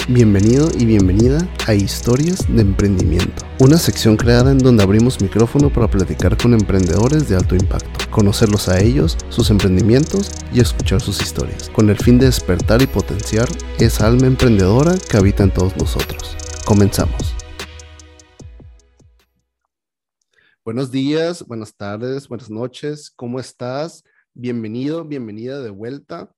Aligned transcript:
Bienvenido 0.08 0.70
y 0.78 0.86
bienvenida 0.86 1.40
a 1.66 1.74
Historias 1.74 2.46
de 2.48 2.62
Emprendimiento, 2.62 3.44
una 3.60 3.76
sección 3.76 4.18
creada 4.18 4.52
en 4.52 4.60
donde 4.60 4.84
abrimos 4.84 5.20
micrófono 5.20 5.74
para 5.74 5.88
platicar 5.88 6.38
con 6.38 6.54
emprendedores 6.54 7.28
de 7.28 7.36
alto 7.36 7.56
impacto, 7.56 8.12
conocerlos 8.12 8.70
a 8.70 8.80
ellos, 8.80 9.18
sus 9.30 9.50
emprendimientos 9.50 10.30
y 10.54 10.60
escuchar 10.60 11.02
sus 11.02 11.20
historias, 11.24 11.72
con 11.72 11.90
el 11.90 11.98
fin 11.98 12.20
de 12.20 12.28
despertar 12.28 12.84
y 12.84 12.88
potenciar 12.88 13.50
esa 13.80 14.06
alma 14.06 14.28
emprendedora 14.28 14.96
que 15.10 15.18
habita 15.18 15.42
en 15.42 15.52
todos 15.52 15.76
nosotros. 15.76 16.38
Comenzamos. 16.68 17.36
Buenos 20.64 20.92
días, 20.92 21.44
buenas 21.48 21.76
tardes, 21.76 22.28
buenas 22.28 22.52
noches, 22.52 23.10
¿cómo 23.10 23.40
estás? 23.40 24.04
Bienvenido, 24.36 25.04
bienvenida 25.04 25.62
de 25.62 25.72
vuelta 25.72 26.35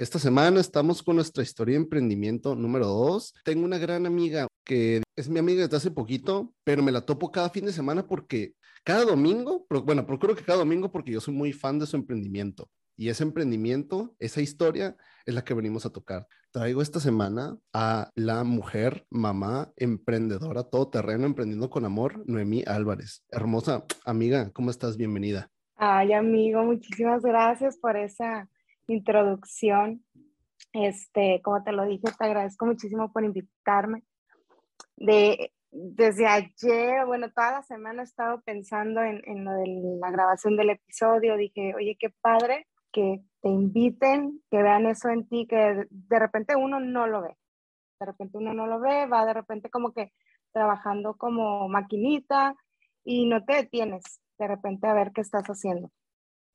esta 0.00 0.18
semana 0.18 0.60
estamos 0.60 1.02
con 1.02 1.16
nuestra 1.16 1.42
historia 1.42 1.74
de 1.74 1.82
emprendimiento 1.82 2.54
número 2.54 2.86
dos. 2.86 3.34
Tengo 3.44 3.66
una 3.66 3.76
gran 3.76 4.06
amiga 4.06 4.46
que 4.64 5.02
es 5.14 5.28
mi 5.28 5.38
amiga 5.38 5.60
desde 5.60 5.76
hace 5.76 5.90
poquito, 5.90 6.54
pero 6.64 6.82
me 6.82 6.90
la 6.90 7.02
topo 7.02 7.30
cada 7.30 7.50
fin 7.50 7.66
de 7.66 7.72
semana 7.72 8.06
porque 8.06 8.54
cada 8.82 9.04
domingo, 9.04 9.66
bueno, 9.84 10.06
procuro 10.06 10.34
que 10.34 10.42
cada 10.42 10.60
domingo 10.60 10.90
porque 10.90 11.12
yo 11.12 11.20
soy 11.20 11.34
muy 11.34 11.52
fan 11.52 11.78
de 11.78 11.84
su 11.84 11.96
emprendimiento. 11.96 12.70
Y 12.96 13.10
ese 13.10 13.24
emprendimiento, 13.24 14.14
esa 14.18 14.40
historia 14.40 14.96
es 15.26 15.34
la 15.34 15.44
que 15.44 15.52
venimos 15.52 15.84
a 15.84 15.92
tocar. 15.92 16.26
Traigo 16.50 16.80
esta 16.80 16.98
semana 16.98 17.58
a 17.74 18.10
la 18.14 18.42
mujer, 18.42 19.04
mamá, 19.10 19.70
emprendedora, 19.76 20.62
todoterreno, 20.62 21.26
emprendiendo 21.26 21.68
con 21.68 21.84
amor, 21.84 22.24
Noemí 22.26 22.64
Álvarez. 22.66 23.22
Hermosa 23.30 23.84
amiga, 24.06 24.50
¿cómo 24.54 24.70
estás? 24.70 24.96
Bienvenida. 24.96 25.50
Ay, 25.76 26.14
amigo, 26.14 26.62
muchísimas 26.62 27.22
gracias 27.22 27.76
por 27.76 27.98
esa 27.98 28.48
introducción. 28.94 30.04
Este, 30.72 31.40
como 31.42 31.62
te 31.62 31.72
lo 31.72 31.84
dije, 31.84 32.04
te 32.18 32.24
agradezco 32.24 32.66
muchísimo 32.66 33.12
por 33.12 33.24
invitarme. 33.24 34.04
De, 34.96 35.52
desde 35.70 36.26
ayer, 36.26 37.06
bueno, 37.06 37.30
toda 37.32 37.52
la 37.52 37.62
semana 37.62 38.02
he 38.02 38.04
estado 38.04 38.40
pensando 38.42 39.02
en, 39.02 39.22
en 39.24 39.44
lo 39.44 39.52
de 39.52 39.98
la 40.00 40.10
grabación 40.10 40.56
del 40.56 40.70
episodio. 40.70 41.36
Dije, 41.36 41.74
oye, 41.74 41.96
qué 41.98 42.10
padre 42.20 42.66
que 42.92 43.22
te 43.40 43.48
inviten, 43.48 44.42
que 44.50 44.62
vean 44.62 44.86
eso 44.86 45.08
en 45.08 45.28
ti, 45.28 45.46
que 45.46 45.86
de 45.88 46.18
repente 46.18 46.56
uno 46.56 46.80
no 46.80 47.06
lo 47.06 47.22
ve. 47.22 47.36
De 47.98 48.06
repente 48.06 48.38
uno 48.38 48.54
no 48.54 48.66
lo 48.66 48.80
ve, 48.80 49.06
va 49.06 49.26
de 49.26 49.34
repente 49.34 49.70
como 49.70 49.92
que 49.92 50.12
trabajando 50.52 51.16
como 51.16 51.68
maquinita 51.68 52.54
y 53.04 53.26
no 53.26 53.44
te 53.44 53.54
detienes 53.54 54.20
de 54.38 54.48
repente 54.48 54.86
a 54.86 54.94
ver 54.94 55.12
qué 55.12 55.20
estás 55.20 55.44
haciendo. 55.46 55.90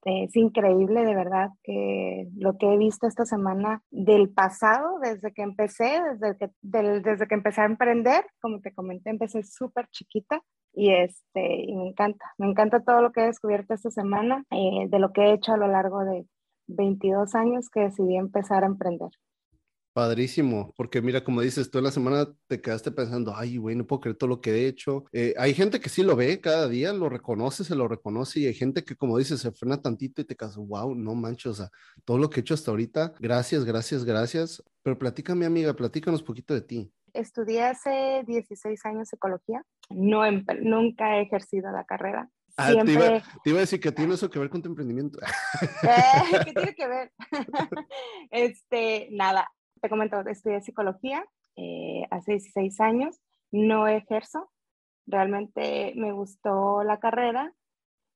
Es 0.06 0.36
increíble, 0.36 1.04
de 1.04 1.16
verdad, 1.16 1.50
que 1.64 2.28
lo 2.38 2.58
que 2.60 2.72
he 2.72 2.78
visto 2.78 3.08
esta 3.08 3.26
semana 3.26 3.82
del 3.90 4.30
pasado, 4.30 5.00
desde 5.02 5.34
que 5.34 5.42
empecé, 5.42 6.00
desde 6.14 6.38
que, 6.38 6.52
desde 6.62 7.28
que 7.28 7.34
empecé 7.34 7.62
a 7.62 7.66
emprender, 7.66 8.24
como 8.40 8.62
te 8.62 8.72
comenté, 8.72 9.10
empecé 9.10 9.42
súper 9.42 9.88
chiquita 9.88 10.42
y, 10.74 10.92
este, 10.94 11.64
y 11.64 11.76
me 11.76 11.88
encanta, 11.88 12.24
me 12.38 12.48
encanta 12.48 12.84
todo 12.84 13.02
lo 13.02 13.12
que 13.12 13.22
he 13.22 13.26
descubierto 13.26 13.74
esta 13.74 13.90
semana, 13.90 14.44
eh, 14.52 14.88
de 14.88 15.00
lo 15.00 15.12
que 15.12 15.22
he 15.24 15.34
hecho 15.34 15.54
a 15.54 15.58
lo 15.58 15.68
largo 15.68 16.06
de 16.06 16.28
22 16.68 17.34
años 17.34 17.70
que 17.70 17.82
decidí 17.82 18.16
empezar 18.16 18.64
a 18.64 18.68
emprender. 18.68 19.10
Padrísimo, 19.96 20.74
porque 20.76 21.02
mira, 21.02 21.24
como 21.24 21.40
dices, 21.40 21.72
tú 21.72 21.78
en 21.78 21.86
la 21.86 21.92
semana 21.92 22.28
te 22.48 22.60
quedaste 22.60 22.92
pensando, 22.92 23.34
ay, 23.34 23.56
güey, 23.56 23.78
no 23.78 23.88
puedo 23.88 24.02
creer 24.02 24.18
todo 24.18 24.28
lo 24.28 24.42
que 24.42 24.52
he 24.52 24.68
hecho. 24.68 25.06
Eh, 25.14 25.34
hay 25.38 25.54
gente 25.54 25.80
que 25.80 25.88
sí 25.88 26.04
lo 26.04 26.18
ve 26.18 26.42
cada 26.42 26.68
día, 26.68 26.92
lo 26.92 27.08
reconoce, 27.08 27.64
se 27.64 27.78
lo 27.78 27.88
reconoce, 27.88 28.42
y 28.42 28.48
hay 28.48 28.54
gente 28.54 28.84
que, 28.84 28.98
como 28.98 29.18
dices, 29.18 29.40
se 29.40 29.54
frena 29.54 29.82
tantito 29.82 30.20
y 30.22 30.26
te 30.26 30.36
quedas, 30.36 30.58
wow, 30.58 30.94
no 30.94 31.16
manches, 31.16 31.46
o 31.46 31.54
sea, 31.54 31.70
todo 32.04 32.18
lo 32.18 32.30
que 32.30 32.42
he 32.42 32.42
hecho 32.42 32.56
hasta 32.56 32.72
ahorita, 32.72 33.14
gracias, 33.22 33.64
gracias, 33.64 34.04
gracias. 34.04 34.62
Pero 34.84 35.00
platícame, 35.00 35.46
amiga, 35.46 35.74
platícanos 35.74 36.20
un 36.20 36.28
poquito 36.28 36.54
de 36.54 36.62
ti. 36.62 36.92
Estudié 37.14 37.64
hace 37.64 38.26
16 38.28 38.86
años 38.88 39.08
psicología, 39.08 39.64
no, 39.90 40.30
nunca 40.60 41.20
he 41.20 41.22
ejercido 41.22 41.72
la 41.72 41.86
carrera, 41.86 42.30
Ah, 42.58 42.72
te, 42.86 42.92
iba, 42.92 43.22
te, 43.44 43.50
iba, 43.50 43.58
a 43.58 43.62
decir 43.62 43.82
que 43.82 43.92
tiene 43.92 44.14
eso 44.14 44.30
que 44.30 44.40
ver 44.40 44.50
con 44.50 44.62
tu 44.62 44.70
emprendimiento. 44.70 45.20
Eh, 45.22 45.26
¿Qué 46.46 46.54
tiene 46.54 46.74
que 46.74 46.88
ver? 46.88 47.12
este, 48.32 49.10
nada, 49.12 49.50
te 49.86 49.90
comento, 49.90 50.20
estudié 50.22 50.62
psicología 50.62 51.24
eh, 51.56 52.08
hace 52.10 52.32
16 52.32 52.82
años, 52.82 53.22
no 53.52 53.88
ejerzo, 53.88 54.50
realmente 55.06 55.94
me 55.96 56.12
gustó 56.12 56.84
la 56.84 57.00
carrera 57.00 57.54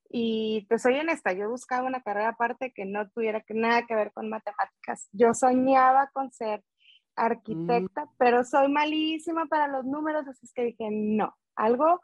y 0.08 0.66
te 0.68 0.80
soy 0.80 0.98
honesta, 0.98 1.32
yo 1.32 1.48
buscaba 1.48 1.86
una 1.86 2.02
carrera 2.02 2.30
aparte 2.30 2.72
que 2.72 2.86
no 2.86 3.08
tuviera 3.10 3.44
nada 3.50 3.86
que 3.86 3.94
ver 3.94 4.10
con 4.12 4.28
matemáticas. 4.28 5.08
Yo 5.12 5.32
soñaba 5.32 6.10
con 6.12 6.32
ser 6.32 6.58
mm. 6.58 6.62
arquitecta, 7.14 8.08
pero 8.18 8.42
soy 8.42 8.68
malísima 8.68 9.46
para 9.46 9.68
los 9.68 9.84
números, 9.84 10.26
así 10.26 10.46
es 10.46 10.52
que 10.52 10.64
dije, 10.64 10.88
no, 10.90 11.36
algo 11.54 12.00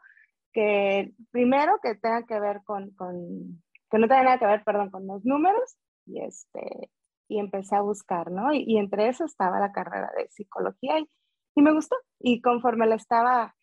que 0.53 1.11
primero 1.31 1.77
que 1.83 1.95
tenga 1.95 2.25
que 2.25 2.39
ver 2.39 2.61
con, 2.63 2.91
con 2.91 3.61
que 3.91 3.97
no 3.97 4.07
tenga 4.07 4.23
nada 4.23 4.39
que 4.39 4.47
ver, 4.47 4.63
perdón, 4.63 4.91
con 4.91 5.05
los 5.05 5.25
números 5.25 5.77
y 6.05 6.21
este 6.21 6.89
y 7.27 7.39
empecé 7.39 7.75
a 7.75 7.81
buscar, 7.81 8.31
¿no? 8.31 8.53
Y, 8.53 8.77
entre 8.77 9.09
eso 9.09 9.25
estaba 9.25 9.59
la 9.59 9.71
carrera 9.71 10.11
de 10.17 10.29
psicología 10.29 10.99
y, 10.99 11.09
y 11.55 11.61
me 11.61 11.73
gustó. 11.73 11.95
Y 12.19 12.41
conforme 12.41 12.87
la 12.87 12.95
estaba 12.95 13.55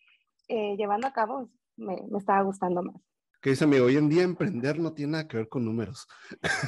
eh, 0.48 0.76
llevando 0.76 1.06
a 1.06 1.12
cabo, 1.12 1.50
me, 1.76 1.96
me, 2.10 2.18
estaba 2.18 2.42
gustando 2.42 2.82
más. 2.82 2.96
¿Qué 3.40 3.50
dice 3.50 3.64
amigo? 3.64 3.86
Hoy 3.86 3.96
en 3.96 4.08
día 4.08 4.22
emprender 4.22 4.78
no 4.78 4.94
tiene 4.94 5.12
nada 5.12 5.28
que 5.28 5.36
ver 5.36 5.48
con 5.48 5.64
números. 5.64 6.06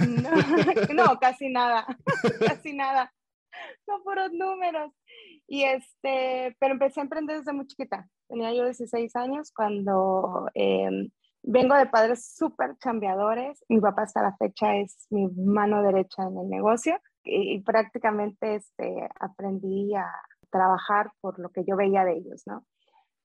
No, 0.07 0.31
no 0.95 1.19
casi 1.19 1.49
nada, 1.49 1.87
casi 2.47 2.75
nada. 2.75 3.13
Son 3.87 4.03
puros 4.03 4.31
números. 4.33 4.93
Y 5.47 5.63
este, 5.63 6.57
pero 6.59 6.73
empecé 6.73 7.01
a 7.01 7.05
emprender 7.05 7.39
desde 7.39 7.53
muy 7.53 7.67
chiquita. 7.67 8.09
Tenía 8.29 8.53
yo 8.53 8.65
16 8.65 9.15
años 9.17 9.53
cuando 9.55 10.51
eh, 10.55 11.09
Vengo 11.49 11.77
de 11.77 11.87
padres 11.87 12.35
súper 12.35 12.77
chambeadores. 12.79 13.65
Mi 13.69 13.81
papá 13.81 14.03
hasta 14.03 14.21
la 14.21 14.37
fecha 14.37 14.77
es 14.79 15.07
mi 15.11 15.29
mano 15.29 15.81
derecha 15.81 16.25
en 16.25 16.37
el 16.37 16.49
negocio 16.49 16.99
y, 17.23 17.61
prácticamente 17.61 18.57
este, 18.57 19.09
aprendí 19.21 19.95
a 19.95 20.11
trabajar 20.51 21.13
por 21.21 21.39
lo 21.39 21.51
que 21.51 21.65
yo 21.65 21.77
veía 21.77 22.05
de 22.05 22.15
ellos, 22.15 22.43
¿no? 22.47 22.67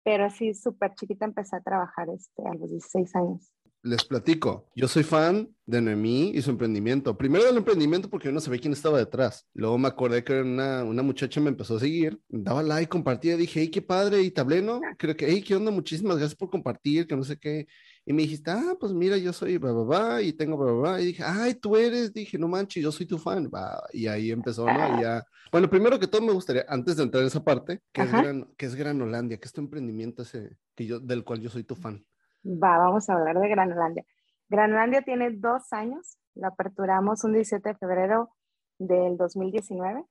Pero 0.03 0.29
sí, 0.29 0.53
súper 0.53 0.93
chiquita 0.93 1.25
empecé 1.25 1.55
a 1.55 1.61
trabajar 1.61 2.09
este, 2.09 2.43
a 2.47 2.53
los 2.53 2.69
16 2.69 3.15
años. 3.15 3.51
Les 3.83 4.05
platico, 4.05 4.69
yo 4.75 4.87
soy 4.87 5.01
fan 5.01 5.49
de 5.65 5.81
Noemí 5.81 6.29
y 6.35 6.41
su 6.43 6.51
emprendimiento. 6.51 7.17
Primero 7.17 7.45
del 7.45 7.57
emprendimiento 7.57 8.07
porque 8.07 8.27
yo 8.27 8.31
no 8.31 8.39
sabía 8.39 8.61
quién 8.61 8.73
estaba 8.73 8.99
detrás. 8.99 9.47
Luego 9.55 9.79
me 9.79 9.87
acordé 9.87 10.23
que 10.23 10.39
una, 10.41 10.83
una 10.83 11.01
muchacha 11.01 11.41
me 11.41 11.49
empezó 11.49 11.77
a 11.77 11.79
seguir, 11.79 12.19
daba 12.29 12.61
like, 12.61 12.89
compartía, 12.89 13.35
dije, 13.35 13.61
hey, 13.61 13.71
qué 13.71 13.81
padre, 13.81 14.21
y 14.21 14.29
tableno, 14.29 14.79
creo 14.99 15.17
que, 15.17 15.25
hey, 15.25 15.41
qué 15.41 15.55
onda, 15.55 15.71
muchísimas 15.71 16.17
gracias 16.17 16.37
por 16.37 16.51
compartir, 16.51 17.07
que 17.07 17.15
no 17.15 17.23
sé 17.23 17.39
qué. 17.39 17.65
Y 18.03 18.13
me 18.13 18.23
dijiste, 18.23 18.49
ah, 18.49 18.75
pues 18.79 18.93
mira, 18.93 19.15
yo 19.17 19.31
soy 19.31 19.57
babá 19.57 20.21
y 20.21 20.33
tengo 20.33 20.57
babá. 20.57 20.99
Y 20.99 21.07
dije, 21.07 21.23
ay, 21.25 21.53
tú 21.53 21.75
eres. 21.75 22.11
Dije, 22.13 22.37
no 22.37 22.47
manches, 22.47 22.83
yo 22.83 22.91
soy 22.91 23.05
tu 23.05 23.19
fan. 23.19 23.49
Y 23.93 24.07
ahí 24.07 24.31
empezó, 24.31 24.65
¿no? 24.65 24.97
Y 24.97 25.03
ya. 25.03 25.23
Bueno, 25.51 25.69
primero 25.69 25.99
que 25.99 26.07
todo 26.07 26.21
me 26.21 26.33
gustaría, 26.33 26.65
antes 26.67 26.97
de 26.97 27.03
entrar 27.03 27.21
en 27.21 27.27
esa 27.27 27.43
parte, 27.43 27.81
¿qué 27.91 28.01
es, 28.01 28.11
Gran, 28.11 28.47
¿qué 28.57 28.65
es 28.65 28.75
Granolandia? 28.75 29.37
¿Qué 29.37 29.45
es 29.45 29.53
tu 29.53 29.61
emprendimiento 29.61 30.23
ese 30.23 30.57
que 30.75 30.85
yo, 30.87 30.99
del 30.99 31.23
cual 31.23 31.41
yo 31.41 31.49
soy 31.49 31.63
tu 31.63 31.75
fan? 31.75 32.03
Va, 32.43 32.79
vamos 32.79 33.07
a 33.07 33.13
hablar 33.13 33.39
de 33.39 33.49
Granolandia. 33.49 34.03
Granolandia 34.49 35.03
tiene 35.03 35.29
dos 35.31 35.71
años. 35.71 36.17
La 36.33 36.47
aperturamos 36.47 37.23
un 37.23 37.33
17 37.33 37.69
de 37.69 37.75
febrero 37.75 38.31
del 38.79 39.15
2019. 39.17 40.03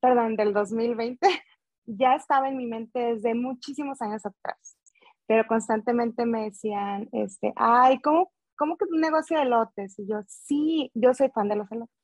Perdón, 0.00 0.34
del 0.34 0.52
2020. 0.52 1.20
ya 1.86 2.14
estaba 2.16 2.48
en 2.48 2.56
mi 2.56 2.66
mente 2.66 2.98
desde 2.98 3.34
muchísimos 3.34 4.02
años 4.02 4.26
atrás 4.26 4.77
pero 5.28 5.46
constantemente 5.46 6.24
me 6.24 6.44
decían, 6.44 7.08
este, 7.12 7.52
ay, 7.54 8.00
¿cómo, 8.00 8.32
cómo 8.56 8.78
que 8.78 8.86
un 8.90 9.00
negocio 9.00 9.36
de 9.36 9.44
elotes? 9.44 9.98
Y 9.98 10.08
yo, 10.08 10.22
sí, 10.26 10.90
yo 10.94 11.12
soy 11.12 11.28
fan 11.28 11.50
de 11.50 11.56
los 11.56 11.70
elotes. 11.70 11.94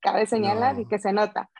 Cabe 0.00 0.24
señalar 0.24 0.78
y 0.78 0.86
que 0.86 1.00
se 1.00 1.12
nota. 1.12 1.50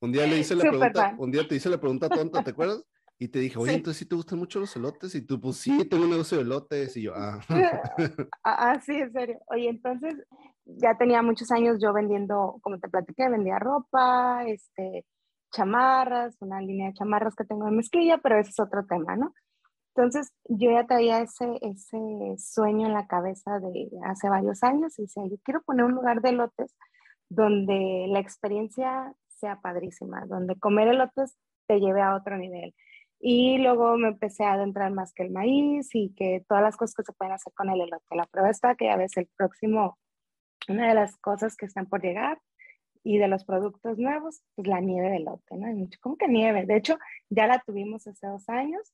Un 0.00 0.10
día 0.10 0.26
le 0.26 0.38
hice 0.38 0.56
la 0.56 0.62
pregunta, 0.62 1.14
un 1.18 1.30
día 1.30 1.46
te 1.46 1.54
hice 1.54 1.68
la 1.68 1.78
pregunta 1.78 2.08
tonta, 2.08 2.42
¿te 2.42 2.50
acuerdas? 2.50 2.82
Y 3.18 3.28
te 3.28 3.40
dije, 3.40 3.58
oye, 3.58 3.74
entonces 3.74 3.98
sí 3.98 4.06
te 4.06 4.16
gustan 4.16 4.38
mucho 4.38 4.58
los 4.58 4.74
elotes. 4.74 5.14
Y 5.14 5.20
tú, 5.20 5.38
pues 5.38 5.58
sí, 5.58 5.86
tengo 5.88 6.04
un 6.04 6.10
negocio 6.10 6.38
de 6.38 6.44
elotes. 6.44 6.96
Y 6.96 7.02
yo, 7.02 7.12
ah. 7.16 7.38
ah. 8.42 8.80
sí, 8.80 8.94
en 8.96 9.12
serio. 9.12 9.38
Oye, 9.46 9.68
entonces 9.68 10.14
ya 10.64 10.96
tenía 10.96 11.22
muchos 11.22 11.52
años 11.52 11.76
yo 11.80 11.92
vendiendo, 11.92 12.58
como 12.62 12.80
te 12.80 12.88
platiqué, 12.88 13.28
vendía 13.28 13.58
ropa, 13.58 14.44
este, 14.46 15.04
chamarras, 15.52 16.36
una 16.40 16.60
línea 16.62 16.88
de 16.88 16.94
chamarras 16.94 17.36
que 17.36 17.44
tengo 17.44 17.66
de 17.66 17.72
mezclilla, 17.72 18.18
pero 18.18 18.40
ese 18.40 18.50
es 18.50 18.58
otro 18.58 18.86
tema, 18.86 19.14
¿no? 19.14 19.34
Entonces 19.94 20.32
yo 20.48 20.70
ya 20.70 20.86
traía 20.86 21.20
ese, 21.20 21.58
ese 21.60 21.98
sueño 22.38 22.86
en 22.86 22.94
la 22.94 23.06
cabeza 23.06 23.58
de 23.60 23.90
hace 24.04 24.28
varios 24.28 24.62
años 24.62 24.98
y 24.98 25.02
decía, 25.02 25.24
yo 25.26 25.36
quiero 25.44 25.62
poner 25.62 25.84
un 25.84 25.92
lugar 25.92 26.22
de 26.22 26.30
elotes 26.30 26.74
donde 27.28 28.06
la 28.08 28.20
experiencia 28.20 29.14
sea 29.28 29.60
padrísima, 29.60 30.24
donde 30.26 30.56
comer 30.56 30.88
elotes 30.88 31.36
te 31.66 31.78
lleve 31.78 32.00
a 32.00 32.14
otro 32.14 32.38
nivel 32.38 32.74
y 33.24 33.58
luego 33.58 33.96
me 33.96 34.08
empecé 34.08 34.44
a 34.44 34.54
adentrar 34.54 34.90
más 34.90 35.14
que 35.14 35.22
el 35.22 35.30
maíz 35.30 35.94
y 35.94 36.12
que 36.14 36.44
todas 36.48 36.62
las 36.62 36.76
cosas 36.76 36.96
que 36.96 37.04
se 37.04 37.12
pueden 37.12 37.32
hacer 37.32 37.52
con 37.54 37.70
el 37.70 37.80
elote. 37.80 38.16
La 38.16 38.26
prueba 38.26 38.50
está 38.50 38.74
que 38.74 38.86
ya 38.86 38.96
ves 38.96 39.16
el 39.16 39.28
próximo, 39.36 39.96
una 40.68 40.88
de 40.88 40.94
las 40.94 41.16
cosas 41.18 41.56
que 41.56 41.66
están 41.66 41.86
por 41.86 42.02
llegar 42.02 42.40
y 43.04 43.18
de 43.18 43.28
los 43.28 43.44
productos 43.44 43.96
nuevos, 43.96 44.42
pues 44.56 44.66
la 44.66 44.80
nieve 44.80 45.08
de 45.10 45.16
elote, 45.18 45.56
¿no? 45.56 45.88
¿Cómo 46.00 46.16
que 46.16 46.26
nieve? 46.26 46.66
De 46.66 46.76
hecho, 46.76 46.98
ya 47.30 47.46
la 47.46 47.60
tuvimos 47.60 48.08
hace 48.08 48.26
dos 48.26 48.48
años, 48.48 48.92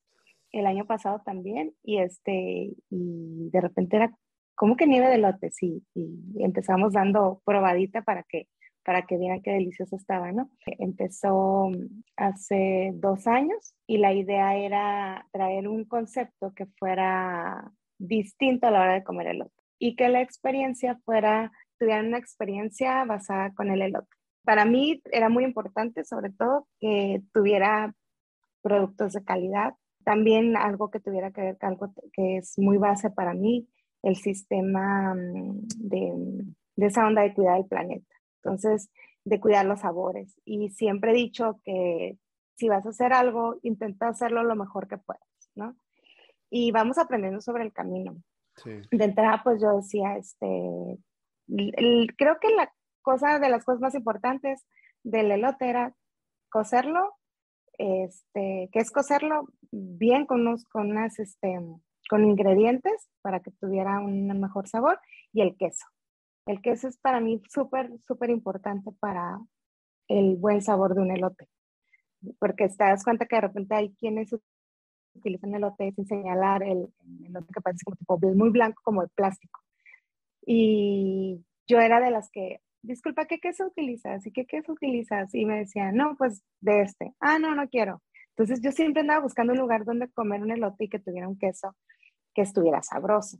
el 0.53 0.67
año 0.67 0.87
pasado 0.87 1.23
también, 1.25 1.75
y 1.83 1.99
este, 1.99 2.73
y 2.91 3.51
de 3.51 3.61
repente 3.61 3.97
era, 3.97 4.13
¿cómo 4.55 4.77
que 4.77 4.87
nieve 4.87 5.09
de 5.09 5.17
elote? 5.17 5.51
Sí, 5.51 5.83
y 5.95 6.43
empezamos 6.43 6.93
dando 6.93 7.43
probadita 7.45 8.03
para 8.03 8.23
que 8.25 8.49
para 8.89 9.03
que 9.03 9.19
vieran 9.19 9.43
qué 9.43 9.51
delicioso 9.51 9.97
estaba, 9.97 10.33
¿no? 10.33 10.51
Empezó 10.65 11.71
hace 12.17 12.93
dos 12.95 13.27
años 13.27 13.75
y 13.87 13.99
la 13.99 14.15
idea 14.15 14.57
era 14.57 15.29
traer 15.31 15.69
un 15.69 15.85
concepto 15.85 16.55
que 16.55 16.65
fuera 16.79 17.71
distinto 17.99 18.67
a 18.67 18.71
la 18.71 18.81
hora 18.81 18.95
de 18.95 19.05
comer 19.05 19.27
elote 19.27 19.53
y 19.79 19.95
que 19.95 20.09
la 20.09 20.23
experiencia 20.23 20.99
fuera, 21.05 21.53
tuvieran 21.79 22.07
una 22.07 22.17
experiencia 22.17 23.05
basada 23.05 23.53
con 23.53 23.71
el 23.71 23.83
elote. 23.83 24.09
Para 24.43 24.65
mí 24.65 25.03
era 25.13 25.29
muy 25.29 25.45
importante, 25.45 26.03
sobre 26.05 26.31
todo, 26.31 26.67
que 26.81 27.21
tuviera 27.35 27.95
productos 28.63 29.13
de 29.13 29.23
calidad, 29.23 29.75
también 30.09 30.57
algo 30.57 30.91
que 30.91 31.01
tuviera 31.01 31.31
que 31.33 31.43
ver 31.43 31.59
con 31.59 31.69
algo 31.69 31.93
que 32.15 32.39
es 32.39 32.59
muy 32.59 32.79
base 32.79 33.11
para 33.11 33.35
mí, 33.35 33.69
el 34.03 34.17
sistema 34.17 35.13
mm, 35.15 35.69
de, 35.77 36.13
de 36.77 36.87
esa 36.87 37.07
onda 37.07 37.21
de 37.21 37.35
cuidar 37.35 37.59
el 37.59 37.67
planeta. 37.67 38.17
Entonces, 38.43 38.91
de 39.25 39.39
cuidar 39.39 39.67
los 39.67 39.81
sabores. 39.81 40.41
Y 40.47 40.71
siempre 40.71 41.11
he 41.11 41.15
dicho 41.15 41.61
que 41.63 42.17
si 42.57 42.71
vas 42.71 42.87
a 42.87 42.89
hacer 42.89 43.13
algo, 43.13 43.57
intenta 43.61 44.09
hacerlo 44.09 44.45
lo 44.45 44.57
mejor 44.57 44.89
que 44.89 44.97
puedas, 44.97 45.29
¿no? 45.55 45.77
Y 46.49 46.71
vamos 46.73 46.97
aprendiendo 46.97 47.43
sobre 47.43 47.65
el 47.65 47.75
camino. 47.75 48.17
De 48.65 49.05
entrada, 49.05 49.43
pues 49.45 49.61
yo 49.61 49.77
decía, 49.77 50.17
este, 50.17 50.97
creo 52.17 52.39
que 52.41 52.49
la 52.57 52.73
cosa 53.03 53.39
de 53.39 53.51
las 53.51 53.63
cosas 53.63 53.83
más 53.83 53.95
importantes 53.95 54.67
del 55.03 55.31
elote 55.33 55.69
era 55.69 55.95
cocerlo, 56.49 57.13
este, 57.77 58.71
que 58.73 58.81
es 58.81 58.91
cocerlo 58.91 59.49
bien 59.71 60.27
con 60.27 60.41
unos, 60.41 60.65
con 60.65 60.91
unas, 60.91 61.19
este, 61.19 61.59
con 62.09 62.25
ingredientes 62.25 63.09
para 63.23 63.41
que 63.41 63.51
tuviera 63.53 64.01
un 64.01 64.27
mejor 64.41 64.69
sabor 64.69 64.99
y 65.33 65.43
el 65.43 65.57
queso. 65.57 65.87
El 66.47 66.63
queso 66.63 66.89
es 66.89 66.97
para 66.99 67.21
mí 67.21 67.43
súper, 67.51 67.91
súper 68.07 68.31
importante 68.31 68.91
para 69.01 69.39
el 70.09 70.37
buen 70.37 70.63
sabor 70.63 70.95
de 70.95 71.03
un 71.03 71.11
elote. 71.11 71.47
Porque 72.39 72.69
te 72.69 72.85
das 72.85 73.05
cuenta 73.05 73.27
que 73.27 73.37
de 73.37 73.43
repente 73.43 73.75
hay 73.75 73.95
quienes 73.95 74.31
utilizan 75.15 75.55
elote 75.55 75.93
sin 75.93 76.07
señalar 76.07 76.63
el, 76.63 76.89
elote 77.27 77.53
que 77.53 77.61
parece 77.61 77.85
como 77.85 77.97
tipo 77.97 78.19
muy 78.35 78.51
blanco, 78.51 78.81
como 78.83 79.03
de 79.03 79.09
plástico. 79.09 79.61
Y 80.45 81.45
yo 81.67 81.81
era 81.81 82.01
de 82.01 82.11
las 82.11 82.31
que, 82.31 82.61
disculpa, 82.83 83.27
¿qué 83.27 83.39
queso 83.39 83.67
utilizas? 83.67 84.27
¿Y 84.27 84.33
qué 84.33 84.47
queso 84.47 84.73
utilizas? 84.73 85.35
Y 85.35 85.45
me 85.45 85.59
decían, 85.59 85.95
no, 85.97 86.17
pues 86.17 86.43
de 86.61 86.81
este. 86.81 87.15
Ah, 87.21 87.39
no, 87.39 87.55
no 87.55 87.69
quiero. 87.69 88.03
Entonces 88.39 88.63
yo 88.63 88.71
siempre 88.71 89.01
andaba 89.01 89.21
buscando 89.21 89.53
un 89.53 89.59
lugar 89.59 89.85
donde 89.85 90.09
comer 90.13 90.43
un 90.43 90.53
elote 90.53 90.85
y 90.85 90.89
que 90.89 91.01
tuviera 91.01 91.27
un 91.27 91.37
queso 91.37 91.75
que 92.33 92.43
estuviera 92.43 92.83
sabroso 92.83 93.39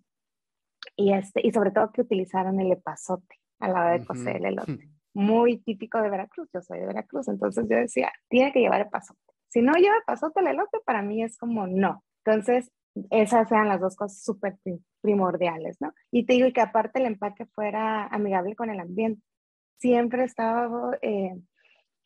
y, 0.97 1.13
este, 1.13 1.47
y 1.47 1.53
sobre 1.53 1.71
todo 1.71 1.93
que 1.93 2.01
utilizaran 2.01 2.59
el 2.59 2.73
epazote 2.73 3.37
a 3.61 3.69
la 3.69 3.81
hora 3.81 3.93
de 3.93 4.05
cocer 4.05 4.37
el 4.37 4.47
elote. 4.47 4.91
Muy 5.15 5.59
típico 5.59 6.03
de 6.03 6.11
Veracruz, 6.11 6.49
yo 6.53 6.61
soy 6.61 6.81
de 6.81 6.87
Veracruz, 6.87 7.29
entonces 7.29 7.67
yo 7.69 7.77
decía, 7.77 8.11
tiene 8.29 8.53
que 8.53 8.59
llevar 8.59 8.81
epazote. 8.81 9.21
Si 9.49 9.63
no 9.63 9.73
lleva 9.75 9.97
epazote 9.99 10.41
el 10.41 10.49
elote, 10.49 10.79
para 10.85 11.03
mí 11.03 11.23
es 11.23 11.39
como 11.39 11.67
no. 11.69 12.05
Entonces, 12.25 12.71
esas 13.11 13.51
eran 13.53 13.69
las 13.69 13.81
dos 13.81 13.95
cosas 13.95 14.23
súper 14.23 14.59
primordiales, 15.01 15.77
¿no? 15.81 15.93
Y 16.11 16.27
te 16.27 16.35
digo 16.35 16.53
que 16.53 16.61
aparte 16.61 16.99
el 16.99 17.07
empaque 17.07 17.47
fuera 17.47 18.07
amigable 18.07 18.57
con 18.57 18.69
el 18.71 18.81
ambiente. 18.81 19.23
Siempre 19.79 20.25
estaba, 20.25 20.99
eh, 21.03 21.37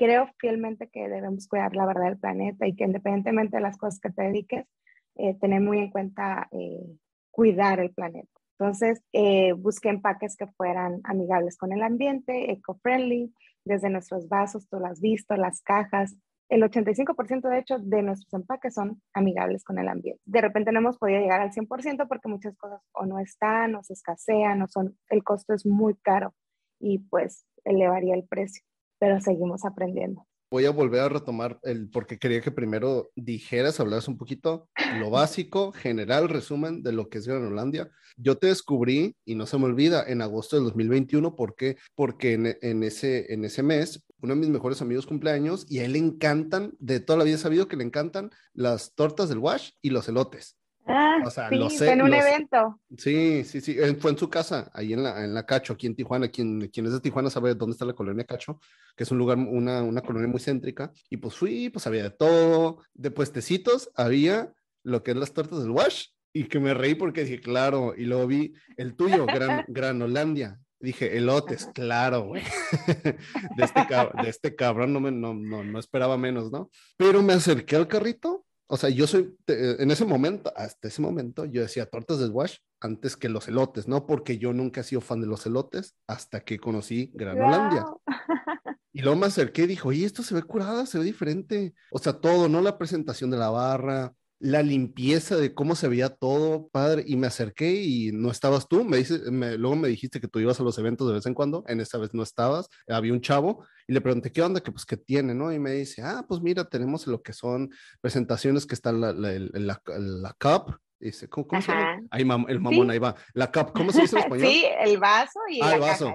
creo 0.03 0.29
fielmente 0.39 0.89
que 0.89 1.09
debemos 1.09 1.47
cuidar 1.47 1.77
la 1.77 1.87
verdad 1.87 2.07
del 2.07 2.19
planeta 2.19 2.67
y 2.67 2.75
que 2.75 2.85
independientemente 2.85 3.59
de 3.59 3.63
las 3.63 3.77
cosas 3.77 4.01
que 4.01 4.11
te 4.11 4.23
dediques, 4.23 4.67
eh, 5.15 5.35
tener 5.39 5.61
muy 5.61 5.79
en 5.79 5.91
cuenta 5.91 6.49
eh, 6.51 6.99
cuidar 7.31 7.79
el 7.79 7.93
planeta. 7.93 8.29
Entonces, 8.59 9.01
eh, 9.13 9.53
busqué 9.53 9.91
empaques 9.91 10.37
que 10.37 10.49
fueran 10.49 11.01
amigables 11.05 11.57
con 11.57 11.73
el 11.73 11.83
ambiente, 11.83 12.51
eco-friendly, 12.51 13.33
desde 13.65 13.91
nuestros 13.91 14.29
vasos, 14.29 14.69
tú 14.69 14.81
lo 14.81 14.87
has 14.87 15.01
visto, 15.01 15.37
las 15.37 15.63
cajas. 15.63 16.17
El 16.49 16.63
85% 16.63 17.49
de 17.49 17.59
hecho 17.59 17.79
de 17.79 18.03
nuestros 18.03 18.33
empaques 18.35 18.75
son 18.75 19.01
amigables 19.15 19.63
con 19.63 19.79
el 19.79 19.89
ambiente. 19.89 20.21
De 20.25 20.41
repente 20.41 20.73
no 20.73 20.81
hemos 20.81 20.99
podido 20.99 21.21
llegar 21.21 21.41
al 21.41 21.53
100% 21.53 22.09
porque 22.09 22.29
muchas 22.29 22.57
cosas 22.57 22.81
o 22.93 23.07
no 23.07 23.21
están, 23.21 23.77
o 23.77 23.85
se 23.85 23.93
escasean, 23.93 24.63
o 24.63 24.67
son, 24.67 24.99
el 25.11 25.23
costo 25.23 25.55
es 25.55 25.65
muy 25.65 25.95
caro 25.95 26.35
y 26.81 26.99
pues 26.99 27.47
elevaría 27.65 28.15
el 28.15 28.27
precio, 28.27 28.65
pero 29.03 29.21
seguimos 29.21 29.65
aprendiendo 29.65 30.25
voy 30.49 30.67
a 30.67 30.71
volver 30.71 31.01
a 31.01 31.09
retomar 31.09 31.59
el 31.63 31.89
porque 31.89 32.19
quería 32.19 32.43
que 32.43 32.51
primero 32.51 33.11
dijeras, 33.17 33.81
hablaras 33.81 34.07
un 34.07 34.19
poquito 34.19 34.69
lo 34.99 35.09
básico, 35.09 35.73
general, 35.73 36.29
resumen 36.29 36.83
de 36.83 36.93
lo 36.93 37.09
que 37.09 37.17
es 37.17 37.27
Granolandia. 37.27 37.91
Yo 38.19 38.37
te 38.37 38.49
descubrí, 38.49 39.17
y 39.25 39.35
no 39.35 39.47
se 39.47 39.57
me 39.57 39.65
olvida, 39.65 40.05
en 40.07 40.21
agosto 40.21 40.57
del 40.57 40.67
2021, 40.67 41.37
¿por 41.37 41.55
qué? 41.57 41.79
Porque 41.95 42.35
en, 42.35 42.59
en, 42.61 42.83
ese, 42.83 43.33
en 43.33 43.47
ese 43.47 43.63
mes, 43.63 44.05
uno 44.21 44.35
de 44.35 44.41
mis 44.41 44.51
mejores 44.51 44.83
amigos 44.83 45.07
cumpleaños, 45.07 45.65
y 45.71 45.79
a 45.79 45.87
él 45.87 45.95
le 45.95 46.01
encantan, 46.01 46.75
de 46.79 47.01
toda 47.01 47.19
la 47.19 47.25
vida 47.25 47.37
he 47.37 47.39
sabido 47.39 47.67
que 47.67 47.79
le 47.79 47.85
encantan 47.85 48.29
las 48.53 48.95
tortas 48.95 49.31
del 49.31 49.39
wash 49.39 49.71
y 49.81 49.89
los 49.89 50.07
elotes. 50.07 50.59
Ah, 50.87 51.19
sí, 51.31 51.85
en 51.85 52.03
un 52.03 52.13
evento. 52.13 52.81
Sí, 52.97 53.45
sí, 53.45 53.61
sí, 53.61 53.77
fue 54.01 54.11
en 54.11 54.19
su 54.19 54.29
casa, 54.29 54.71
ahí 54.75 54.93
en 54.93 55.03
la, 55.05 55.25
en 55.25 55.33
la 55.33 55.47
Cacho, 55.47 55.75
aquí 55.75 55.87
en 55.87 55.95
Tijuana. 55.95 56.29
Quien, 56.29 56.69
quien 56.69 56.87
es 56.87 56.93
de 56.93 57.01
Tijuana 57.01 57.31
sabe 57.31 57.55
dónde 57.55 57.73
está 57.73 57.85
la 57.85 57.93
colonia 57.93 58.25
Cacho, 58.25 58.59
que 58.97 59.05
es 59.05 59.11
un 59.11 59.19
lugar, 59.19 59.39
una, 59.39 59.83
una 59.83 60.03
colonia 60.03 60.29
muy 60.29 60.41
céntrica. 60.41 60.93
Y 61.09 61.19
pues 61.19 61.37
fui, 61.37 61.71
pues 61.71 61.87
había 61.87 62.03
de 62.03 62.11
todo. 62.11 62.83
De 62.95 63.11
puestecitos 63.11 63.91
había 63.95 64.53
lo 64.83 65.03
que 65.03 65.13
es 65.13 65.17
las 65.17 65.33
tortas 65.33 65.61
del 65.61 65.71
wash 65.71 66.07
y 66.33 66.45
que 66.45 66.59
me 66.59 66.75
reí 66.75 66.95
porque 66.95 67.25
dije, 67.25 67.41
claro, 67.41 67.95
y 67.97 68.05
luego 68.05 68.27
vi 68.27 68.55
el 68.77 68.97
tuyo, 68.97 69.27
Gran, 69.27 69.65
Granolandia. 69.69 70.59
Dije, 70.81 71.17
elotes, 71.17 71.67
claro, 71.73 72.23
güey. 72.23 72.43
De 73.57 73.65
este, 73.65 73.81
de 74.23 74.29
este 74.29 74.57
cabrón 74.57 74.93
no, 74.93 74.99
me, 74.99 75.13
no, 75.13 75.33
no, 75.33 75.63
no 75.63 75.79
esperaba 75.79 76.19
menos, 76.19 76.51
¿no? 76.51 76.71
Pero 76.97 77.23
me 77.23 77.35
acerqué 77.35 77.77
al 77.77 77.87
carrito 77.87 78.45
o 78.67 78.77
sea, 78.77 78.91
yo 78.91 79.07
soy, 79.07 79.37
en 79.47 79.91
ese 79.91 80.05
momento, 80.05 80.53
hasta 80.57 80.89
ese 80.89 81.03
momento, 81.03 81.45
yo 81.45 81.63
decía 81.63 81.87
tortas 81.87 82.19
de 82.19 82.29
wash 82.29 82.57
antes 82.81 83.17
que 83.17 83.29
los 83.29 83.49
elotes, 83.49 83.87
¿no? 83.89 84.07
Porque 84.07 84.39
yo 84.39 84.53
nunca 84.53 84.81
he 84.81 84.85
sido 84.85 85.01
fan 85.01 85.21
de 85.21 85.27
los 85.27 85.47
elotes 85.47 85.95
hasta 86.07 86.41
que 86.41 86.59
conocí 86.59 87.11
Granolandia. 87.15 87.85
Y 88.95 89.01
luego 89.01 89.19
me 89.19 89.27
acerqué 89.27 89.63
y 89.63 89.69
dijo, 89.69 89.89
oye, 89.89 90.05
esto 90.05 90.23
se 90.23 90.35
ve 90.35 90.43
curada, 90.43 90.85
se 90.85 90.99
ve 90.99 91.05
diferente. 91.05 91.73
O 91.91 91.99
sea, 91.99 92.13
todo, 92.13 92.49
¿no? 92.51 92.61
La 92.61 92.77
presentación 92.77 93.31
de 93.31 93.39
la 93.39 93.49
barra, 93.49 94.13
la 94.43 94.61
limpieza 94.61 95.37
de 95.37 95.55
cómo 95.55 95.77
se 95.77 95.87
veía 95.87 96.09
todo, 96.09 96.69
padre, 96.73 97.05
y 97.07 97.15
me 97.15 97.29
acerqué 97.29 97.81
y 97.81 98.11
no 98.11 98.29
estabas 98.29 98.67
tú, 98.67 98.85
me 98.85 98.97
dice, 98.97 99.21
luego 99.31 99.77
me 99.77 99.87
dijiste 99.87 100.21
que 100.21 100.27
tú 100.27 100.41
ibas 100.41 100.59
a 100.59 100.65
los 100.65 100.77
eventos 100.79 101.07
de 101.07 101.15
vez 101.15 101.27
en 101.27 101.35
cuando, 101.35 101.63
en 101.69 101.81
esta 101.81 101.97
vez 101.97 102.13
no 102.13 102.25
estabas, 102.25 102.69
había 102.89 103.13
un 103.13 103.21
chavo 103.21 103.65
y 103.87 103.93
le 103.93 104.01
pregunté, 104.01 104.33
¿qué 104.33 104.43
onda? 104.43 104.61
Que 104.61 104.73
pues, 104.73 104.85
¿qué 104.85 104.97
tiene? 104.97 105.33
¿no? 105.33 105.53
Y 105.53 105.61
me 105.61 105.71
dice, 105.71 106.03
ah, 106.03 106.25
pues 106.27 106.41
mira, 106.41 106.65
tenemos 106.65 107.07
lo 107.07 107.23
que 107.23 107.33
son 107.33 107.71
presentaciones 108.01 108.67
que 108.67 108.75
están 108.75 109.01
la, 109.01 109.13
la, 109.13 109.31
la, 109.39 109.81
la 109.87 110.37
cup, 110.41 110.77
Dice, 110.99 111.29
¿cómo, 111.29 111.47
se 111.61 111.73
llama? 111.73 112.01
Ahí 112.13 112.23
el 112.49 112.61
mamón, 112.61 112.91
ahí 112.93 112.99
va. 113.01 113.17
La 113.35 113.51
cup, 113.51 113.73
¿cómo 113.73 113.91
se 113.91 114.03
dice 114.03 114.17
en 114.17 114.23
español? 114.23 114.49
Sí, 114.49 114.65
el 114.85 114.99
vaso 114.99 115.41
y 115.51 115.61
ah, 115.61 115.75
el 115.75 115.81
vaso. 115.81 116.15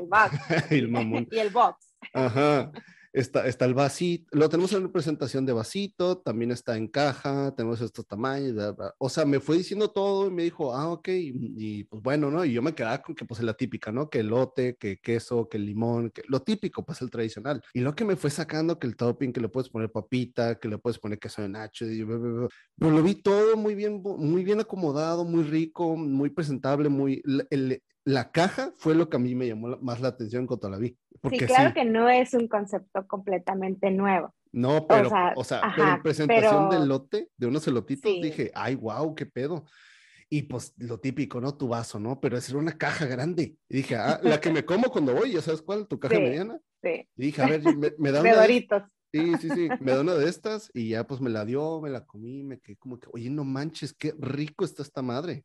el 0.69 0.77
el 0.77 0.87
mamón. 0.89 1.27
y 1.31 1.39
el 1.39 1.49
box. 1.49 1.93
Ajá. 2.13 2.71
Está, 3.17 3.47
está 3.47 3.65
el 3.65 3.73
vasito, 3.73 4.27
lo 4.37 4.47
tenemos 4.47 4.71
en 4.73 4.91
presentación 4.91 5.43
de 5.43 5.51
vasito, 5.51 6.19
también 6.19 6.51
está 6.51 6.77
en 6.77 6.87
caja, 6.87 7.51
tenemos 7.55 7.81
estos 7.81 8.05
tamaños, 8.05 8.75
o 8.99 9.09
sea, 9.09 9.25
me 9.25 9.39
fue 9.39 9.57
diciendo 9.57 9.89
todo 9.89 10.27
y 10.27 10.31
me 10.31 10.43
dijo, 10.43 10.75
ah, 10.75 10.89
ok, 10.89 11.07
y, 11.09 11.83
pues 11.85 12.03
bueno, 12.03 12.29
¿no? 12.29 12.45
Y 12.45 12.53
yo 12.53 12.61
me 12.61 12.75
quedaba 12.75 13.01
con 13.01 13.15
que 13.15 13.25
pues 13.25 13.39
es 13.39 13.45
la 13.45 13.55
típica, 13.55 13.91
¿no? 13.91 14.07
Que 14.07 14.19
elote, 14.19 14.77
que 14.77 14.99
queso, 14.99 15.49
que 15.49 15.57
limón, 15.57 16.11
que 16.11 16.21
lo 16.27 16.43
típico, 16.43 16.85
pues 16.85 17.01
el 17.01 17.09
tradicional. 17.09 17.63
Y 17.73 17.79
lo 17.79 17.95
que 17.95 18.05
me 18.05 18.15
fue 18.15 18.29
sacando, 18.29 18.77
que 18.77 18.85
el 18.85 18.95
topping, 18.95 19.33
que 19.33 19.41
le 19.41 19.49
puedes 19.49 19.69
poner 19.69 19.91
papita, 19.91 20.59
que 20.59 20.67
le 20.67 20.77
puedes 20.77 20.99
poner 20.99 21.17
queso 21.17 21.41
de 21.41 21.49
nacho, 21.49 21.87
y, 21.87 22.05
pero 22.05 22.49
lo 22.91 23.01
vi 23.01 23.15
todo 23.15 23.57
muy 23.57 23.73
bien, 23.73 23.99
muy 24.03 24.43
bien 24.43 24.59
acomodado, 24.59 25.25
muy 25.25 25.43
rico, 25.43 25.95
muy 25.95 26.29
presentable, 26.29 26.87
muy, 26.87 27.23
la 28.07 28.31
caja 28.31 28.71
fue 28.77 28.95
lo 28.95 29.09
que 29.09 29.17
a 29.17 29.19
mí 29.19 29.35
me 29.35 29.47
llamó 29.47 29.77
más 29.81 29.99
la 29.99 30.07
atención 30.07 30.47
cuando 30.47 30.69
la 30.69 30.77
vi. 30.77 30.97
sí, 31.29 31.39
claro 31.39 31.73
que 31.73 31.83
no 31.83 32.07
es 32.07 32.33
un 32.33 32.47
concepto 32.47 33.05
completamente 33.05 33.91
nuevo. 33.91 34.33
No, 34.53 34.87
pero, 34.87 35.11
o 35.35 35.43
sea, 35.43 35.73
pero 35.75 35.89
en 35.89 36.01
presentación 36.01 36.69
del 36.69 36.87
lote, 36.87 37.27
de 37.35 37.47
unos 37.47 37.67
elotitos, 37.67 38.09
dije, 38.21 38.49
ay, 38.55 38.75
wow, 38.75 39.13
qué 39.13 39.25
pedo. 39.25 39.65
Y 40.29 40.43
pues 40.43 40.73
lo 40.77 41.01
típico, 41.01 41.41
¿no? 41.41 41.57
Tu 41.57 41.67
vaso, 41.67 41.99
¿no? 41.99 42.21
Pero 42.21 42.37
es 42.37 42.49
una 42.51 42.77
caja 42.77 43.05
grande. 43.07 43.57
Y 43.67 43.75
dije, 43.75 43.97
ah, 43.97 44.21
la 44.23 44.39
que 44.39 44.51
me 44.51 44.63
como 44.63 44.89
cuando 44.89 45.13
voy, 45.13 45.33
¿ya 45.33 45.41
sabes 45.41 45.61
cuál? 45.61 45.85
Tu 45.85 45.99
caja 45.99 46.17
mediana. 46.17 46.57
Sí. 46.81 47.09
Y 47.17 47.25
dije, 47.25 47.41
a 47.41 47.47
ver, 47.47 47.61
me, 47.97 48.11
da 48.11 48.21
una. 48.21 48.47
De 48.47 48.67
sí, 49.11 49.33
sí, 49.41 49.49
sí, 49.49 49.69
me 49.81 49.91
da 49.91 49.99
una 50.01 50.13
de 50.13 50.29
estas 50.29 50.71
y 50.73 50.89
ya 50.89 51.05
pues 51.05 51.19
me 51.19 51.29
la 51.29 51.43
dio, 51.43 51.81
me 51.81 51.89
la 51.89 52.05
comí, 52.05 52.41
me 52.43 52.59
quedé 52.61 52.77
como 52.77 53.01
que, 53.01 53.09
oye, 53.11 53.29
no 53.29 53.43
manches, 53.43 53.93
qué 53.93 54.13
rico 54.17 54.63
está 54.63 54.81
esta 54.81 55.01
madre. 55.01 55.43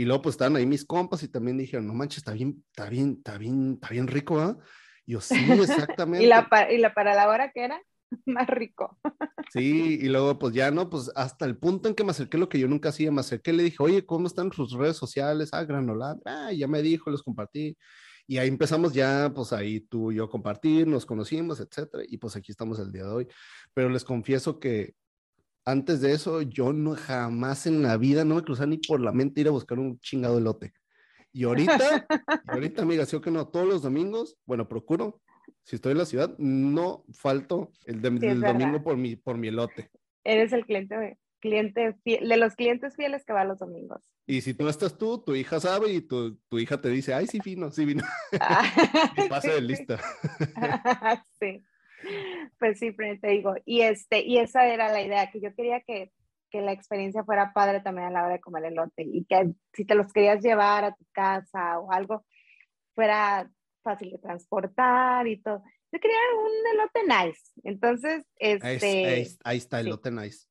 Y 0.00 0.06
luego 0.06 0.22
pues 0.22 0.32
estaban 0.32 0.56
ahí 0.56 0.64
mis 0.64 0.86
compas 0.86 1.22
y 1.22 1.28
también 1.28 1.58
dijeron, 1.58 1.86
no 1.86 1.92
manches, 1.92 2.18
está 2.18 2.32
bien, 2.32 2.64
está 2.70 2.88
bien, 2.88 3.16
está 3.18 3.36
bien, 3.36 3.72
está 3.74 3.88
bien 3.90 4.06
rico, 4.06 4.40
¿ah? 4.40 4.56
Y 5.04 5.12
yo, 5.12 5.20
sí, 5.20 5.34
exactamente. 5.52 6.24
¿Y, 6.24 6.26
la, 6.26 6.48
¿Y 6.70 6.78
la 6.78 6.94
para 6.94 7.14
la 7.14 7.28
hora 7.28 7.52
que 7.52 7.64
era? 7.64 7.78
Más 8.24 8.46
rico. 8.46 8.98
sí, 9.52 9.98
y 10.00 10.08
luego 10.08 10.38
pues 10.38 10.54
ya, 10.54 10.70
¿no? 10.70 10.88
Pues 10.88 11.12
hasta 11.14 11.44
el 11.44 11.58
punto 11.58 11.86
en 11.86 11.94
que 11.94 12.02
me 12.02 12.12
acerqué 12.12 12.38
lo 12.38 12.48
que 12.48 12.58
yo 12.58 12.66
nunca 12.66 12.88
hacía, 12.88 13.12
me 13.12 13.20
acerqué, 13.20 13.52
le 13.52 13.62
dije, 13.62 13.76
oye, 13.80 14.06
¿cómo 14.06 14.26
están 14.26 14.50
sus 14.52 14.72
redes 14.72 14.96
sociales? 14.96 15.50
Ah, 15.52 15.64
granolar, 15.64 16.16
ah, 16.24 16.50
ya 16.50 16.66
me 16.66 16.80
dijo, 16.80 17.10
los 17.10 17.22
compartí. 17.22 17.76
Y 18.26 18.38
ahí 18.38 18.48
empezamos 18.48 18.94
ya, 18.94 19.30
pues 19.34 19.52
ahí 19.52 19.80
tú 19.80 20.12
y 20.12 20.14
yo 20.14 20.30
compartir, 20.30 20.86
nos 20.86 21.04
conocimos, 21.04 21.60
etcétera, 21.60 22.04
y 22.08 22.16
pues 22.16 22.36
aquí 22.36 22.52
estamos 22.52 22.78
el 22.78 22.90
día 22.90 23.04
de 23.04 23.10
hoy. 23.10 23.28
Pero 23.74 23.90
les 23.90 24.04
confieso 24.04 24.58
que 24.58 24.94
antes 25.64 26.00
de 26.00 26.12
eso, 26.12 26.42
yo 26.42 26.72
no 26.72 26.96
jamás 26.96 27.66
en 27.66 27.82
la 27.82 27.96
vida 27.96 28.24
no 28.24 28.36
me 28.36 28.42
cruzaba 28.42 28.66
ni 28.66 28.78
por 28.78 29.00
la 29.00 29.12
mente 29.12 29.40
ir 29.40 29.48
a 29.48 29.52
buscar 29.52 29.78
un 29.78 29.98
chingado 29.98 30.38
elote. 30.38 30.72
Y 31.32 31.44
ahorita, 31.44 32.06
ahorita, 32.46 32.82
amiga, 32.82 33.06
sí 33.06 33.16
o 33.16 33.20
que 33.20 33.30
no, 33.30 33.48
todos 33.48 33.66
los 33.66 33.82
domingos, 33.82 34.36
bueno, 34.46 34.68
procuro, 34.68 35.20
si 35.62 35.76
estoy 35.76 35.92
en 35.92 35.98
la 35.98 36.06
ciudad, 36.06 36.36
no 36.38 37.04
falto 37.12 37.70
el, 37.84 38.00
domingo 38.00 38.82
por 38.82 38.96
mi, 38.96 39.16
por 39.16 39.36
mi 39.36 39.48
elote. 39.48 39.90
Eres 40.24 40.52
el 40.52 40.66
cliente, 40.66 41.18
cliente 41.40 41.96
de 42.04 42.36
los 42.36 42.54
clientes 42.56 42.96
fieles 42.96 43.24
que 43.24 43.32
va 43.32 43.44
los 43.44 43.58
domingos. 43.58 44.02
Y 44.26 44.42
si 44.42 44.54
tú 44.54 44.68
estás 44.68 44.96
tú, 44.96 45.18
tu 45.18 45.34
hija 45.34 45.58
sabe 45.60 45.92
y 45.92 46.00
tu, 46.00 46.36
tu 46.48 46.58
hija 46.58 46.80
te 46.80 46.88
dice, 46.88 47.14
ay, 47.14 47.26
sí 47.26 47.40
vino, 47.44 47.70
sí 47.70 47.84
vino. 47.84 48.04
Ah, 48.40 48.62
y 49.16 49.28
pasa 49.28 49.52
de 49.54 49.60
lista. 49.60 50.00
sí. 51.40 51.62
Pues 52.58 52.78
sí, 52.78 52.94
te 52.94 53.28
digo, 53.28 53.54
y, 53.64 53.82
este, 53.82 54.20
y 54.20 54.38
esa 54.38 54.66
era 54.66 54.92
la 54.92 55.02
idea, 55.02 55.30
que 55.30 55.40
yo 55.40 55.54
quería 55.54 55.80
que, 55.80 56.12
que 56.50 56.60
la 56.60 56.72
experiencia 56.72 57.24
fuera 57.24 57.52
padre 57.52 57.80
también 57.80 58.08
a 58.08 58.10
la 58.10 58.24
hora 58.24 58.34
de 58.34 58.40
comer 58.40 58.64
elote 58.64 59.02
y 59.02 59.24
que 59.24 59.52
si 59.72 59.84
te 59.84 59.94
los 59.94 60.12
querías 60.12 60.42
llevar 60.42 60.84
a 60.84 60.94
tu 60.94 61.04
casa 61.12 61.78
o 61.78 61.92
algo, 61.92 62.24
fuera 62.94 63.50
fácil 63.82 64.10
de 64.10 64.18
transportar 64.18 65.26
y 65.26 65.40
todo. 65.40 65.62
Yo 65.92 65.98
quería 65.98 66.18
un 66.38 66.78
elote 66.78 67.26
nice, 67.26 67.40
entonces, 67.64 68.24
este... 68.36 69.26
Ahí, 69.44 69.56
está, 69.56 69.80
elote 69.80 70.10
nice. 70.10 70.46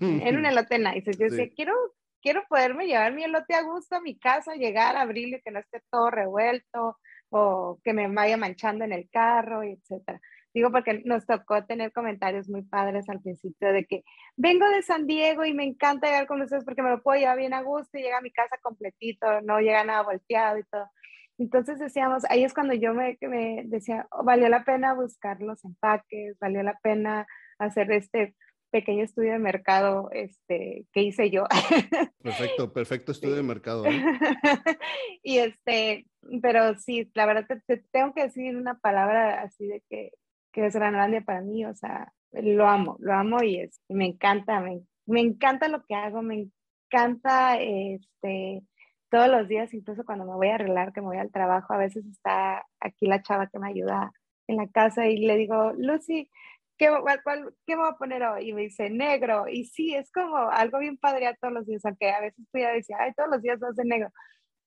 Era 0.00 0.38
un 0.38 0.46
elote 0.46 0.78
nice, 0.78 1.12
yo 1.12 1.26
decía, 1.28 1.48
quiero, 1.54 1.74
quiero 2.20 2.42
poderme 2.48 2.86
llevar 2.86 3.12
mi 3.12 3.24
elote 3.24 3.54
a 3.54 3.62
gusto 3.62 3.96
a 3.96 4.00
mi 4.00 4.18
casa, 4.18 4.54
llegar, 4.54 4.96
abrirlo 4.96 5.36
y 5.36 5.42
que 5.42 5.50
no 5.50 5.60
esté 5.60 5.82
todo 5.90 6.10
revuelto 6.10 6.98
o 7.30 7.80
que 7.82 7.92
me 7.92 8.08
vaya 8.08 8.36
manchando 8.36 8.84
en 8.84 8.92
el 8.92 9.08
carro, 9.08 9.62
etcétera. 9.62 10.20
Digo 10.54 10.70
porque 10.70 11.02
nos 11.04 11.26
tocó 11.26 11.64
tener 11.64 11.92
comentarios 11.92 12.48
muy 12.48 12.62
padres 12.62 13.08
al 13.08 13.20
principio 13.20 13.72
de 13.72 13.86
que 13.86 14.04
vengo 14.36 14.68
de 14.68 14.82
San 14.82 15.06
Diego 15.06 15.44
y 15.44 15.54
me 15.54 15.64
encanta 15.64 16.08
llegar 16.08 16.26
con 16.26 16.42
ustedes 16.42 16.64
porque 16.64 16.82
me 16.82 16.90
lo 16.90 17.02
puedo 17.02 17.18
llevar 17.18 17.38
bien 17.38 17.54
a 17.54 17.62
gusto 17.62 17.98
y 17.98 18.02
llega 18.02 18.18
a 18.18 18.22
mi 18.22 18.30
casa 18.30 18.58
completito, 18.62 19.40
no 19.42 19.60
llega 19.60 19.84
nada 19.84 20.02
volteado 20.02 20.58
y 20.58 20.64
todo. 20.64 20.90
Entonces 21.38 21.78
decíamos, 21.78 22.24
ahí 22.28 22.44
es 22.44 22.52
cuando 22.52 22.74
yo 22.74 22.94
me, 22.94 23.16
me 23.22 23.62
decía, 23.64 24.06
oh, 24.10 24.22
valió 24.24 24.48
la 24.48 24.64
pena 24.64 24.94
buscar 24.94 25.40
los 25.40 25.64
empaques, 25.64 26.38
valió 26.38 26.62
la 26.62 26.78
pena 26.82 27.26
hacer 27.58 27.90
este 27.92 28.34
pequeño 28.70 29.04
estudio 29.04 29.32
de 29.32 29.38
mercado 29.38 30.08
este, 30.12 30.86
que 30.92 31.02
hice 31.02 31.30
yo. 31.30 31.44
Perfecto, 32.22 32.72
perfecto 32.72 33.12
estudio 33.12 33.36
de 33.36 33.42
mercado. 33.42 33.84
¿eh? 33.86 34.02
y 35.22 35.38
este, 35.38 36.06
pero 36.40 36.78
sí, 36.78 37.10
la 37.14 37.26
verdad 37.26 37.46
te, 37.66 37.84
tengo 37.92 38.14
que 38.14 38.22
decir 38.22 38.56
una 38.56 38.78
palabra 38.78 39.42
así 39.42 39.66
de 39.66 39.82
que 39.88 40.12
que 40.52 40.66
es 40.66 40.74
grande 40.74 41.22
para 41.22 41.40
mí, 41.40 41.64
o 41.64 41.74
sea, 41.74 42.12
lo 42.32 42.66
amo, 42.66 42.96
lo 43.00 43.12
amo 43.14 43.42
y, 43.42 43.60
es, 43.60 43.80
me 43.88 44.06
encanta, 44.06 44.60
me, 44.60 44.82
me 45.06 45.20
encanta 45.20 45.68
lo 45.68 45.84
que 45.84 45.94
hago, 45.94 46.22
me 46.22 46.48
encanta 46.88 47.60
este, 47.60 48.62
todos 49.10 49.28
los 49.28 49.48
días, 49.48 49.72
incluso 49.74 50.04
cuando 50.04 50.24
me 50.24 50.34
voy 50.34 50.48
a 50.48 50.54
arreglar, 50.56 50.92
que 50.92 51.00
me 51.00 51.08
voy 51.08 51.18
al 51.18 51.30
trabajo, 51.30 51.72
a 51.72 51.78
veces 51.78 52.06
está 52.06 52.64
aquí 52.80 53.06
la 53.06 53.22
chava 53.22 53.48
que 53.48 53.58
me 53.58 53.68
ayuda 53.68 54.12
en 54.48 54.56
la 54.56 54.68
casa 54.68 55.06
y 55.06 55.18
le 55.18 55.36
digo, 55.36 55.72
Lucy, 55.76 56.30
¿qué, 56.78 56.88
cuál, 57.24 57.54
¿qué 57.66 57.76
me 57.76 57.82
voy 57.82 57.90
a 57.92 57.98
poner 57.98 58.22
hoy? 58.22 58.48
Y 58.48 58.52
me 58.52 58.62
dice, 58.62 58.90
negro. 58.90 59.46
Y 59.48 59.66
sí, 59.66 59.94
es 59.94 60.10
como 60.10 60.36
algo 60.36 60.78
bien 60.78 60.96
padre 60.98 61.26
a 61.26 61.34
todos 61.34 61.54
los 61.54 61.66
días, 61.66 61.84
aunque 61.84 62.10
a 62.10 62.20
veces 62.20 62.44
tú 62.50 62.58
ya 62.58 62.72
decía, 62.72 62.96
ay, 63.00 63.12
todos 63.14 63.30
los 63.30 63.42
días 63.42 63.60
vas 63.60 63.76
de 63.76 63.84
negro. 63.84 64.10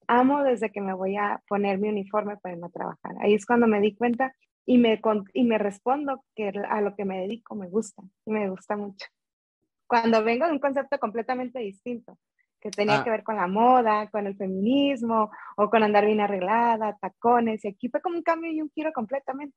Amo 0.08 0.44
desde 0.44 0.72
que 0.72 0.82
me 0.82 0.94
voy 0.94 1.18
a 1.18 1.42
poner 1.48 1.80
mi 1.80 1.90
uniforme 1.90 2.38
para 2.38 2.56
irme 2.56 2.68
a 2.68 2.70
trabajar. 2.70 3.16
Ahí 3.22 3.34
es 3.34 3.46
cuando 3.46 3.68
me 3.68 3.82
di 3.82 3.96
cuenta 3.96 4.34
y 4.66 4.78
me, 4.78 5.00
y 5.34 5.44
me 5.44 5.58
respondo 5.58 6.24
que 6.36 6.52
a 6.70 6.82
lo 6.82 6.96
que 6.96 7.06
me 7.06 7.22
dedico 7.22 7.56
me 7.56 7.70
gusta 7.70 8.02
y 8.26 8.32
me 8.32 8.50
gusta 8.50 8.76
mucho. 8.76 9.08
Cuando 9.88 10.24
vengo 10.24 10.48
de 10.48 10.54
un 10.54 10.60
concepto 10.60 10.98
completamente 10.98 11.60
distinto, 11.60 12.18
que 12.60 12.72
tenía 12.72 13.02
ah. 13.02 13.04
que 13.04 13.12
ver 13.12 13.24
con 13.24 13.36
la 13.36 13.48
moda, 13.48 14.10
con 14.10 14.26
el 14.26 14.36
feminismo 14.36 15.30
o 15.56 15.70
con 15.70 15.84
andar 15.84 16.06
bien 16.06 16.20
arreglada, 16.20 16.98
tacones, 17.00 17.64
y 17.64 17.68
aquí 17.68 17.90
fue 17.90 18.02
como 18.02 18.18
un 18.18 18.24
cambio 18.24 18.52
y 18.52 18.62
un 18.62 18.72
giro 18.72 18.92
completamente. 18.92 19.56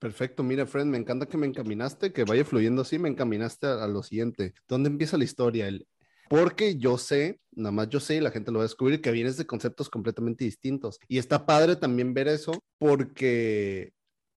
Perfecto, 0.00 0.42
mira, 0.42 0.66
Fred, 0.66 0.86
me 0.86 0.98
encanta 0.98 1.26
que 1.26 1.38
me 1.38 1.46
encaminaste, 1.46 2.12
que 2.12 2.24
vaya 2.24 2.44
fluyendo 2.44 2.82
así, 2.82 2.98
me 2.98 3.08
encaminaste 3.08 3.66
a, 3.66 3.86
lo 3.86 4.02
siguiente. 4.02 4.52
¿Dónde 4.68 4.90
empieza 4.90 5.16
la 5.16 5.24
historia? 5.24 5.68
El, 5.68 5.86
porque 6.28 6.76
yo 6.76 6.98
sé, 6.98 7.40
nada 7.52 7.70
más 7.70 7.88
yo 7.88 8.00
sé 8.00 8.16
y 8.16 8.20
la 8.20 8.30
gente 8.30 8.50
lo 8.50 8.58
va 8.58 8.64
a 8.64 8.68
descubrir, 8.68 9.00
que 9.00 9.12
vienes 9.12 9.36
de 9.36 9.46
conceptos 9.46 9.88
completamente 9.88 10.44
distintos. 10.44 10.98
Y 11.08 11.18
está 11.18 11.46
padre 11.46 11.76
también 11.76 12.12
ver 12.12 12.28
eso 12.28 12.52
porque 12.78 13.92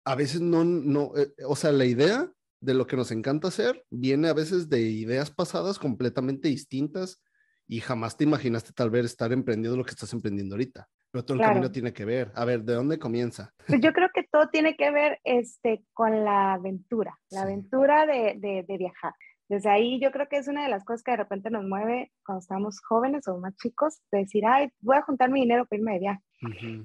a 0.06 0.15
veces 0.15 0.41
no, 0.41 0.63
no, 0.63 1.12
eh, 1.15 1.32
o 1.48 1.56
sea, 1.56 1.72
la 1.72 1.86
idea 1.86 2.32
de 2.62 2.74
lo 2.74 2.88
que 2.88 2.98
nos 2.98 3.12
encanta 3.12 3.48
hacer 3.48 3.86
viene 3.89 4.27
a 4.27 4.34
veces 4.34 4.70
de 4.70 4.82
ideas 4.82 5.32
pasadas 5.32 5.79
completamente 5.79 6.50
distintas 6.50 7.24
y 7.68 7.79
jamás 7.82 8.18
te 8.18 8.24
imaginaste 8.24 8.74
tal 8.74 8.89
vez 8.89 9.06
estar 9.06 9.32
emprendiendo 9.32 9.77
lo 9.77 9.86
que 9.86 9.91
estás 9.91 10.12
emprendiendo 10.13 10.56
ahorita. 10.56 10.88
Pero 11.12 11.25
todo 11.25 11.38
el 11.38 11.44
camino 11.44 11.72
tiene 11.72 11.94
que 11.94 12.06
ver. 12.06 12.32
A 12.36 12.46
ver, 12.46 12.63
¿de 12.63 12.74
dónde 12.74 13.00
comienza? 13.00 13.53
Pues 13.65 13.79
yo 13.82 13.94
creo 13.94 14.10
que 14.13 14.24
todo 14.32 14.48
tiene 14.50 14.75
que 14.75 14.91
ver 14.91 15.20
este, 15.24 15.84
con 15.94 16.24
la 16.24 16.53
aventura, 16.53 17.20
la 17.32 17.44
aventura 17.44 18.06
de, 18.06 18.36
de, 18.68 18.77
viajar. 18.77 19.13
Desde 19.48 19.70
ahí 19.70 20.00
yo 20.00 20.12
creo 20.12 20.27
que 20.27 20.38
es 20.38 20.48
una 20.48 20.63
de 20.63 20.70
las 20.70 20.84
cosas 20.84 21.01
que 21.01 21.12
de 21.12 21.18
repente 21.18 21.50
nos 21.50 21.63
mueve 21.63 22.12
cuando 22.24 22.41
estamos 22.41 22.79
jóvenes 22.82 23.27
o 23.27 23.39
más 23.39 23.56
chicos, 23.56 24.00
de 24.12 24.20
decir, 24.20 24.44
ay, 24.46 24.70
voy 24.82 24.98
a 24.98 25.01
juntar 25.01 25.32
mi 25.32 25.41
dinero 25.41 25.65
para 25.65 25.79
irme 25.79 25.94
de 25.94 26.00
viaje. 26.00 26.24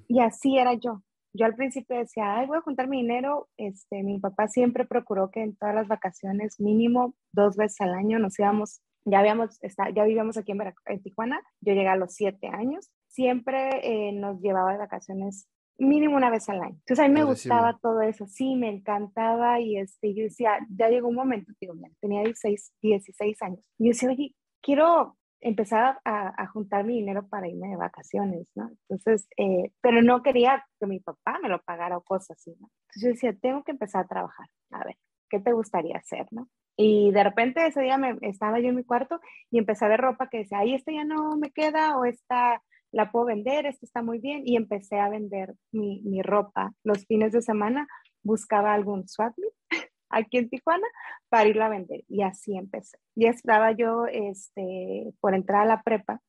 Y 0.09 0.21
así 0.21 0.56
era 0.56 0.73
yo 0.75 1.02
yo 1.35 1.47
al 1.47 1.57
principio 1.57 1.99
decía, 1.99 2.37
ay, 2.37 2.47
voy 2.47 2.59
a 2.59 2.62
juntar 2.62 2.88
mi 2.88 2.99
dinero. 2.99 3.49
Este, 3.57 4.03
mi 4.05 4.21
papá 4.21 4.47
siempre 4.47 4.87
procuró 4.87 5.31
que 5.31 5.43
en 5.43 5.57
todas 5.57 5.75
las 5.75 5.88
vacaciones, 5.88 6.61
mínimo 6.61 7.14
dos 7.33 7.57
veces 7.57 7.81
al 7.81 7.93
año, 7.95 8.21
nos 8.21 8.38
íbamos, 8.38 8.83
ya, 9.05 9.19
habíamos, 9.19 9.59
ya 9.95 10.05
vivíamos 10.05 10.37
aquí 10.37 10.53
en, 10.53 10.62
en 10.87 11.03
Tijuana, 11.03 11.41
yo 11.61 11.75
llegué 11.75 11.88
a 11.88 11.97
los 11.97 12.14
siete 12.14 12.47
años, 12.47 12.91
siempre 13.09 13.81
eh, 13.83 14.12
nos 14.12 14.41
llevaba 14.41 14.73
de 14.73 14.79
vacaciones 14.79 15.49
mínimo 15.76 16.17
una 16.17 16.31
vez 16.31 16.49
al 16.49 16.61
año. 16.62 16.76
Entonces 16.76 17.05
a 17.05 17.09
mí 17.09 17.14
me 17.14 17.25
gustaba 17.25 17.79
todo 17.83 18.00
eso, 18.03 18.29
sí, 18.29 18.55
me 18.55 18.69
encantaba 18.69 19.59
y 19.59 19.76
este, 19.76 20.14
yo 20.14 20.23
decía, 20.23 20.59
ya 20.71 20.88
llegó 20.88 21.09
un 21.09 21.17
momento, 21.17 21.53
digo, 21.61 21.75
tenía 22.00 22.23
16, 22.23 22.75
16 22.81 23.43
años, 23.43 23.69
y 23.79 23.87
yo 23.87 23.88
decía, 23.88 24.09
oye, 24.09 24.35
quiero 24.62 25.17
empezar 25.45 26.01
a, 26.05 26.47
juntar 26.49 26.85
mi 26.85 26.95
dinero 26.95 27.29
para 27.29 27.49
irme 27.49 27.69
de 27.69 27.77
vacaciones, 27.77 28.51
¿no? 28.55 28.71
Entonces, 28.89 29.29
eh, 29.37 29.71
pero 29.83 30.03
no 30.03 30.23
quería 30.23 30.65
que 30.81 30.87
mi 30.87 31.01
papá 31.01 31.39
me 31.43 31.51
lo 31.51 31.61
pagara 31.63 31.99
o 31.99 32.03
cosas 32.03 32.39
así, 32.39 32.57
¿no? 32.59 32.71
Entonces 32.89 33.03
yo 33.03 33.09
decía, 33.11 33.37
tengo 33.41 33.63
que 33.63 33.73
empezar 33.73 34.05
a 34.05 34.09
trabajar, 34.09 34.49
a 34.71 34.85
ver, 34.85 34.97
¿qué 35.29 35.41
te 35.41 35.53
gustaría 35.53 35.99
hacer, 35.99 36.27
no? 36.31 36.49
Y 36.77 37.13
de 37.13 37.23
repente 37.23 37.67
ese 37.67 37.83
día 37.83 37.99
me, 37.99 38.17
estaba 38.23 38.59
yo 38.59 38.71
en 38.71 38.77
mi 38.77 38.85
cuarto 38.85 39.21
y 39.51 39.59
empecé 39.59 39.85
a 39.85 39.89
ver 39.89 40.01
ropa 40.01 40.29
que 40.31 40.39
decía, 40.39 40.59
ahí 40.59 40.75
esta 40.75 40.93
ya 40.93 41.05
no 41.05 41.37
me 41.37 41.51
queda 41.51 41.99
o 41.99 42.07
esta 42.07 42.63
la 42.91 43.13
puedo 43.13 43.27
vender, 43.27 43.67
esta 43.67 43.85
está 43.85 44.03
muy 44.03 44.21
bien. 44.21 44.43
Y 44.47 44.57
empecé 44.57 44.99
a 44.99 45.11
vender 45.11 45.55
mi, 45.73 46.01
mi 46.03 46.23
ropa 46.23 46.73
los 46.85 47.07
fines 47.07 47.33
de 47.33 47.43
semana 47.43 47.87
buscaba 48.23 48.73
algún 48.73 49.07
swap 49.07 49.35
aquí 50.16 50.38
en 50.38 50.49
Tijuana 50.49 50.87
para 51.28 51.49
irlo 51.49 51.64
a 51.64 51.68
vender. 51.68 52.04
Y 52.09 52.23
así 52.23 52.56
empecé. 52.56 52.99
Ya 53.14 53.30
estaba 53.30 53.73
yo 53.73 54.06
este, 54.06 55.12
por 55.21 55.35
entrar 55.35 55.62
a 55.62 55.66
la 55.66 55.83
prepa 55.83 56.21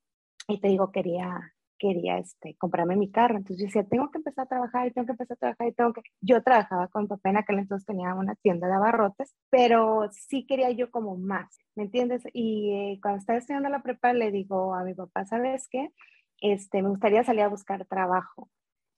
y 0.47 0.59
te 0.59 0.67
digo, 0.67 0.91
quería, 0.91 1.53
quería 1.77 2.17
este, 2.17 2.55
comprarme 2.57 2.95
mi 2.95 3.11
carro. 3.11 3.37
Entonces 3.37 3.59
yo 3.59 3.65
decía, 3.65 3.83
tengo 3.83 4.11
que 4.11 4.19
empezar 4.19 4.45
a 4.45 4.49
trabajar 4.49 4.87
y 4.87 4.91
tengo 4.91 5.05
que 5.05 5.13
empezar 5.13 5.35
a 5.35 5.39
trabajar 5.39 5.67
y 5.67 5.73
tengo 5.73 5.93
que... 5.93 6.01
Yo 6.21 6.43
trabajaba 6.43 6.87
con 6.87 7.07
papá 7.07 7.29
en 7.29 7.37
aquel 7.37 7.59
entonces 7.59 7.85
tenía 7.85 8.13
una 8.15 8.35
tienda 8.35 8.67
de 8.67 8.73
abarrotes, 8.73 9.35
pero 9.49 10.09
sí 10.11 10.45
quería 10.45 10.71
yo 10.71 10.91
como 10.91 11.17
más, 11.17 11.57
¿me 11.75 11.83
entiendes? 11.83 12.23
Y 12.33 12.71
eh, 12.71 12.99
cuando 13.01 13.19
estaba 13.19 13.39
estudiando 13.39 13.69
la 13.69 13.83
prepa 13.83 14.13
le 14.13 14.31
digo 14.31 14.73
a 14.75 14.83
mi 14.83 14.93
papá, 14.93 15.25
¿sabes 15.25 15.67
qué? 15.69 15.91
Este, 16.41 16.81
me 16.81 16.89
gustaría 16.89 17.23
salir 17.23 17.43
a 17.43 17.49
buscar 17.49 17.85
trabajo. 17.85 18.49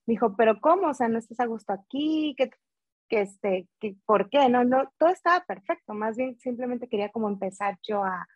Me 0.06 0.12
dijo, 0.12 0.34
pero 0.36 0.60
¿cómo? 0.60 0.88
O 0.88 0.94
sea, 0.94 1.08
no 1.08 1.18
estás 1.18 1.40
a 1.40 1.46
gusto 1.46 1.72
aquí, 1.72 2.34
que, 2.36 2.50
que 3.08 3.22
este, 3.22 3.68
que, 3.80 3.96
¿por 4.06 4.28
qué? 4.30 4.48
No, 4.48 4.64
no, 4.64 4.92
todo 4.98 5.10
estaba 5.10 5.44
perfecto, 5.44 5.94
más 5.94 6.16
bien 6.16 6.38
simplemente 6.38 6.88
quería 6.88 7.10
como 7.10 7.28
empezar 7.28 7.78
yo 7.86 8.04
a, 8.04 8.26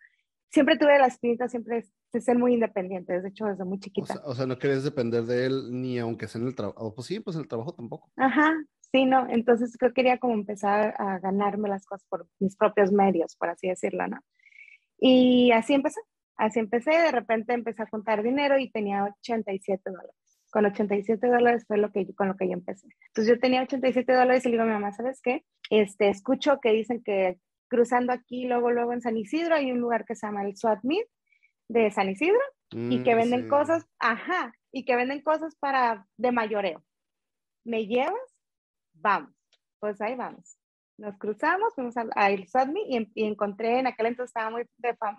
siempre 0.49 0.77
tuve 0.77 0.99
la 0.99 1.07
espinita 1.07 1.47
siempre 1.47 1.85
de 2.11 2.21
ser 2.21 2.37
muy 2.37 2.53
independiente, 2.53 3.19
de 3.19 3.29
hecho 3.29 3.45
desde 3.45 3.65
muy 3.65 3.79
chiquita. 3.79 4.21
O 4.25 4.35
sea, 4.35 4.45
no 4.45 4.57
querías 4.57 4.83
depender 4.83 5.23
de 5.23 5.47
él 5.47 5.81
ni 5.81 5.97
aunque 5.97 6.27
sea 6.27 6.41
en 6.41 6.47
el 6.47 6.55
trabajo, 6.55 6.93
pues 6.93 7.07
sí, 7.07 7.19
pues 7.19 7.35
el 7.35 7.47
trabajo 7.47 7.73
tampoco. 7.73 8.11
Ajá, 8.17 8.53
sí, 8.91 9.05
no, 9.05 9.27
entonces 9.29 9.75
yo 9.81 9.93
quería 9.93 10.19
como 10.19 10.33
empezar 10.33 10.93
a 10.99 11.17
ganarme 11.19 11.69
las 11.69 11.85
cosas 11.85 12.05
por 12.07 12.27
mis 12.39 12.55
propios 12.55 12.91
medios, 12.91 13.35
por 13.35 13.49
así 13.49 13.67
decirlo, 13.67 14.07
¿no? 14.07 14.19
Y 14.99 15.51
así 15.51 15.73
empecé, 15.73 15.99
así 16.37 16.59
empecé, 16.59 16.91
de 16.91 17.11
repente 17.11 17.53
empecé 17.53 17.81
a 17.81 17.89
juntar 17.89 18.21
dinero 18.21 18.59
y 18.59 18.71
tenía 18.71 19.03
87 19.03 19.81
dólares. 19.89 20.22
Con 20.53 20.67
87 20.67 21.25
dólares 21.25 21.65
fue 21.67 21.79
lo 21.79 21.91
que, 21.91 22.13
con 22.13 22.27
lo 22.27 22.37
que 22.37 22.45
yo 22.45 22.53
empecé. 22.53 22.87
Entonces 23.07 23.33
yo 23.33 23.39
tenía 23.39 23.63
87 23.63 24.13
dólares 24.13 24.45
y 24.45 24.49
le 24.49 24.51
digo 24.51 24.61
a 24.61 24.67
mi 24.67 24.73
mamá, 24.73 24.91
¿sabes 24.91 25.19
qué? 25.19 25.43
Este, 25.71 26.09
escucho 26.09 26.59
que 26.61 26.71
dicen 26.71 27.01
que 27.03 27.39
cruzando 27.69 28.13
aquí, 28.13 28.45
luego, 28.45 28.69
luego 28.69 28.93
en 28.93 29.01
San 29.01 29.17
Isidro, 29.17 29.55
hay 29.55 29.71
un 29.71 29.79
lugar 29.79 30.05
que 30.05 30.13
se 30.13 30.27
llama 30.27 30.45
el 30.45 30.53
Meet 30.83 31.07
de 31.69 31.89
San 31.89 32.07
Isidro 32.07 32.39
y 32.69 33.01
que 33.01 33.15
mm, 33.15 33.17
venden 33.17 33.49
cosas, 33.49 33.83
ajá, 33.97 34.53
y 34.71 34.85
que 34.85 34.95
venden 34.95 35.23
cosas 35.23 35.55
para 35.55 36.05
de 36.17 36.31
mayoreo. 36.31 36.83
¿Me 37.65 37.87
llevas? 37.87 38.13
Vamos. 38.93 39.33
Pues 39.79 39.99
ahí 40.01 40.13
vamos. 40.13 40.59
Nos 40.99 41.17
cruzamos, 41.17 41.73
fuimos 41.73 41.95
al, 41.97 42.47
SWAT 42.47 42.67
Meet 42.67 43.09
y, 43.15 43.25
encontré, 43.25 43.79
en 43.79 43.87
aquel 43.87 44.05
entonces 44.05 44.29
estaba 44.29 44.51
muy 44.51 44.67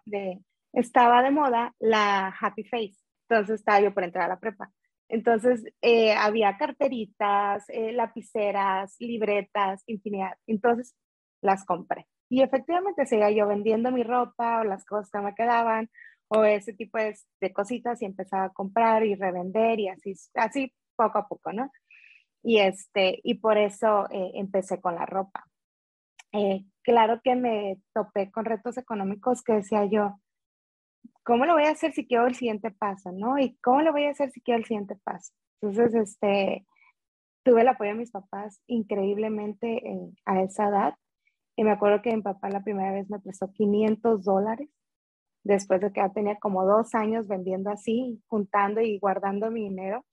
de, 0.04 0.40
estaba 0.72 1.24
de 1.24 1.32
moda 1.32 1.74
la 1.80 2.28
Happy 2.40 2.62
Face. 2.62 2.94
Entonces 3.28 3.56
estaba 3.56 3.80
yo 3.80 3.92
por 3.92 4.04
entrar 4.04 4.26
a 4.26 4.34
la 4.34 4.38
prepa. 4.38 4.70
Entonces 5.08 5.64
eh, 5.82 6.12
había 6.14 6.56
carteritas, 6.56 7.64
eh, 7.68 7.92
lapiceras, 7.92 8.96
libretas, 8.98 9.82
infinidad. 9.86 10.36
Entonces 10.46 10.94
las 11.42 11.64
compré. 11.64 12.06
Y 12.28 12.42
efectivamente 12.42 13.06
seguía 13.06 13.30
yo 13.30 13.46
vendiendo 13.46 13.90
mi 13.90 14.02
ropa 14.02 14.60
o 14.60 14.64
las 14.64 14.84
cosas 14.84 15.10
que 15.10 15.18
me 15.18 15.34
quedaban 15.34 15.90
o 16.28 16.44
ese 16.44 16.72
tipo 16.72 16.98
de, 16.98 17.14
cositas 17.52 18.00
y 18.00 18.06
empezaba 18.06 18.44
a 18.44 18.52
comprar 18.52 19.04
y 19.04 19.14
revender 19.14 19.78
y 19.78 19.88
así, 19.88 20.14
así 20.34 20.72
poco 20.96 21.18
a 21.18 21.28
poco, 21.28 21.52
¿no? 21.52 21.70
Y, 22.42 22.58
este, 22.58 23.20
y 23.22 23.34
por 23.34 23.58
eso 23.58 24.06
eh, 24.10 24.32
empecé 24.34 24.80
con 24.80 24.94
la 24.94 25.06
ropa. 25.06 25.44
Claro 26.82 27.20
que 27.22 27.36
me 27.36 27.78
topé 27.94 28.30
con 28.30 28.44
retos 28.44 28.76
económicos 28.76 29.42
que 29.42 29.54
decía 29.54 29.84
yo, 29.86 30.20
¿cómo 31.24 31.46
lo 31.46 31.54
voy 31.54 31.64
a 31.64 31.70
hacer 31.70 31.92
si 31.92 32.06
quiero 32.06 32.26
el 32.26 32.34
siguiente 32.34 32.70
paso, 32.70 33.12
no? 33.12 33.38
¿Y 33.38 33.56
cómo 33.56 33.82
lo 33.82 33.92
voy 33.92 34.04
a 34.04 34.10
hacer 34.10 34.30
si 34.30 34.40
quiero 34.40 34.58
el 34.58 34.66
siguiente 34.66 34.96
paso? 34.96 35.32
Entonces, 35.60 35.94
este, 35.94 36.66
tuve 37.44 37.62
el 37.62 37.68
apoyo 37.68 37.90
de 37.90 37.98
mis 37.98 38.10
papás 38.10 38.60
increíblemente 38.66 39.88
eh, 39.88 40.10
a 40.26 40.42
esa 40.42 40.68
edad 40.68 40.94
y 41.56 41.64
me 41.64 41.70
acuerdo 41.72 42.02
que 42.02 42.14
mi 42.14 42.22
papá 42.22 42.48
la 42.50 42.62
primera 42.62 42.92
vez 42.92 43.08
me 43.10 43.20
prestó 43.20 43.52
500 43.52 44.24
dólares, 44.24 44.68
después 45.44 45.80
de 45.80 45.92
que 45.92 46.00
ya 46.00 46.10
tenía 46.10 46.38
como 46.38 46.64
dos 46.64 46.94
años 46.94 47.28
vendiendo 47.28 47.70
así, 47.70 48.22
juntando 48.26 48.80
y 48.80 48.98
guardando 48.98 49.50
mi 49.50 49.62
dinero. 49.62 50.04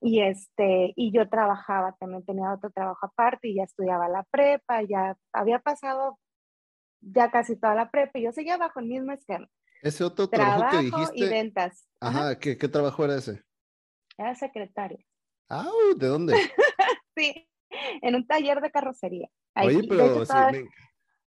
Y, 0.00 0.20
este, 0.22 0.92
y 0.96 1.12
yo 1.12 1.28
trabajaba, 1.28 1.94
también 2.00 2.24
tenía 2.24 2.52
otro 2.52 2.70
trabajo 2.70 3.06
aparte 3.06 3.48
y 3.48 3.56
ya 3.56 3.64
estudiaba 3.64 4.08
la 4.08 4.24
prepa, 4.24 4.82
ya 4.82 5.16
había 5.32 5.60
pasado 5.60 6.18
ya 7.00 7.30
casi 7.30 7.56
toda 7.56 7.74
la 7.74 7.90
prepa 7.90 8.18
y 8.18 8.22
yo 8.24 8.32
seguía 8.32 8.56
bajo 8.56 8.80
el 8.80 8.86
mismo 8.86 9.12
esquema. 9.12 9.48
Ese 9.82 10.04
otro 10.04 10.28
trabajo, 10.28 10.78
que 10.78 10.84
dijiste. 10.84 11.18
y 11.18 11.28
ventas. 11.28 11.88
Ajá, 12.00 12.38
¿Qué, 12.38 12.56
¿qué, 12.56 12.68
trabajo 12.68 13.04
era 13.04 13.16
ese? 13.16 13.42
Era 14.16 14.34
secretaria. 14.36 15.04
Ah, 15.48 15.68
¿de 15.96 16.06
dónde? 16.06 16.34
sí, 17.16 17.48
en 18.00 18.14
un 18.14 18.26
taller 18.26 18.60
de 18.60 18.70
carrocería. 18.70 19.28
Oye, 19.56 19.82
pero 19.88 20.24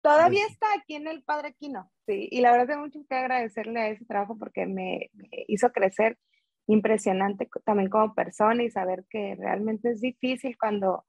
todavía, 0.02 0.46
está 0.48 0.68
aquí 0.78 0.96
en 0.96 1.08
el 1.08 1.24
Padre 1.24 1.54
Quino, 1.60 1.92
sí, 2.08 2.30
y 2.32 2.40
la 2.40 2.52
verdad 2.52 2.68
tengo 2.68 2.82
mucho 2.84 3.00
que 3.08 3.16
agradecerle 3.16 3.80
a 3.82 3.90
ese 3.90 4.06
trabajo 4.06 4.38
porque 4.38 4.66
me, 4.66 5.12
hizo 5.48 5.70
crecer 5.72 6.18
impresionante 6.66 7.50
también 7.66 7.90
como 7.90 8.16
persona 8.16 8.64
y 8.64 8.70
saber 8.70 9.06
que 9.10 9.36
realmente 9.36 9.92
es 9.92 10.02
difícil 10.02 10.58
cuando, 10.58 11.06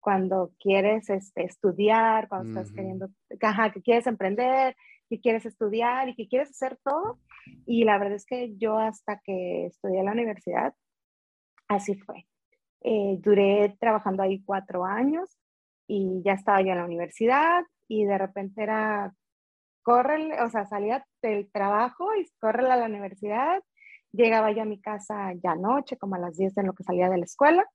cuando 0.00 0.52
quieres 0.58 1.08
este, 1.08 1.44
estudiar, 1.44 2.28
cuando 2.28 2.60
estás 2.60 2.74
queriendo, 2.74 3.08
que 3.28 3.82
quieres 3.82 4.06
emprender, 4.06 4.76
que 5.10 5.20
quieres 5.20 5.44
estudiar 5.44 6.08
y 6.08 6.14
que 6.14 6.28
quieres 6.28 6.50
hacer 6.50 6.78
todo. 6.82 7.18
Y 7.66 7.84
la 7.84 7.98
verdad 7.98 8.14
es 8.14 8.24
que 8.24 8.56
yo 8.56 8.78
hasta 8.78 9.20
que 9.22 9.66
estudié 9.66 9.98
en 9.98 10.06
la 10.06 10.12
universidad, 10.12 10.74
así 11.68 11.94
fue. 11.96 12.26
Eh, 12.82 13.16
duré 13.18 13.76
trabajando 13.78 14.22
ahí 14.22 14.42
cuatro 14.42 14.86
años 14.86 15.36
y 15.86 16.22
ya 16.24 16.32
estaba 16.32 16.62
yo 16.62 16.70
en 16.70 16.78
la 16.78 16.86
universidad 16.86 17.64
y 17.88 18.04
de 18.04 18.16
repente 18.16 18.62
era, 18.62 19.12
corre, 19.82 20.40
o 20.42 20.48
sea, 20.48 20.66
salía 20.66 21.04
del 21.20 21.50
trabajo 21.50 22.14
y 22.14 22.26
corre 22.38 22.70
a 22.70 22.76
la 22.76 22.86
universidad, 22.86 23.62
llegaba 24.12 24.52
yo 24.52 24.62
a 24.62 24.66
mi 24.66 24.80
casa 24.80 25.34
ya 25.42 25.56
noche, 25.56 25.98
como 25.98 26.14
a 26.14 26.18
las 26.18 26.36
10 26.36 26.56
en 26.56 26.66
lo 26.66 26.72
que 26.72 26.84
salía 26.84 27.10
de 27.10 27.18
la 27.18 27.24
escuela 27.24 27.66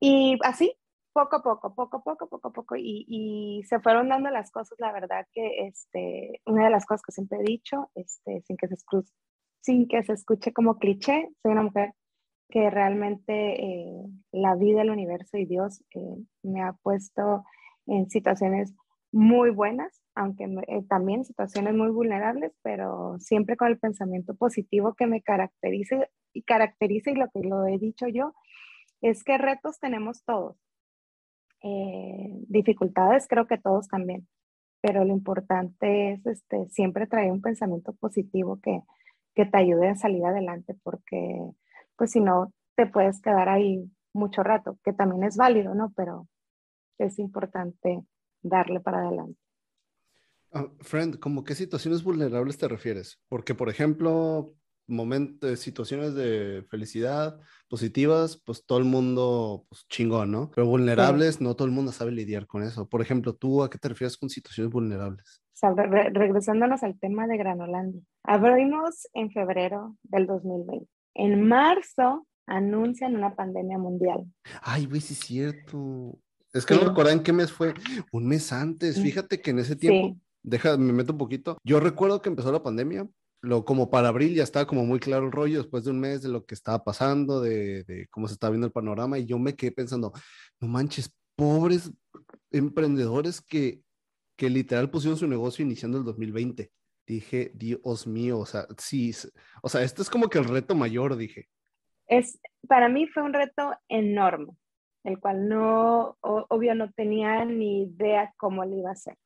y 0.00 0.38
así, 0.42 0.74
poco 1.12 1.36
a 1.36 1.42
poco, 1.42 1.74
poco 1.74 1.96
a 1.98 2.02
poco, 2.02 2.28
poco 2.28 2.48
a 2.48 2.52
poco 2.52 2.76
y, 2.76 3.62
se 3.68 3.80
fueron 3.80 4.08
dando 4.08 4.30
las 4.30 4.50
cosas, 4.50 4.78
la 4.78 4.92
verdad 4.92 5.26
que 5.32 5.66
este, 5.66 6.40
una 6.46 6.64
de 6.64 6.70
las 6.70 6.86
cosas 6.86 7.02
que 7.02 7.12
siempre 7.12 7.38
he 7.38 7.44
dicho, 7.44 7.90
este, 7.94 8.42
sin, 8.42 8.56
que 8.56 8.68
se 8.68 8.76
sin 9.60 9.88
que 9.88 10.02
se 10.02 10.12
escuche 10.12 10.52
como 10.52 10.78
cliché, 10.78 11.30
soy 11.42 11.52
una 11.52 11.62
mujer 11.62 11.94
que 12.48 12.68
realmente 12.70 13.62
eh, 13.62 14.04
la 14.32 14.56
vida, 14.56 14.82
el 14.82 14.90
universo 14.90 15.36
y 15.36 15.46
Dios 15.46 15.84
eh, 15.94 16.16
me 16.42 16.62
ha 16.62 16.72
puesto 16.82 17.44
en 17.86 18.10
situaciones 18.10 18.74
muy 19.12 19.50
buenas, 19.50 20.02
aunque 20.14 20.44
eh, 20.44 20.82
también 20.88 21.24
situaciones 21.24 21.74
muy 21.74 21.90
vulnerables, 21.90 22.52
pero 22.62 23.18
siempre 23.18 23.56
con 23.56 23.68
el 23.68 23.78
pensamiento 23.78 24.34
positivo 24.34 24.94
que 24.94 25.06
me 25.06 25.22
caracterice 25.22 26.10
y 26.32 26.42
caracteriza 26.42 27.10
y 27.10 27.14
lo 27.14 27.28
que 27.30 27.40
lo 27.40 27.66
he 27.66 27.78
dicho 27.78 28.06
yo, 28.08 28.34
es 29.00 29.24
que 29.24 29.38
retos 29.38 29.78
tenemos 29.80 30.24
todos. 30.24 30.56
Dificultades 32.50 33.26
creo 33.28 33.46
que 33.46 33.58
todos 33.58 33.88
también, 33.88 34.28
pero 34.82 35.04
lo 35.04 35.12
importante 35.12 36.12
es 36.12 36.26
este, 36.26 36.68
siempre 36.68 37.06
traer 37.06 37.32
un 37.32 37.40
pensamiento 37.40 37.92
positivo 37.94 38.58
que, 38.60 38.82
que 39.34 39.46
te 39.46 39.58
ayude 39.58 39.88
a 39.88 39.96
salir 39.96 40.24
adelante, 40.24 40.76
porque 40.82 41.38
pues 41.96 42.10
si 42.10 42.20
no, 42.20 42.52
te 42.76 42.86
puedes 42.86 43.20
quedar 43.20 43.48
ahí 43.48 43.90
mucho 44.12 44.42
rato, 44.42 44.78
que 44.84 44.92
también 44.92 45.22
es 45.24 45.36
válido, 45.36 45.74
¿no? 45.74 45.92
Pero 45.96 46.26
es 46.98 47.18
importante 47.18 48.02
darle 48.42 48.80
para 48.80 49.00
adelante. 49.00 49.38
Ah, 50.52 50.66
friend, 50.80 51.18
¿cómo 51.20 51.44
qué 51.44 51.54
situaciones 51.54 52.02
vulnerables 52.02 52.58
te 52.58 52.66
refieres? 52.66 53.20
Porque, 53.28 53.54
por 53.54 53.68
ejemplo, 53.68 54.54
momentos, 54.90 55.58
situaciones 55.60 56.14
de 56.14 56.64
felicidad 56.68 57.38
positivas, 57.68 58.42
pues 58.44 58.64
todo 58.66 58.78
el 58.78 58.84
mundo, 58.84 59.64
pues 59.68 59.86
chingón, 59.88 60.30
¿no? 60.30 60.50
Pero 60.54 60.66
vulnerables, 60.66 61.40
no 61.40 61.54
todo 61.54 61.66
el 61.66 61.72
mundo 61.72 61.92
sabe 61.92 62.10
lidiar 62.10 62.46
con 62.46 62.62
eso. 62.62 62.88
Por 62.88 63.00
ejemplo, 63.00 63.34
¿tú 63.34 63.62
a 63.62 63.70
qué 63.70 63.78
te 63.78 63.88
refieres 63.88 64.16
con 64.16 64.28
situaciones 64.28 64.72
vulnerables? 64.72 65.40
regresándonos 66.12 66.82
al 66.82 66.98
tema 66.98 67.26
de 67.26 67.36
Granolandia. 67.36 68.00
Abrimos 68.24 69.08
en 69.12 69.30
febrero 69.30 69.96
del 70.04 70.26
2020. 70.26 70.86
En 71.14 71.46
marzo 71.46 72.26
anuncian 72.46 73.16
una 73.16 73.34
pandemia 73.34 73.78
mundial. 73.78 74.24
Ay, 74.62 74.86
güey, 74.86 75.00
sí 75.00 75.14
es 75.14 75.20
cierto. 75.20 76.18
Es 76.52 76.66
que 76.66 76.74
no 76.74 76.80
recuerdan 76.80 77.18
en 77.18 77.22
qué 77.22 77.32
mes 77.32 77.52
fue. 77.52 77.74
Un 78.12 78.26
mes 78.26 78.52
antes. 78.52 79.00
Fíjate 79.00 79.40
que 79.40 79.50
en 79.50 79.60
ese 79.60 79.76
tiempo, 79.76 80.18
deja, 80.42 80.76
me 80.76 80.92
meto 80.92 81.12
un 81.12 81.18
poquito. 81.18 81.58
Yo 81.64 81.78
recuerdo 81.78 82.20
que 82.20 82.28
empezó 82.28 82.50
la 82.50 82.62
pandemia. 82.62 83.06
Lo, 83.42 83.64
como 83.64 83.90
para 83.90 84.08
abril 84.08 84.34
ya 84.34 84.42
estaba 84.42 84.66
como 84.66 84.84
muy 84.84 85.00
claro 85.00 85.26
el 85.26 85.32
rollo 85.32 85.58
después 85.58 85.84
de 85.84 85.90
un 85.90 86.00
mes 86.00 86.22
de 86.22 86.28
lo 86.28 86.44
que 86.44 86.54
estaba 86.54 86.84
pasando, 86.84 87.40
de, 87.40 87.84
de 87.84 88.06
cómo 88.08 88.28
se 88.28 88.34
estaba 88.34 88.50
viendo 88.50 88.66
el 88.66 88.72
panorama. 88.72 89.18
Y 89.18 89.26
yo 89.26 89.38
me 89.38 89.56
quedé 89.56 89.72
pensando, 89.72 90.12
no 90.60 90.68
manches, 90.68 91.14
pobres 91.36 91.90
emprendedores 92.50 93.40
que, 93.40 93.82
que 94.36 94.50
literal 94.50 94.90
pusieron 94.90 95.18
su 95.18 95.26
negocio 95.26 95.64
iniciando 95.64 95.98
el 95.98 96.04
2020 96.04 96.70
dije, 97.10 97.50
Dios 97.54 98.06
mío, 98.06 98.38
o 98.38 98.46
sea, 98.46 98.66
sí, 98.78 99.12
o 99.62 99.68
sea, 99.68 99.82
esto 99.82 100.02
es 100.02 100.10
como 100.10 100.28
que 100.28 100.38
el 100.38 100.44
reto 100.44 100.74
mayor, 100.74 101.16
dije. 101.16 101.48
Es, 102.06 102.40
para 102.68 102.88
mí 102.88 103.06
fue 103.08 103.22
un 103.22 103.32
reto 103.32 103.72
enorme, 103.88 104.52
el 105.04 105.18
cual 105.18 105.48
no, 105.48 106.16
obvio, 106.20 106.74
no 106.74 106.90
tenía 106.92 107.44
ni 107.44 107.82
idea 107.82 108.32
cómo 108.36 108.64
le 108.64 108.78
iba 108.78 108.90
a 108.90 108.92
hacer. 108.92 109.16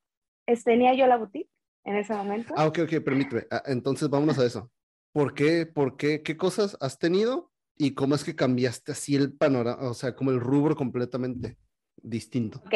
tenía 0.64 0.94
yo 0.94 1.06
la 1.06 1.16
boutique 1.16 1.50
en 1.84 1.96
ese 1.96 2.14
momento. 2.14 2.54
Ah, 2.56 2.66
ok, 2.66 2.80
ok, 2.84 3.04
permíteme. 3.04 3.46
Ah, 3.50 3.62
entonces 3.66 4.08
vámonos 4.08 4.38
a 4.38 4.46
eso. 4.46 4.70
¿Por 5.12 5.34
qué, 5.34 5.66
por 5.66 5.96
qué, 5.96 6.22
qué 6.22 6.36
cosas 6.36 6.76
has 6.80 6.98
tenido 6.98 7.52
y 7.76 7.94
cómo 7.94 8.14
es 8.14 8.24
que 8.24 8.34
cambiaste 8.34 8.92
así 8.92 9.14
el 9.14 9.32
panorama, 9.36 9.88
o 9.88 9.94
sea, 9.94 10.14
como 10.14 10.30
el 10.30 10.40
rubro 10.40 10.74
completamente 10.74 11.56
distinto? 11.96 12.60
Ok. 12.66 12.74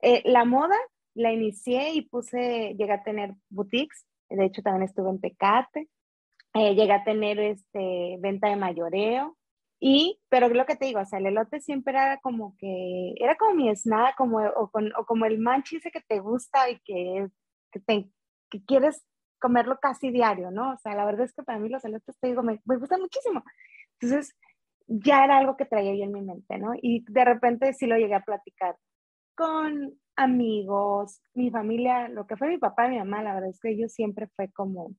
Eh, 0.00 0.22
la 0.24 0.44
moda 0.44 0.76
la 1.14 1.32
inicié 1.32 1.94
y 1.94 2.02
puse, 2.02 2.74
llegué 2.78 2.92
a 2.92 3.02
tener 3.02 3.34
boutiques, 3.48 4.06
de 4.30 4.44
hecho 4.44 4.62
también 4.62 4.84
estuve 4.84 5.10
en 5.10 5.20
Tecate, 5.20 5.88
eh, 6.54 6.74
llegué 6.74 6.92
a 6.92 7.02
tener 7.02 7.40
este, 7.40 8.16
venta 8.20 8.48
de 8.48 8.56
mayoreo, 8.56 9.36
y, 9.80 10.20
pero 10.28 10.48
lo 10.48 10.66
que 10.66 10.76
te 10.76 10.86
digo, 10.86 11.00
o 11.00 11.04
sea, 11.04 11.18
el 11.18 11.26
elote 11.26 11.60
siempre 11.60 11.92
era 11.92 12.18
como 12.20 12.56
que, 12.58 13.14
era 13.16 13.36
como 13.36 13.54
mi 13.54 13.68
esnada, 13.68 14.14
como, 14.16 14.38
o, 14.38 14.70
o 14.72 15.04
como 15.06 15.26
el 15.26 15.38
manchi 15.38 15.76
ese 15.76 15.90
que 15.90 16.00
te 16.00 16.18
gusta 16.18 16.68
y 16.70 16.78
que, 16.80 17.28
que, 17.70 17.80
te, 17.80 18.10
que 18.50 18.64
quieres 18.64 19.04
comerlo 19.40 19.78
casi 19.80 20.10
diario, 20.10 20.50
¿no? 20.50 20.72
O 20.72 20.76
sea, 20.78 20.94
la 20.94 21.04
verdad 21.04 21.26
es 21.26 21.32
que 21.32 21.42
para 21.42 21.58
mí 21.58 21.68
los 21.68 21.84
elotes, 21.84 22.18
te 22.18 22.28
digo, 22.28 22.42
me, 22.42 22.60
me 22.64 22.76
gustan 22.76 23.00
muchísimo. 23.00 23.44
Entonces, 24.00 24.34
ya 24.86 25.24
era 25.24 25.38
algo 25.38 25.56
que 25.56 25.66
traía 25.66 25.94
yo 25.94 26.04
en 26.04 26.12
mi 26.12 26.22
mente, 26.22 26.58
¿no? 26.58 26.72
Y 26.80 27.04
de 27.10 27.24
repente 27.24 27.72
sí 27.74 27.86
lo 27.86 27.96
llegué 27.96 28.14
a 28.14 28.24
platicar 28.24 28.76
con 29.34 29.92
amigos, 30.16 31.22
mi 31.34 31.50
familia, 31.50 32.08
lo 32.08 32.26
que 32.26 32.36
fue 32.36 32.48
mi 32.48 32.58
papá 32.58 32.86
y 32.86 32.90
mi 32.90 32.98
mamá, 32.98 33.22
la 33.22 33.34
verdad 33.34 33.50
es 33.50 33.60
que 33.60 33.70
ellos 33.70 33.92
siempre 33.92 34.26
fue 34.34 34.50
como, 34.50 34.94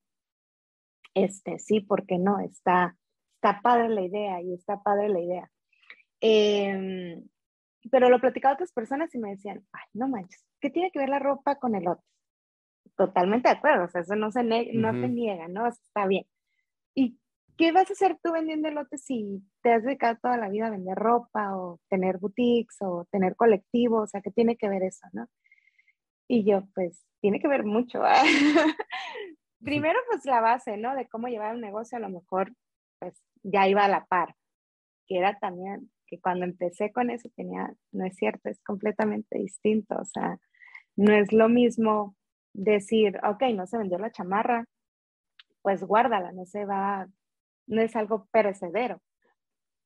este, 1.14 1.60
sí, 1.60 1.82
porque 1.82 2.18
no? 2.18 2.40
Está, 2.40 2.96
está 3.36 3.62
padre 3.62 3.90
la 3.90 4.02
idea 4.02 4.42
y 4.42 4.54
está 4.54 4.82
padre 4.82 5.10
la 5.10 5.20
idea. 5.20 5.52
Em, 6.22 7.28
pero 7.92 8.10
lo 8.10 8.22
platicaba 8.22 8.54
a 8.54 8.56
otras 8.56 8.72
personas 8.72 9.14
y 9.14 9.20
me 9.20 9.32
decían, 9.32 9.66
ay, 9.74 9.84
no 9.94 10.08
manches, 10.08 10.46
¿qué 10.62 10.70
tiene 10.70 10.92
que 10.92 11.00
ver 11.00 11.10
la 11.10 11.20
ropa 11.20 11.56
con 11.56 11.76
el 11.76 11.88
otro? 11.88 12.06
Totalmente 13.00 13.48
de 13.48 13.56
acuerdo, 13.56 13.86
o 13.86 13.88
sea, 13.88 14.02
eso 14.02 14.18
no 14.18 14.30
se, 14.30 14.44
no 14.44 14.92
se 14.92 15.08
niega, 15.08 15.48
¿no? 15.48 15.66
está 15.68 16.06
bien. 16.06 16.26
¿Y 16.94 17.18
qué 17.56 17.72
vas 17.72 17.90
a 17.90 17.94
hacer 17.94 18.18
tú 18.22 18.34
vendiendo 18.34 18.68
elotes 18.68 19.06
si 19.06 19.42
te 19.62 19.72
has 19.72 19.84
dedicado 19.84 20.18
toda 20.22 20.36
la 20.36 20.50
vida 20.50 20.68
a 20.68 20.72
vender 20.72 20.98
ropa 20.98 21.56
o 21.56 21.80
tener 21.88 22.18
boutiques 22.18 22.76
o 22.82 23.08
tener 23.10 23.38
colectivos? 23.38 24.04
O 24.04 24.08
sea, 24.08 24.20
¿qué 24.20 24.32
tiene 24.32 24.58
que 24.58 24.68
ver 24.68 24.84
eso, 24.84 25.08
no? 25.14 25.30
Y 26.28 26.44
yo, 26.44 26.68
pues, 26.76 27.02
tiene 27.22 27.40
que 27.40 27.48
ver 27.48 27.64
mucho. 27.64 28.04
¿ah? 28.04 28.22
Primero, 29.64 29.98
pues 30.12 30.26
la 30.26 30.42
base, 30.42 30.76
¿no? 30.76 30.94
De 30.94 31.08
cómo 31.08 31.30
llevar 31.30 31.56
un 31.56 31.62
negocio, 31.62 31.98
a 31.98 32.02
lo 32.02 32.10
mejor, 32.10 32.54
pues 33.00 33.14
ya 33.44 33.66
iba 33.70 33.86
a 33.86 33.88
la 33.88 34.08
par, 34.08 34.36
que 35.08 35.20
era 35.20 35.40
también 35.40 35.90
que 36.06 36.20
cuando 36.20 36.44
empecé 36.44 36.92
con 36.92 37.12
eso 37.12 37.30
tenía, 37.34 37.74
no 37.94 38.06
es 38.06 38.18
cierto, 38.18 38.50
es 38.50 38.62
completamente 38.62 39.40
distinto, 39.40 39.96
o 39.96 40.04
sea, 40.04 40.38
no 40.98 41.14
es 41.14 41.32
lo 41.32 41.48
mismo 41.48 42.18
decir, 42.60 43.19
ok, 43.24 43.43
no 43.56 43.65
se 43.65 43.78
vendió 43.78 43.98
la 43.98 44.12
chamarra, 44.12 44.65
pues 45.62 45.84
guárdala, 45.84 46.32
no 46.32 46.45
se 46.45 46.65
va, 46.65 47.08
no 47.67 47.82
es 47.82 47.95
algo 47.95 48.28
perecedero, 48.32 49.02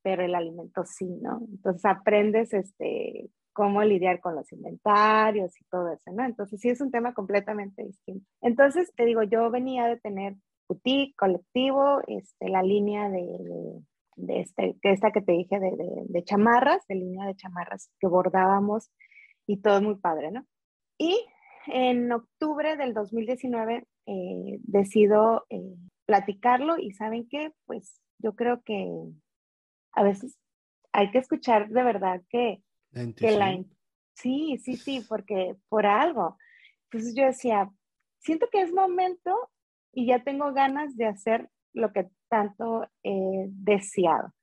pero 0.02 0.24
el 0.24 0.36
alimento 0.36 0.84
sí, 0.86 1.08
¿no? 1.22 1.42
Entonces 1.50 1.86
aprendes 1.86 2.54
este, 2.54 3.30
cómo 3.54 3.84
lidiar 3.84 4.20
con 4.20 4.36
los 4.36 4.52
inventarios 4.52 5.60
y 5.60 5.66
todo 5.66 5.92
eso, 5.92 6.12
¿no? 6.12 6.26
Entonces 6.26 6.60
sí 6.60 6.70
es 6.70 6.82
un 6.82 6.92
tema 6.92 7.14
completamente 7.14 7.84
distinto. 7.84 8.26
Entonces, 8.42 8.92
te 8.96 9.06
digo, 9.06 9.24
yo 9.24 9.50
venía 9.52 9.88
de 9.88 10.00
tener 10.00 10.36
boutique, 10.68 11.16
colectivo, 11.16 12.02
este, 12.08 12.50
la 12.50 12.64
línea 12.64 13.10
de, 13.10 13.84
de, 14.16 14.40
este, 14.42 14.76
esta 14.82 15.12
que 15.12 15.22
te 15.22 15.34
dije 15.34 15.60
de, 15.60 15.72
de, 16.08 16.24
chamarras, 16.24 16.86
de 16.88 16.96
línea 16.96 17.28
de 17.28 17.36
chamarras 17.36 17.92
que 18.00 18.08
bordábamos 18.08 18.92
y 19.46 19.58
todo 19.62 19.82
muy 19.82 19.96
padre, 19.96 20.32
¿no? 20.32 20.46
Y 20.98 21.24
en 21.68 22.12
octubre 22.12 22.76
del 22.78 22.94
2019 22.94 23.86
eh, 24.06 24.60
decido 24.64 25.46
eh, 25.50 25.76
platicarlo 26.06 26.78
y 26.78 26.92
saben 26.92 27.28
qué, 27.28 27.52
pues 27.66 28.02
yo 28.20 28.36
creo 28.36 28.62
que 28.64 28.90
a 29.94 30.04
veces 30.04 30.38
hay 30.92 31.12
que 31.12 31.20
escuchar 31.20 31.70
de 31.70 31.84
verdad 31.84 32.22
que 32.30 32.62
la, 32.92 33.64
sí, 34.14 34.58
sí, 34.62 34.76
sí, 34.76 35.06
porque 35.08 35.56
por 35.70 35.86
algo. 35.86 36.38
Entonces 36.86 37.16
yo 37.16 37.26
decía, 37.26 37.72
siento 38.20 38.48
que 38.52 38.62
es 38.62 38.72
momento 38.72 39.50
y 39.92 40.08
ya 40.08 40.24
tengo 40.24 40.54
ganas 40.54 40.96
de 40.96 41.06
hacer 41.06 41.50
lo 41.74 41.92
que 41.92 42.10
tanto 42.30 42.88
he 43.04 43.48
deseado. 43.50 44.34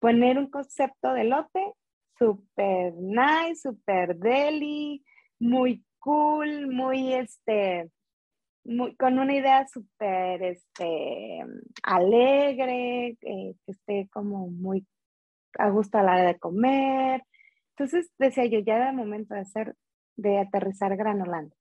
Poner 0.00 0.38
un 0.38 0.50
concepto 0.50 1.12
de 1.12 1.24
lote 1.24 1.74
súper 2.18 2.94
nice, 2.94 3.68
súper 3.68 4.16
deli, 4.16 5.04
muy 5.38 5.84
cool, 6.02 6.66
muy 6.66 7.14
este, 7.14 7.88
muy, 8.64 8.96
con 8.96 9.18
una 9.18 9.34
idea 9.34 9.66
súper 9.68 10.42
este, 10.42 11.44
alegre, 11.84 13.16
eh, 13.20 13.54
que 13.64 13.72
esté 13.72 14.08
como 14.12 14.48
muy 14.48 14.86
a 15.58 15.70
gusto 15.70 15.98
a 15.98 16.02
la 16.02 16.14
hora 16.14 16.26
de 16.26 16.38
comer, 16.38 17.22
entonces 17.76 18.10
decía 18.18 18.46
yo, 18.46 18.58
ya 18.60 18.76
era 18.76 18.90
el 18.90 18.96
momento 18.96 19.34
de 19.34 19.40
hacer, 19.40 19.76
de 20.16 20.38
aterrizar 20.38 20.96
Granolandia. 20.96 21.56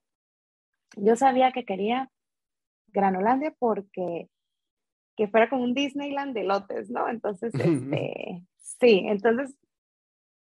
Yo 0.97 1.15
sabía 1.15 1.51
que 1.51 1.65
quería 1.65 2.10
Granolandia 2.88 3.54
porque 3.60 4.27
que 5.15 5.27
fuera 5.27 5.49
como 5.49 5.63
un 5.63 5.73
Disneyland 5.73 6.34
de 6.34 6.43
lotes, 6.43 6.89
¿no? 6.89 7.08
Entonces, 7.10 7.54
este, 7.54 8.43
sí, 8.58 9.04
entonces 9.06 9.56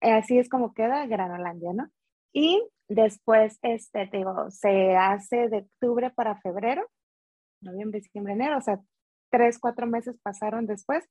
así 0.01 0.39
es 0.39 0.49
como 0.49 0.73
queda 0.73 1.05
Granolandia, 1.05 1.73
¿no? 1.73 1.89
Y 2.33 2.65
después, 2.87 3.59
este, 3.61 4.07
te 4.07 4.17
digo, 4.17 4.49
se 4.51 4.95
hace 4.95 5.49
de 5.49 5.59
octubre 5.59 6.09
para 6.11 6.39
febrero, 6.41 6.87
noviembre, 7.61 8.01
diciembre, 8.01 8.33
enero, 8.33 8.57
o 8.57 8.61
sea, 8.61 8.79
tres, 9.29 9.59
cuatro 9.59 9.87
meses 9.87 10.15
pasaron 10.21 10.65
después 10.67 11.03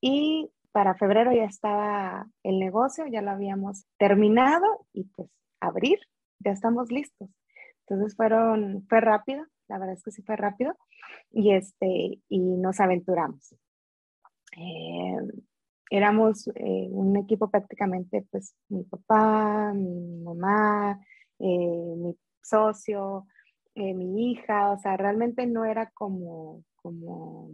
y 0.00 0.50
para 0.72 0.94
febrero 0.94 1.32
ya 1.32 1.44
estaba 1.44 2.26
el 2.42 2.58
negocio, 2.58 3.06
ya 3.06 3.22
lo 3.22 3.30
habíamos 3.30 3.86
terminado 3.98 4.86
y 4.92 5.04
pues 5.04 5.30
abrir, 5.60 5.98
ya 6.40 6.50
estamos 6.50 6.90
listos. 6.90 7.30
Entonces 7.86 8.14
fueron, 8.14 8.84
fue 8.88 9.00
rápido, 9.00 9.46
la 9.68 9.78
verdad 9.78 9.94
es 9.94 10.02
que 10.02 10.10
sí 10.10 10.22
fue 10.22 10.36
rápido 10.36 10.76
y, 11.30 11.52
este, 11.52 12.20
y 12.28 12.38
nos 12.38 12.80
aventuramos. 12.80 13.54
Eh, 14.58 15.16
éramos 15.90 16.48
eh, 16.48 16.88
un 16.90 17.16
equipo 17.16 17.50
prácticamente, 17.50 18.26
pues 18.30 18.54
mi 18.68 18.84
papá, 18.84 19.72
mi 19.74 20.22
mamá, 20.22 21.00
eh, 21.38 21.94
mi 21.96 22.16
socio, 22.42 23.26
mi 23.74 24.30
hija, 24.30 24.70
o 24.70 24.78
sea, 24.78 24.96
realmente 24.96 25.46
no 25.46 25.66
era 25.66 25.90
como, 25.90 26.64
como, 26.76 27.50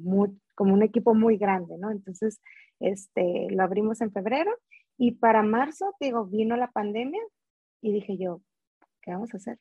como 0.55 0.75
un 0.75 0.83
equipo 0.85 1.15
muy 1.15 1.37
grande, 1.37 1.77
¿no? 1.79 1.91
Entonces, 1.91 2.41
este, 2.79 3.49
lo 3.51 3.63
abrimos 3.63 4.01
en 4.01 4.13
febrero 4.13 4.53
y 4.97 5.13
para 5.13 5.43
marzo, 5.43 5.95
digo, 6.01 6.27
vino 6.27 6.57
la 6.57 6.71
pandemia 6.71 7.23
y 7.81 7.93
dije 7.93 8.17
yo, 8.19 8.43
¿qué 9.03 9.13
vamos 9.13 9.33
a 9.35 9.39
hacer? 9.39 9.59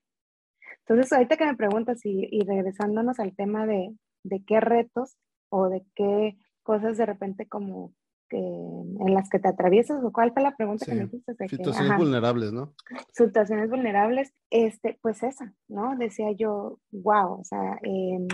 Entonces, 0.80 1.12
ahorita 1.14 1.38
que 1.38 1.46
me 1.46 1.56
preguntas 1.56 2.06
y, 2.06 2.28
y 2.32 2.42
regresándonos 2.46 3.20
al 3.20 3.36
tema 3.36 3.66
de, 3.66 3.96
de, 4.24 4.44
qué 4.46 4.60
retos 4.60 5.18
o 5.50 5.70
de 5.70 5.84
qué 5.96 6.38
cosas 6.64 6.98
de 6.98 7.06
repente 7.06 7.48
como 7.48 7.94
que, 8.32 8.38
en 8.38 9.14
las 9.14 9.30
que 9.30 9.40
te 9.40 9.50
atraviesas, 9.50 10.02
o 10.02 10.12
cuál 10.14 10.32
fue 10.32 10.42
la 10.42 10.56
pregunta 10.56 10.86
que 10.86 10.96
me 10.96 11.04
hiciste. 11.04 11.36
situaciones 11.50 11.98
vulnerables, 11.98 12.54
¿no? 12.54 12.74
Situaciones 13.12 13.70
vulnerables, 13.70 14.34
este, 14.50 14.98
pues 15.02 15.22
esa, 15.22 15.54
¿no? 15.68 15.98
Decía 15.98 16.32
yo, 16.32 16.80
wow, 16.92 17.42
o 17.42 17.44
sea, 17.44 17.78
em, 17.84 18.28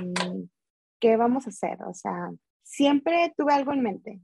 ¿qué 0.99 1.17
vamos 1.17 1.47
a 1.47 1.49
hacer? 1.49 1.81
O 1.83 1.95
sea, 1.95 2.29
siempre 2.61 3.33
tuve 3.35 3.53
algo 3.53 3.73
en 3.73 3.81
mente 3.81 4.21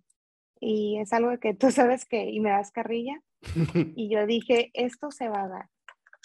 y 0.60 1.00
es 1.00 1.12
algo 1.12 1.36
que 1.40 1.56
tú 1.56 1.72
sabes 1.72 2.06
que, 2.06 2.30
y 2.30 2.40
me 2.40 2.52
das 2.52 2.72
carrilla, 2.72 3.20
y 3.96 4.10
yo 4.14 4.28
dije, 4.28 4.70
esto 4.76 5.10
se 5.10 5.28
va 5.28 5.42
a 5.42 5.48
dar, 5.48 5.70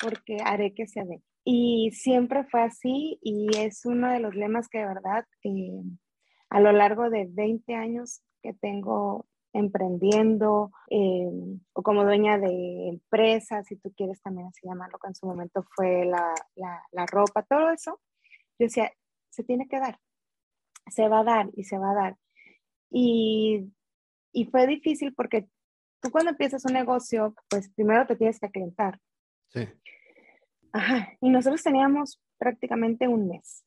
porque 0.02 0.36
haré 0.44 0.74
que 0.74 0.86
se 0.86 1.04
dé. 1.04 1.22
Y 1.42 1.92
siempre 1.92 2.44
fue 2.44 2.60
así 2.60 3.18
y 3.22 3.48
es 3.56 3.86
uno 3.86 4.10
de 4.10 4.20
los 4.20 4.34
lemas 4.34 4.68
que 4.68 4.80
de 4.80 4.86
verdad 4.88 5.24
eh, 5.42 5.80
a 6.50 6.60
lo 6.60 6.72
largo 6.72 7.08
de 7.08 7.26
20 7.30 7.74
años 7.74 8.20
que 8.42 8.52
tengo 8.52 9.26
emprendiendo 9.52 10.70
eh, 10.90 11.30
o 11.72 11.82
como 11.82 12.04
dueña 12.04 12.38
de 12.38 12.88
empresas, 12.88 13.66
si 13.66 13.76
tú 13.76 13.92
quieres 13.96 14.20
también 14.20 14.48
así 14.48 14.66
llamarlo, 14.66 14.98
que 14.98 15.08
en 15.08 15.14
su 15.14 15.26
momento 15.26 15.64
fue 15.74 16.04
la, 16.04 16.34
la, 16.54 16.82
la 16.92 17.06
ropa, 17.06 17.42
todo 17.42 17.70
eso, 17.70 18.00
yo 18.58 18.66
decía, 18.66 18.92
se 19.30 19.44
tiene 19.44 19.68
que 19.68 19.78
dar, 19.78 19.98
se 20.86 21.08
va 21.08 21.20
a 21.20 21.24
dar 21.24 21.50
y 21.54 21.64
se 21.64 21.78
va 21.78 21.90
a 21.92 21.94
dar. 21.94 22.16
Y 22.90 23.72
y 24.32 24.44
fue 24.46 24.66
difícil 24.66 25.14
porque 25.14 25.48
tú 26.00 26.10
cuando 26.10 26.30
empiezas 26.30 26.64
un 26.64 26.72
negocio, 26.72 27.34
pues 27.48 27.70
primero 27.70 28.06
te 28.06 28.16
tienes 28.16 28.38
que 28.38 28.46
aclientar. 28.46 29.00
Sí. 29.48 29.68
Ajá, 30.72 31.16
y 31.20 31.30
nosotros 31.30 31.62
teníamos 31.62 32.20
prácticamente 32.38 33.08
un 33.08 33.28
mes, 33.28 33.64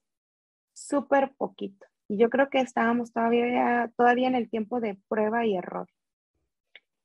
súper 0.74 1.34
poquito. 1.36 1.86
Y 2.12 2.18
yo 2.18 2.30
creo 2.30 2.50
que 2.50 2.60
estábamos 2.60 3.14
todavía, 3.14 3.90
todavía 3.96 4.28
en 4.28 4.36
el 4.36 4.50
tiempo 4.50 4.82
de 4.82 4.98
prueba 5.08 5.46
y 5.46 5.56
error. 5.56 5.88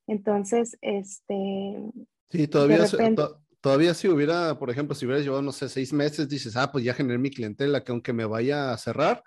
Entonces, 0.08 0.76
este... 0.80 1.76
Sí, 2.28 2.48
todavía, 2.48 2.84
todavía 3.60 3.94
si 3.94 4.08
hubiera, 4.08 4.58
por 4.58 4.68
ejemplo, 4.68 4.96
si 4.96 5.06
hubieras 5.06 5.22
llevado, 5.22 5.42
no 5.42 5.52
sé, 5.52 5.68
seis 5.68 5.92
meses, 5.92 6.28
dices, 6.28 6.56
ah, 6.56 6.72
pues 6.72 6.82
ya 6.82 6.92
generé 6.92 7.20
mi 7.20 7.30
clientela, 7.30 7.84
que 7.84 7.92
aunque 7.92 8.12
me 8.12 8.24
vaya 8.24 8.72
a 8.72 8.78
cerrar, 8.78 9.22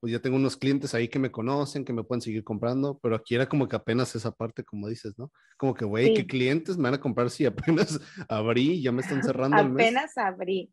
pues 0.00 0.12
ya 0.12 0.20
tengo 0.20 0.36
unos 0.36 0.58
clientes 0.58 0.94
ahí 0.94 1.08
que 1.08 1.18
me 1.18 1.30
conocen, 1.30 1.86
que 1.86 1.94
me 1.94 2.04
pueden 2.04 2.20
seguir 2.20 2.44
comprando, 2.44 3.00
pero 3.02 3.16
aquí 3.16 3.34
era 3.34 3.48
como 3.48 3.66
que 3.66 3.76
apenas 3.76 4.14
esa 4.14 4.32
parte, 4.32 4.64
como 4.64 4.86
dices, 4.86 5.14
¿no? 5.16 5.32
Como 5.56 5.72
que, 5.72 5.86
güey, 5.86 6.12
¿qué 6.12 6.26
clientes 6.26 6.76
me 6.76 6.90
van 6.90 6.94
a 6.94 7.00
comprar 7.00 7.30
si 7.30 7.46
apenas 7.46 7.98
abrí 8.28 8.82
ya 8.82 8.92
me 8.92 9.00
están 9.00 9.22
cerrando 9.22 9.62
el 9.62 9.70
mes? 9.70 9.86
Apenas 9.86 10.18
abrí. 10.18 10.70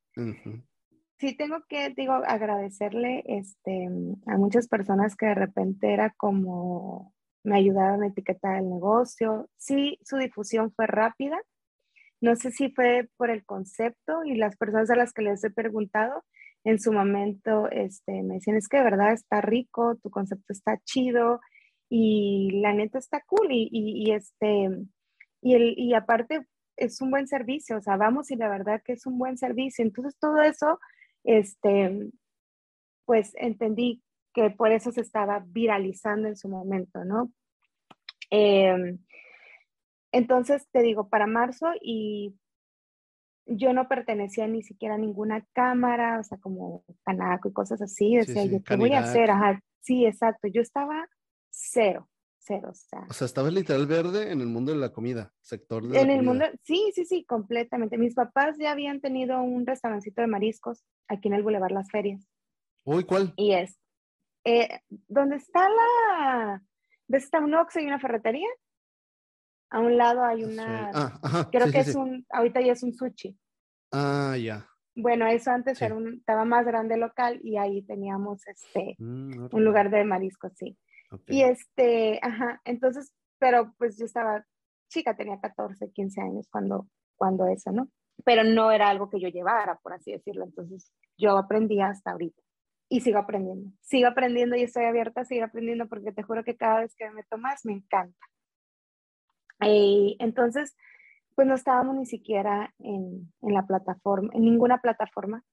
Sí, 1.19 1.36
tengo 1.36 1.58
que, 1.67 1.89
digo, 1.89 2.13
agradecerle 2.13 3.23
este, 3.27 3.89
a 4.25 4.38
muchas 4.38 4.67
personas 4.67 5.15
que 5.15 5.27
de 5.27 5.36
repente 5.36 5.93
era 5.93 6.12
como 6.12 7.13
me 7.43 7.58
ayudaron 7.58 8.03
a 8.03 8.08
etiquetar 8.08 8.58
el 8.58 8.69
negocio. 8.69 9.49
Sí, 9.58 9.99
su 10.03 10.17
difusión 10.17 10.71
fue 10.73 10.88
rápida, 10.88 11.38
no 12.21 12.36
sé 12.36 12.51
si 12.51 12.69
fue 12.69 13.10
por 13.17 13.29
el 13.29 13.45
concepto 13.45 14.23
y 14.25 14.36
las 14.36 14.58
personas 14.58 14.89
a 14.89 14.95
las 14.95 15.13
que 15.13 15.21
les 15.21 15.43
he 15.43 15.49
preguntado 15.49 16.25
en 16.65 16.79
su 16.79 16.91
momento 16.91 17.69
este, 17.71 18.23
me 18.23 18.36
decían, 18.36 18.58
es 18.58 18.67
que 18.67 18.77
de 18.77 18.84
verdad 18.84 19.13
está 19.13 19.39
rico, 19.39 19.97
tu 20.03 20.10
concepto 20.10 20.51
está 20.51 20.77
chido 20.84 21.39
y 21.89 22.60
la 22.62 22.73
neta 22.73 22.99
está 22.99 23.21
cool 23.25 23.47
y, 23.51 23.69
y, 23.71 24.12
este, 24.12 24.69
y, 25.41 25.53
el, 25.53 25.73
y 25.77 25.93
aparte 25.93 26.45
es 26.75 27.01
un 27.01 27.12
buen 27.12 27.27
servicio, 27.27 27.77
o 27.77 27.82
sea, 27.82 27.95
vamos 27.95 28.32
y 28.32 28.36
la 28.36 28.49
verdad 28.49 28.82
que 28.84 28.93
es 28.93 29.05
un 29.05 29.17
buen 29.17 29.38
servicio. 29.38 29.84
Entonces 29.84 30.17
todo 30.19 30.41
eso, 30.41 30.79
este, 31.23 32.10
pues 33.05 33.32
entendí 33.36 34.01
que 34.34 34.49
por 34.51 34.71
eso 34.71 34.91
se 34.91 35.01
estaba 35.01 35.43
viralizando 35.47 36.27
en 36.27 36.36
su 36.36 36.47
momento, 36.49 37.03
¿no? 37.05 37.32
Eh, 38.32 38.97
entonces, 40.12 40.67
te 40.71 40.82
digo, 40.82 41.10
para 41.10 41.27
marzo 41.27 41.67
y 41.82 42.36
yo 43.45 43.73
no 43.73 43.88
pertenecía 43.88 44.47
ni 44.47 44.62
siquiera 44.62 44.95
a 44.95 44.99
ninguna 44.99 45.45
cámara, 45.53 46.19
o 46.19 46.23
sea, 46.23 46.38
como 46.38 46.84
Canaco 47.03 47.49
y 47.49 47.53
cosas 47.53 47.82
así. 47.82 48.15
Decía 48.15 48.45
yo, 48.45 48.63
¿qué 48.63 48.75
voy 48.75 48.93
a 48.93 48.99
hacer? 48.99 49.32
Ajá, 49.32 49.62
sí, 49.82 50.05
exacto. 50.05 50.47
Yo 50.47 50.62
estaba 50.62 51.08
cero, 51.49 52.08
O 52.55 52.73
sea, 52.73 53.05
o 53.07 53.13
sea 53.13 53.43
literal 53.43 53.85
verde 53.85 54.31
en 54.31 54.41
el 54.41 54.47
mundo 54.47 54.71
de 54.71 54.79
la 54.79 54.91
comida, 54.91 55.31
sector 55.39 55.88
de 55.88 55.99
En 55.99 56.09
el 56.09 56.23
mundo, 56.23 56.45
sí, 56.63 56.91
sí, 56.95 57.05
sí, 57.05 57.23
completamente. 57.23 57.97
Mis 57.97 58.15
papás 58.15 58.57
ya 58.57 58.71
habían 58.71 59.01
tenido 59.01 59.39
un 59.41 59.67
restaurancito 59.67 60.21
de 60.21 60.27
mariscos 60.27 60.83
aquí 61.07 61.27
en 61.27 61.35
el 61.35 61.43
Boulevard 61.43 61.71
Las 61.71 61.91
Ferias. 61.91 62.27
Uy, 62.85 63.03
¿cuál? 63.03 63.33
Y 63.35 63.53
es, 63.53 63.77
eh, 64.45 64.79
¿dónde 65.07 65.35
está 65.35 65.67
la, 65.69 66.63
¿ves 67.07 67.25
está 67.25 67.39
un 67.39 67.53
Oxxo 67.53 67.79
y 67.79 67.85
una 67.85 67.99
ferretería? 67.99 68.49
A 69.69 69.79
un 69.79 69.97
lado 69.97 70.23
hay 70.23 70.43
una, 70.43 70.89
ah, 70.93 71.49
creo 71.51 71.71
que 71.71 71.79
es 71.79 71.93
un, 71.93 72.25
ahorita 72.31 72.62
ya 72.62 72.73
es 72.73 72.81
un 72.81 72.93
sushi. 72.93 73.38
Ah, 73.91 74.35
ya. 74.41 74.67
Bueno, 74.95 75.27
eso 75.27 75.51
antes 75.51 75.79
era 75.81 75.93
un, 75.93 76.15
estaba 76.15 76.45
más 76.45 76.65
grande 76.65 76.97
local 76.97 77.39
y 77.43 77.57
ahí 77.57 77.83
teníamos 77.83 78.45
este, 78.47 78.95
mm, 78.97 79.49
un 79.51 79.63
lugar 79.63 79.91
de 79.91 80.03
mariscos, 80.03 80.53
sí. 80.55 80.75
Y 81.28 81.43
este, 81.43 82.19
ajá, 82.22 82.62
entonces, 82.65 83.13
pero 83.39 83.74
pues 83.78 83.98
yo 83.98 84.06
estaba 84.06 84.45
chica, 84.89 85.15
tenía 85.15 85.39
14, 85.39 85.91
15 85.91 86.22
años 86.22 86.48
cuando, 86.52 86.88
cuando 87.15 87.48
eso, 87.48 87.72
¿no? 87.72 87.89
Pero 88.26 88.43
no 88.43 88.72
era 88.72 88.89
algo 88.89 89.10
que 89.10 89.19
yo 89.19 89.30
llevara, 89.30 89.80
por 89.82 89.93
así 89.93 90.12
decirlo. 90.12 90.45
Entonces, 90.45 90.91
yo 91.17 91.38
aprendí 91.38 91.80
hasta 91.80 92.12
ahorita 92.12 92.41
y 92.89 93.02
sigo 93.02 93.19
aprendiendo. 93.19 93.72
Sigo 93.82 94.08
aprendiendo 94.08 94.56
y 94.56 94.63
estoy 94.63 94.86
abierta 94.86 95.22
a 95.22 95.26
seguir 95.26 95.43
aprendiendo 95.43 95.88
porque 95.88 96.12
te 96.12 96.24
juro 96.24 96.43
que 96.43 96.58
cada 96.58 96.82
vez 96.82 96.95
que 96.95 97.10
me 97.12 97.24
tomas 97.24 97.65
me 97.65 97.74
encanta. 97.74 98.26
Y 99.62 100.17
entonces, 100.19 100.76
pues 101.36 101.48
no 101.48 101.56
estábamos 101.56 101.95
ni 101.95 102.06
siquiera 102.06 102.74
en, 102.80 103.32
en, 103.41 103.54
la 103.54 103.65
plataforma, 103.65 104.30
en 104.34 104.41
ninguna 104.41 104.80
plataforma, 104.80 105.43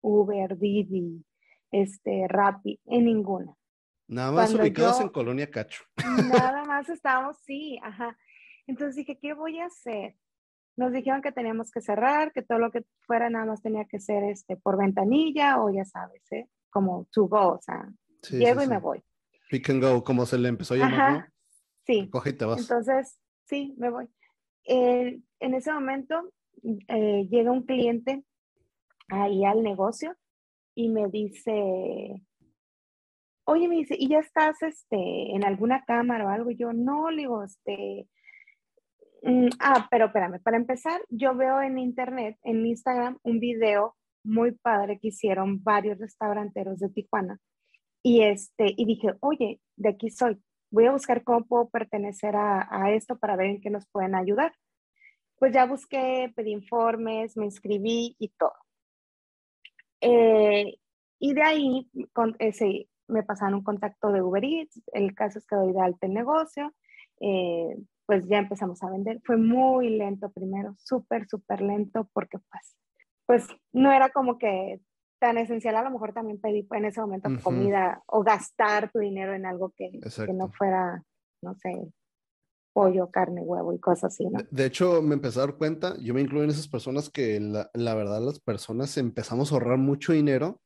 Uber, 0.00 0.56
Didi, 0.56 1.24
este, 1.70 2.26
Rappi, 2.28 2.80
en 2.86 3.04
ninguna. 3.04 3.54
Nada 4.08 4.32
más 4.32 4.54
ubicados 4.54 5.00
en 5.00 5.08
Colonia 5.08 5.50
Cacho. 5.50 5.84
Nada 6.28 6.64
más 6.66 6.88
estábamos, 6.88 7.36
sí, 7.44 7.78
ajá. 7.82 8.16
Entonces 8.66 8.96
dije, 8.96 9.18
¿qué 9.20 9.34
voy 9.34 9.58
a 9.58 9.66
hacer? 9.66 10.16
Nos 10.76 10.92
dijeron 10.92 11.22
que 11.22 11.32
teníamos 11.32 11.70
que 11.70 11.80
cerrar, 11.80 12.32
que 12.32 12.42
todo 12.42 12.58
lo 12.58 12.70
que 12.70 12.84
fuera 13.00 13.30
nada 13.30 13.46
más 13.46 13.62
tenía 13.62 13.86
que 13.86 13.98
ser 13.98 14.24
este, 14.24 14.56
por 14.56 14.76
ventanilla 14.76 15.62
o 15.62 15.70
ya 15.70 15.84
sabes, 15.84 16.22
¿eh? 16.32 16.48
como 16.76 17.06
to 17.10 17.26
go, 17.26 17.54
o 17.54 17.60
sea, 17.62 17.88
llego 18.30 18.62
y 18.62 18.66
me 18.66 18.78
voy. 18.78 19.02
Pick 19.48 19.70
and 19.70 19.82
go, 19.82 20.04
como 20.04 20.26
se 20.26 20.36
le 20.36 20.48
empezó 20.48 20.74
a 20.74 20.76
llamar, 20.76 21.12
¿no? 21.12 21.26
Sí. 21.86 22.10
Coge 22.10 22.30
y 22.30 22.32
te 22.34 22.44
vas. 22.44 22.60
Entonces, 22.60 23.18
sí, 23.46 23.74
me 23.78 23.88
voy. 23.88 24.08
Eh, 24.64 25.20
en 25.40 25.54
ese 25.54 25.72
momento 25.72 26.32
eh, 26.88 27.26
llega 27.30 27.50
un 27.50 27.62
cliente 27.62 28.24
ahí 29.08 29.44
al 29.44 29.62
negocio 29.62 30.14
y 30.74 30.90
me 30.90 31.08
dice, 31.08 32.20
oye, 33.46 33.68
me 33.68 33.76
dice, 33.76 33.96
¿y 33.98 34.08
ya 34.08 34.18
estás 34.18 34.60
este, 34.62 34.96
en 35.34 35.44
alguna 35.44 35.84
cámara 35.84 36.26
o 36.26 36.28
algo? 36.28 36.50
Yo, 36.50 36.72
no, 36.72 37.10
le 37.10 37.22
digo, 37.22 37.44
este, 37.44 38.08
mm, 39.22 39.48
ah, 39.60 39.86
pero 39.90 40.06
espérame, 40.06 40.40
para 40.42 40.56
empezar, 40.56 41.00
yo 41.08 41.34
veo 41.36 41.62
en 41.62 41.78
internet, 41.78 42.38
en 42.42 42.66
Instagram, 42.66 43.18
un 43.22 43.40
video 43.40 43.96
muy 44.24 44.52
padre 44.52 44.98
que 45.00 45.08
hicieron 45.08 45.62
varios 45.62 45.98
restauranteros 45.98 46.80
de 46.80 46.88
Tijuana. 46.90 47.38
Y, 48.02 48.22
este, 48.22 48.74
y 48.76 48.84
dije, 48.84 49.14
oye, 49.20 49.60
de 49.76 49.90
aquí 49.90 50.10
soy, 50.10 50.38
voy 50.70 50.86
a 50.86 50.92
buscar 50.92 51.24
cómo 51.24 51.44
puedo 51.46 51.68
pertenecer 51.68 52.34
a, 52.36 52.90
esto 52.92 53.18
para 53.18 53.36
ver 53.36 53.46
en 53.46 53.60
qué 53.60 53.70
nos 53.70 53.86
pueden 53.88 54.14
ayudar. 54.14 54.52
Pues 55.38 55.52
ya 55.52 55.66
busqué, 55.66 56.32
pedí 56.34 56.52
informes, 56.52 57.36
me 57.36 57.44
inscribí 57.46 58.16
y 58.18 58.28
todo. 58.30 58.54
Eh, 60.00 60.78
y 61.18 61.34
de 61.34 61.42
ahí 61.42 61.90
con 62.12 62.36
ese, 62.38 62.88
me 63.08 63.22
pasaron 63.22 63.54
un 63.54 63.64
contacto 63.64 64.12
de 64.12 64.22
Uber 64.22 64.44
Eats, 64.44 64.82
el 64.92 65.14
caso 65.14 65.38
es 65.38 65.46
que 65.46 65.56
doy 65.56 65.72
de 65.72 65.80
alta 65.80 66.06
el 66.06 66.14
negocio, 66.14 66.72
eh, 67.20 67.76
pues 68.06 68.26
ya 68.28 68.38
empezamos 68.38 68.82
a 68.82 68.90
vender. 68.90 69.20
Fue 69.24 69.36
muy 69.36 69.90
lento 69.90 70.30
primero, 70.30 70.74
súper, 70.78 71.26
súper 71.28 71.60
lento 71.60 72.08
porque 72.12 72.38
pues, 72.38 72.76
pues 73.26 73.48
no 73.72 73.92
era 73.92 74.10
como 74.10 74.38
que 74.38 74.80
tan 75.18 75.38
esencial, 75.38 75.76
a 75.76 75.82
lo 75.82 75.90
mejor 75.90 76.12
también 76.12 76.40
pedí 76.40 76.66
en 76.70 76.84
ese 76.84 77.00
momento 77.00 77.30
comida 77.42 78.02
o 78.06 78.22
gastar 78.22 78.90
tu 78.92 78.98
dinero 78.98 79.34
en 79.34 79.46
algo 79.46 79.72
que, 79.74 79.90
que, 80.00 80.32
no 80.32 80.50
fuera, 80.50 81.02
no 81.40 81.54
sé, 81.54 81.90
pollo, 82.74 83.10
carne, 83.10 83.40
huevo 83.40 83.72
y 83.72 83.80
cosas 83.80 84.12
así, 84.12 84.26
¿no? 84.26 84.40
De, 84.50 84.66
hecho, 84.66 85.00
me 85.00 85.14
empecé 85.14 85.38
a 85.38 85.46
dar 85.46 85.56
cuenta, 85.56 85.96
yo 86.00 86.12
me 86.12 86.20
incluyo 86.20 86.44
en 86.44 86.50
esas 86.50 86.68
personas 86.68 87.08
que 87.08 87.40
la, 87.40 87.70
la 87.72 87.94
verdad 87.94 88.20
las 88.20 88.40
personas 88.40 88.98
empezamos 88.98 89.50
a 89.50 89.54
ahorrar 89.54 89.78
mucho 89.78 90.12
dinero 90.12 90.60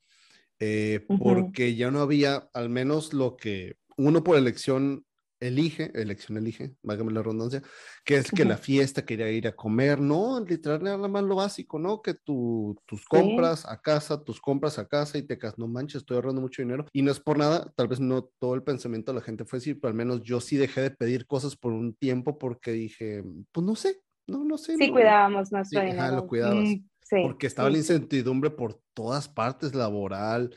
eh, 0.60 1.04
porque 1.18 1.74
ya 1.74 1.90
no 1.90 2.00
había, 2.00 2.48
al 2.52 2.68
menos 2.68 3.12
lo 3.14 3.36
que 3.36 3.76
uno 3.96 4.22
por 4.22 4.36
elección 4.36 5.04
elige, 5.40 5.90
elección 5.94 6.36
elige, 6.36 6.74
vágame 6.82 7.12
la 7.12 7.22
redundancia, 7.22 7.62
que 8.04 8.16
es 8.16 8.30
que 8.30 8.44
la 8.44 8.58
fiesta, 8.58 9.04
quería 9.04 9.30
ir 9.30 9.48
a 9.48 9.56
comer, 9.56 9.98
no, 9.98 10.38
literal 10.40 10.82
nada 10.82 11.08
más 11.08 11.22
lo 11.24 11.36
básico, 11.36 11.78
¿no? 11.78 12.02
Que 12.02 12.14
tu, 12.14 12.76
tus 12.84 13.06
compras 13.06 13.64
a 13.66 13.80
casa, 13.80 14.22
tus 14.22 14.40
compras 14.40 14.78
a 14.78 14.86
casa 14.86 15.16
y 15.16 15.22
te 15.22 15.38
casas, 15.38 15.58
no 15.58 15.66
manches, 15.66 16.02
estoy 16.02 16.16
ahorrando 16.16 16.42
mucho 16.42 16.62
dinero. 16.62 16.84
Y 16.92 17.02
no 17.02 17.10
es 17.10 17.20
por 17.20 17.38
nada, 17.38 17.72
tal 17.74 17.88
vez 17.88 18.00
no 18.00 18.24
todo 18.38 18.54
el 18.54 18.62
pensamiento 18.62 19.12
de 19.12 19.18
la 19.18 19.24
gente 19.24 19.46
fue 19.46 19.58
así, 19.58 19.74
pero 19.74 19.90
al 19.90 19.96
menos 19.96 20.22
yo 20.22 20.40
sí 20.40 20.56
dejé 20.56 20.82
de 20.82 20.90
pedir 20.90 21.26
cosas 21.26 21.56
por 21.56 21.72
un 21.72 21.94
tiempo 21.94 22.38
porque 22.38 22.72
dije, 22.72 23.24
pues 23.50 23.66
no 23.66 23.74
sé, 23.74 23.98
no, 24.26 24.44
no 24.44 24.58
sé. 24.58 24.76
Sí, 24.76 24.90
cuidábamos 24.90 25.50
nuestro 25.50 25.80
dinero. 25.80 26.16
lo 26.16 26.26
cuidabas. 26.26 26.68
Mm, 26.68 26.84
porque 27.22 27.46
estaba 27.46 27.70
la 27.70 27.78
incertidumbre 27.78 28.50
por 28.50 28.80
todas 28.94 29.28
partes, 29.28 29.74
laboral, 29.74 30.54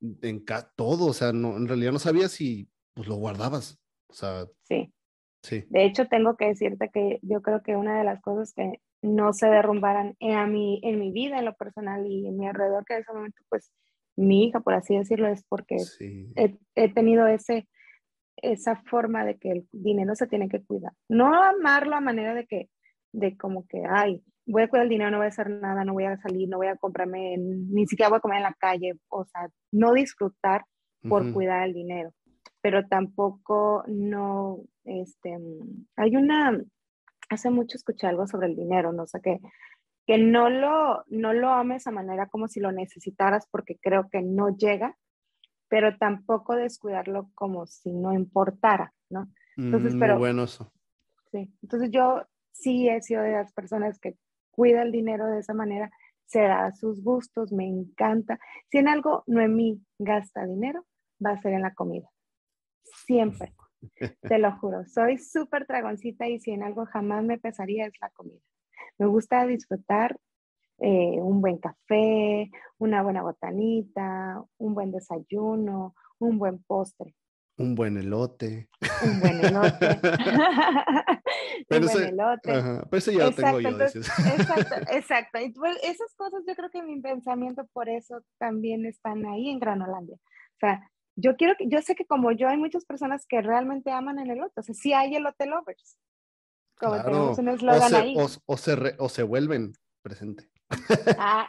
en 0.00 0.44
todo, 0.76 1.06
o 1.06 1.12
sea, 1.12 1.32
no, 1.32 1.56
en 1.56 1.68
realidad 1.68 1.92
no 1.92 1.98
sabías 1.98 2.32
si 2.32 2.68
pues 2.94 3.08
lo 3.08 3.16
guardabas 3.16 3.82
sí. 4.62 4.92
Sí. 5.42 5.64
De 5.70 5.84
hecho, 5.84 6.06
tengo 6.06 6.36
que 6.36 6.46
decirte 6.46 6.88
que 6.92 7.18
yo 7.22 7.42
creo 7.42 7.62
que 7.62 7.76
una 7.76 7.98
de 7.98 8.04
las 8.04 8.20
cosas 8.20 8.52
que 8.54 8.80
no 9.02 9.32
se 9.32 9.46
derrumbaran 9.46 10.14
en, 10.20 10.52
mi, 10.52 10.80
en 10.84 11.00
mi 11.00 11.10
vida, 11.10 11.38
en 11.38 11.46
lo 11.46 11.54
personal 11.56 12.06
y 12.06 12.28
en 12.28 12.36
mi 12.36 12.46
alrededor, 12.46 12.84
que 12.84 12.94
en 12.94 13.00
ese 13.00 13.12
momento, 13.12 13.42
pues, 13.48 13.72
mi 14.14 14.44
hija, 14.44 14.60
por 14.60 14.74
así 14.74 14.96
decirlo, 14.96 15.26
es 15.26 15.42
porque 15.48 15.78
he, 16.76 16.88
tenido 16.92 17.26
ese, 17.26 17.66
esa 18.36 18.76
forma 18.84 19.24
de 19.24 19.36
que 19.38 19.50
el 19.50 19.68
dinero 19.72 20.14
se 20.14 20.28
tiene 20.28 20.48
que 20.48 20.62
cuidar. 20.62 20.92
No 21.08 21.42
amarlo 21.42 21.96
a 21.96 22.00
manera 22.00 22.34
de 22.34 22.46
que, 22.46 22.70
de 23.12 23.36
como 23.36 23.66
que, 23.66 23.82
ay, 23.88 24.22
voy 24.46 24.62
a 24.62 24.68
cuidar 24.68 24.84
el 24.84 24.90
dinero, 24.90 25.10
no 25.10 25.18
voy 25.18 25.26
a 25.26 25.28
hacer 25.28 25.50
nada, 25.50 25.84
no 25.84 25.92
voy 25.92 26.04
a 26.04 26.16
salir, 26.18 26.48
no 26.48 26.58
voy 26.58 26.68
a 26.68 26.76
comprarme, 26.76 27.36
ni 27.38 27.86
siquiera 27.86 28.08
voy 28.08 28.18
a 28.18 28.20
comer 28.20 28.38
en 28.38 28.42
la 28.44 28.54
calle, 28.58 28.92
o 29.08 29.24
sea, 29.24 29.48
no 29.72 29.92
disfrutar 29.92 30.64
por 31.08 31.32
cuidar 31.32 31.66
el 31.66 31.74
dinero 31.74 32.12
pero 32.62 32.86
tampoco 32.86 33.84
no, 33.88 34.60
este, 34.84 35.36
hay 35.96 36.16
una, 36.16 36.58
hace 37.28 37.50
mucho 37.50 37.76
escuché 37.76 38.06
algo 38.06 38.26
sobre 38.26 38.46
el 38.46 38.56
dinero, 38.56 38.92
no 38.92 39.06
sé 39.06 39.20
qué, 39.20 39.40
que 40.06 40.16
no 40.16 40.48
lo, 40.48 41.04
no 41.08 41.32
lo 41.32 41.50
ames 41.50 41.86
a 41.86 41.90
manera 41.90 42.28
como 42.28 42.48
si 42.48 42.60
lo 42.60 42.72
necesitaras 42.72 43.46
porque 43.50 43.78
creo 43.82 44.08
que 44.08 44.22
no 44.22 44.56
llega, 44.56 44.96
pero 45.68 45.96
tampoco 45.98 46.54
descuidarlo 46.54 47.30
como 47.34 47.66
si 47.66 47.92
no 47.92 48.14
importara, 48.14 48.94
¿no? 49.10 49.28
Entonces, 49.56 49.96
mm, 49.96 49.98
pero... 49.98 50.18
bueno 50.18 50.44
eso. 50.44 50.72
sí. 51.32 51.52
Entonces 51.62 51.90
yo 51.90 52.22
sí 52.52 52.88
he 52.88 53.02
sido 53.02 53.22
de 53.22 53.32
las 53.32 53.52
personas 53.52 53.98
que 53.98 54.16
cuida 54.52 54.82
el 54.82 54.92
dinero 54.92 55.26
de 55.26 55.40
esa 55.40 55.54
manera, 55.54 55.90
se 56.26 56.42
da 56.42 56.72
sus 56.72 57.02
gustos, 57.02 57.52
me 57.52 57.66
encanta. 57.66 58.38
Si 58.70 58.78
en 58.78 58.88
algo 58.88 59.24
Noemí 59.26 59.84
gasta 59.98 60.46
dinero, 60.46 60.86
va 61.24 61.32
a 61.32 61.40
ser 61.40 61.54
en 61.54 61.62
la 61.62 61.74
comida. 61.74 62.08
Siempre. 62.84 63.52
Te 64.20 64.38
lo 64.38 64.56
juro. 64.58 64.86
Soy 64.86 65.18
súper 65.18 65.66
dragoncita 65.66 66.28
y 66.28 66.38
si 66.40 66.52
en 66.52 66.62
algo 66.62 66.86
jamás 66.86 67.24
me 67.24 67.38
pesaría 67.38 67.86
es 67.86 67.92
la 68.00 68.10
comida. 68.10 68.40
Me 68.98 69.06
gusta 69.06 69.46
disfrutar 69.46 70.18
eh, 70.78 71.20
un 71.20 71.40
buen 71.40 71.58
café, 71.58 72.50
una 72.78 73.02
buena 73.02 73.22
botanita, 73.22 74.42
un 74.58 74.74
buen 74.74 74.90
desayuno, 74.90 75.94
un 76.18 76.38
buen 76.38 76.62
postre. 76.62 77.14
Un 77.62 77.76
buen 77.76 77.96
elote. 77.96 78.68
Un 79.04 79.20
buen 79.20 79.44
elote. 79.44 80.00
un 81.70 81.86
buen 81.86 82.04
elote. 82.08 82.52
pero 82.90 82.98
eso 82.98 83.12
ya 83.12 83.26
lo 83.26 83.32
tengo 83.32 83.60
yo. 83.60 83.70
exacto, 83.70 84.74
exacto. 84.90 85.38
Y 85.38 85.52
pues, 85.52 85.76
esas 85.84 86.12
cosas 86.16 86.42
yo 86.46 86.56
creo 86.56 86.70
que 86.70 86.82
mi 86.82 87.00
pensamiento 87.00 87.64
por 87.72 87.88
eso 87.88 88.24
también 88.38 88.84
están 88.84 89.24
ahí 89.26 89.48
en 89.48 89.60
Granolandia. 89.60 90.16
O 90.16 90.58
sea, 90.58 90.90
yo 91.14 91.36
quiero 91.36 91.54
que, 91.56 91.68
yo 91.68 91.80
sé 91.82 91.94
que 91.94 92.04
como 92.04 92.32
yo 92.32 92.48
hay 92.48 92.56
muchas 92.56 92.84
personas 92.84 93.26
que 93.28 93.40
realmente 93.40 93.92
aman 93.92 94.18
el 94.18 94.30
elote. 94.30 94.58
O 94.58 94.62
sea, 94.64 94.74
sí 94.74 94.92
hay 94.92 95.14
elote 95.14 95.46
lovers. 95.46 95.98
Como 96.80 97.00
tenemos 97.00 97.38
un 97.38 97.48
eslogan 97.48 97.94
ahí. 97.94 98.16
O, 98.18 98.56
se 98.56 98.96
o 98.98 99.08
se 99.08 99.22
vuelven 99.22 99.72
presente. 100.02 100.50
Ah, 101.16 101.48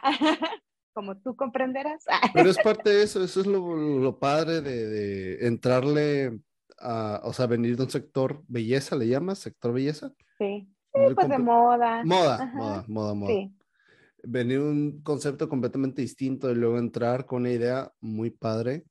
como 0.94 1.18
tú 1.18 1.36
comprenderás. 1.36 2.04
Pero 2.32 2.48
es 2.48 2.56
parte 2.64 2.90
de 2.90 3.02
eso, 3.02 3.22
eso 3.22 3.40
es 3.40 3.46
lo, 3.46 4.18
padre 4.18 4.62
de, 4.62 5.46
entrarle 5.46 6.40
a, 6.78 7.20
o 7.24 7.32
sea, 7.32 7.46
venir 7.46 7.76
de 7.76 7.82
un 7.82 7.90
sector 7.90 8.42
belleza, 8.48 8.96
¿le 8.96 9.08
llamas? 9.08 9.40
¿Sector 9.40 9.74
belleza? 9.74 10.12
Sí, 10.38 10.66
sí 10.94 11.14
pues 11.14 11.28
de 11.28 11.38
moda. 11.38 12.04
Moda, 12.04 12.50
moda, 12.54 12.84
moda, 12.88 13.14
moda. 13.14 13.32
Sí. 13.32 13.52
Venir 14.22 14.60
un 14.60 15.02
concepto 15.02 15.48
completamente 15.48 16.00
distinto 16.00 16.50
y 16.50 16.54
luego 16.54 16.78
entrar 16.78 17.26
con 17.26 17.42
una 17.42 17.50
idea 17.50 17.92
muy 18.00 18.30
padre. 18.30 18.84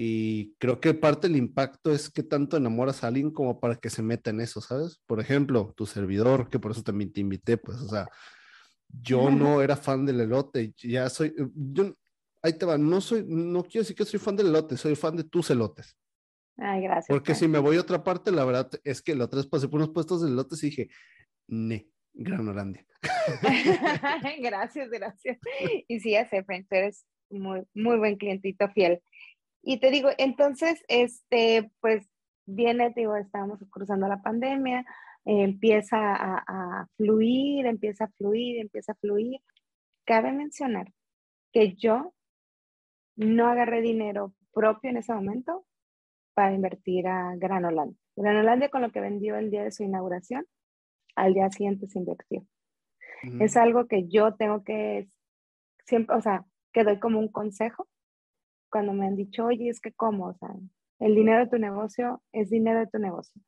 Y 0.00 0.54
creo 0.58 0.78
que 0.78 0.94
parte 0.94 1.26
del 1.26 1.36
impacto 1.36 1.90
es 1.90 2.08
que 2.08 2.22
tanto 2.22 2.56
enamoras 2.56 3.02
a 3.02 3.08
alguien 3.08 3.32
como 3.32 3.58
para 3.58 3.74
que 3.74 3.90
se 3.90 4.00
meta 4.00 4.30
en 4.30 4.40
eso, 4.40 4.60
¿sabes? 4.60 5.00
Por 5.08 5.18
ejemplo, 5.18 5.74
tu 5.76 5.86
servidor, 5.86 6.48
que 6.48 6.60
por 6.60 6.70
eso 6.70 6.84
también 6.84 7.12
te 7.12 7.20
invité, 7.20 7.56
pues, 7.56 7.78
o 7.78 7.88
sea, 7.88 8.08
yo 8.88 9.30
no 9.30 9.62
era 9.62 9.76
fan 9.76 10.06
del 10.06 10.20
elote, 10.20 10.72
ya 10.78 11.08
soy, 11.08 11.28
eh, 11.28 11.48
yo, 11.54 11.94
ahí 12.42 12.54
te 12.54 12.66
va, 12.66 12.78
no 12.78 13.00
soy, 13.00 13.24
no 13.26 13.62
quiero 13.62 13.82
decir 13.82 13.96
que 13.96 14.04
soy 14.04 14.18
fan 14.18 14.36
del 14.36 14.48
elote, 14.48 14.76
soy 14.76 14.96
fan 14.96 15.16
de 15.16 15.24
tus 15.24 15.50
elotes. 15.50 15.96
Ay, 16.56 16.82
gracias. 16.82 17.06
Porque 17.08 17.34
si 17.34 17.46
me 17.46 17.58
voy 17.58 17.76
a 17.76 17.80
otra 17.80 18.02
parte, 18.02 18.32
la 18.32 18.44
verdad 18.44 18.68
es 18.82 19.00
que 19.00 19.14
la 19.14 19.24
otra 19.24 19.38
vez 19.38 19.46
pasé 19.46 19.68
por 19.68 19.76
unos 19.78 19.90
puestos 19.90 20.22
de 20.22 20.28
elotes 20.28 20.62
y 20.62 20.70
dije, 20.70 20.88
ne, 21.46 21.88
Granolandia. 22.12 22.84
gracias, 24.40 24.90
gracias. 24.90 25.38
Y 25.86 26.00
sí, 26.00 26.14
ese 26.16 26.42
tú 26.42 26.66
eres 26.70 27.06
muy, 27.30 27.62
muy 27.74 27.98
buen 27.98 28.16
clientito 28.16 28.68
fiel. 28.70 29.00
Y 29.62 29.78
te 29.78 29.90
digo, 29.90 30.10
entonces, 30.18 30.82
este, 30.88 31.70
pues 31.80 32.08
viene, 32.46 32.90
te 32.90 33.00
digo, 33.00 33.16
estábamos 33.16 33.60
cruzando 33.70 34.08
la 34.08 34.22
pandemia, 34.22 34.84
empieza 35.28 35.98
a, 35.98 36.86
fluir, 36.96 37.66
empieza 37.66 38.04
a 38.04 38.08
fluir, 38.08 38.60
empieza 38.60 38.92
a 38.92 38.94
fluir. 38.94 39.40
Cabe 40.06 40.32
mencionar 40.32 40.92
que 41.52 41.74
yo 41.74 42.14
no 43.16 43.46
agarré 43.46 43.82
dinero 43.82 44.32
propio 44.54 44.88
en 44.90 44.96
ese 44.96 45.12
momento 45.12 45.66
para 46.32 46.54
invertir 46.54 47.06
a 47.08 47.36
Granolandia. 47.36 47.98
Granolandia 48.16 48.70
con 48.70 48.80
lo 48.80 48.90
que 48.90 49.00
vendió 49.00 49.36
el 49.36 49.50
día 49.50 49.64
de 49.64 49.70
su 49.70 49.82
inauguración, 49.82 50.46
al 51.14 51.34
día 51.34 51.50
siguiente 51.50 51.88
se 51.88 51.98
invirtió. 51.98 52.46
Es 53.40 53.56
algo 53.56 53.86
que 53.86 54.08
yo 54.08 54.34
tengo 54.34 54.64
que 54.64 55.08
siempre, 55.84 56.16
o 56.16 56.22
sea, 56.22 56.46
que 56.72 56.84
doy 56.84 57.00
como 57.00 57.18
un 57.18 57.28
consejo 57.28 57.86
cuando 58.70 58.92
me 58.92 59.06
han 59.06 59.16
dicho, 59.16 59.46
oye, 59.46 59.68
es 59.68 59.80
que 59.80 59.92
cómo, 59.92 60.28
o 60.28 60.34
sea, 60.34 60.50
el 61.00 61.14
dinero 61.14 61.40
de 61.40 61.50
tu 61.50 61.58
negocio 61.58 62.22
es 62.32 62.48
dinero 62.48 62.78
de 62.78 62.86
tu 62.86 62.98
negocio 62.98 63.42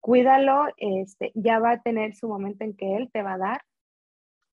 cuídalo, 0.00 0.66
este, 0.76 1.32
ya 1.34 1.58
va 1.58 1.72
a 1.72 1.82
tener 1.82 2.14
su 2.14 2.28
momento 2.28 2.64
en 2.64 2.76
que 2.76 2.96
él 2.96 3.10
te 3.12 3.22
va 3.22 3.34
a 3.34 3.38
dar 3.38 3.62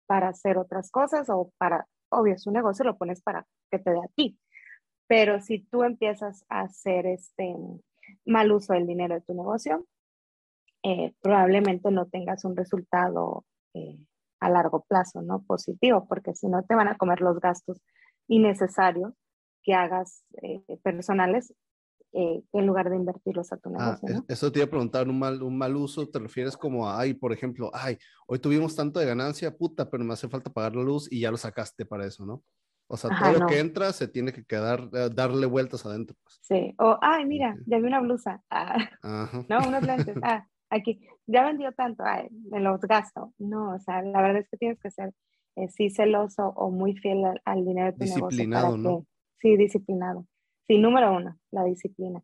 para 0.07 0.29
hacer 0.29 0.59
otras 0.59 0.91
cosas 0.91 1.29
o 1.31 1.53
para, 1.59 1.87
obvio, 2.11 2.39
su 2.39 2.51
negocio 2.51 2.85
lo 2.85 2.97
pones 2.97 3.23
para 3.23 3.47
que 3.71 3.79
te 3.79 3.91
dé 3.91 3.99
a 3.99 4.09
ti. 4.15 4.39
Pero 5.07 5.41
si 5.41 5.61
tú 5.61 5.83
empiezas 5.83 6.45
a 6.49 6.63
hacer 6.63 7.07
este 7.07 7.55
mal 8.25 8.53
uso 8.53 8.75
del 8.75 8.87
dinero 8.87 9.15
de 9.15 9.21
tu 9.21 9.35
negocio, 9.35 9.87
eh, 10.83 11.15
probablemente 11.21 11.91
no 11.91 12.07
tengas 12.07 12.45
un 12.45 12.57
resultado 12.57 13.45
eh, 13.75 13.99
a 14.41 14.51
largo 14.51 14.85
plazo, 14.85 15.23
¿no? 15.23 15.43
Positivo, 15.43 16.07
porque 16.07 16.35
si 16.35 16.47
no 16.49 16.63
te 16.63 16.75
van 16.75 16.89
a 16.89 16.97
comer 16.97 17.21
los 17.21 17.41
gastos 17.41 17.81
innecesarios 18.29 19.15
que 19.63 19.75
hagas 19.75 20.25
eh, 20.43 20.63
personales 20.83 21.55
eh, 22.17 22.43
en 22.53 22.67
lugar 22.67 22.91
de 22.91 22.97
invertirlos 22.97 23.53
a 23.53 23.57
tu 23.57 23.71
ah, 23.77 23.99
negocio. 24.01 24.25
Eso 24.29 24.53
te 24.53 24.61
iba 24.61 24.67
a 24.67 24.71
preguntar, 24.71 25.09
un 25.09 25.19
mal, 25.19 25.43
un 25.43 25.59
mal 25.59 25.75
uso, 25.75 26.09
¿te 26.09 26.21
refieres 26.21 26.57
como 26.57 26.89
a, 26.89 27.01
ay, 27.01 27.15
por 27.15 27.33
ejemplo, 27.33 27.71
ay, 27.75 27.99
hoy 28.29 28.39
tuvimos 28.39 28.77
tanto 28.77 29.01
de 29.01 29.07
ganancia, 29.07 29.57
puta, 29.57 29.91
pero 29.91 30.05
me 30.05 30.13
hace 30.13 30.29
falta 30.29 30.53
pagar 30.53 30.77
la 30.77 30.83
luz 30.83 31.11
y 31.11 31.21
ya 31.21 31.31
lo 31.31 31.37
sacaste 31.37 31.85
para 31.85 32.07
eso, 32.07 32.25
¿no? 32.25 32.43
O 32.87 32.97
sea, 32.97 33.11
todo 33.19 33.41
lo 33.41 33.47
que 33.47 33.59
entra 33.59 33.93
se 33.93 34.07
tiene 34.07 34.33
que 34.33 34.45
quedar, 34.45 34.89
eh, 34.93 35.09
darle 35.13 35.47
vueltas 35.47 35.85
adentro. 35.87 36.17
Pues. 36.23 36.39
Sí, 36.43 36.75
o, 36.79 36.99
ay, 37.01 37.25
mira, 37.25 37.57
ya 37.67 37.79
vi 37.79 37.87
una 37.89 38.01
blusa. 38.01 38.43
Ah, 38.51 38.77
no, 39.49 39.69
unos 39.69 39.83
lentes. 39.83 40.15
Ah, 40.23 40.47
aquí, 40.71 41.01
ya 41.27 41.45
vendió 41.45 41.73
tanto, 41.73 42.05
ay, 42.05 42.29
me 42.51 42.61
los 42.61 42.81
gasto. 42.81 43.33
No, 43.39 43.75
o 43.75 43.79
sea, 43.81 44.03
la 44.03 44.23
verdad 44.23 44.43
es 44.43 44.49
que 44.49 44.57
tienes 44.57 44.79
que 44.79 44.91
ser 44.91 45.13
eh, 45.57 45.69
sí 45.69 45.91
celoso 45.91 46.49
o 46.57 46.71
muy 46.71 46.95
fiel 46.97 47.25
al, 47.45 47.65
dinero 47.65 47.87
de 47.87 47.93
tu 47.93 48.05
negocio. 48.05 48.29
Disciplinado, 48.29 48.77
¿no? 48.77 49.07
sí, 49.41 49.57
disciplinado. 49.57 50.27
Sí, 50.67 50.79
número 50.79 51.15
uno, 51.15 51.39
la 51.51 51.65
disciplina. 51.65 52.23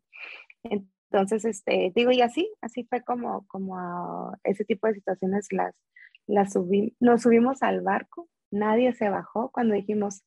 Entonces, 0.63 1.45
este, 1.45 1.91
digo, 1.95 2.11
y 2.11 2.21
así, 2.21 2.51
así 2.61 2.85
fue 2.85 3.03
como, 3.03 3.45
como 3.47 3.77
a 3.77 4.37
ese 4.43 4.65
tipo 4.65 4.87
de 4.87 4.95
situaciones 4.95 5.47
las, 5.51 5.75
las 6.25 6.53
subimos, 6.53 6.93
nos 6.99 7.21
subimos 7.23 7.61
al 7.63 7.81
barco, 7.81 8.29
nadie 8.49 8.93
se 8.93 9.09
bajó 9.09 9.51
cuando 9.51 9.75
dijimos, 9.75 10.23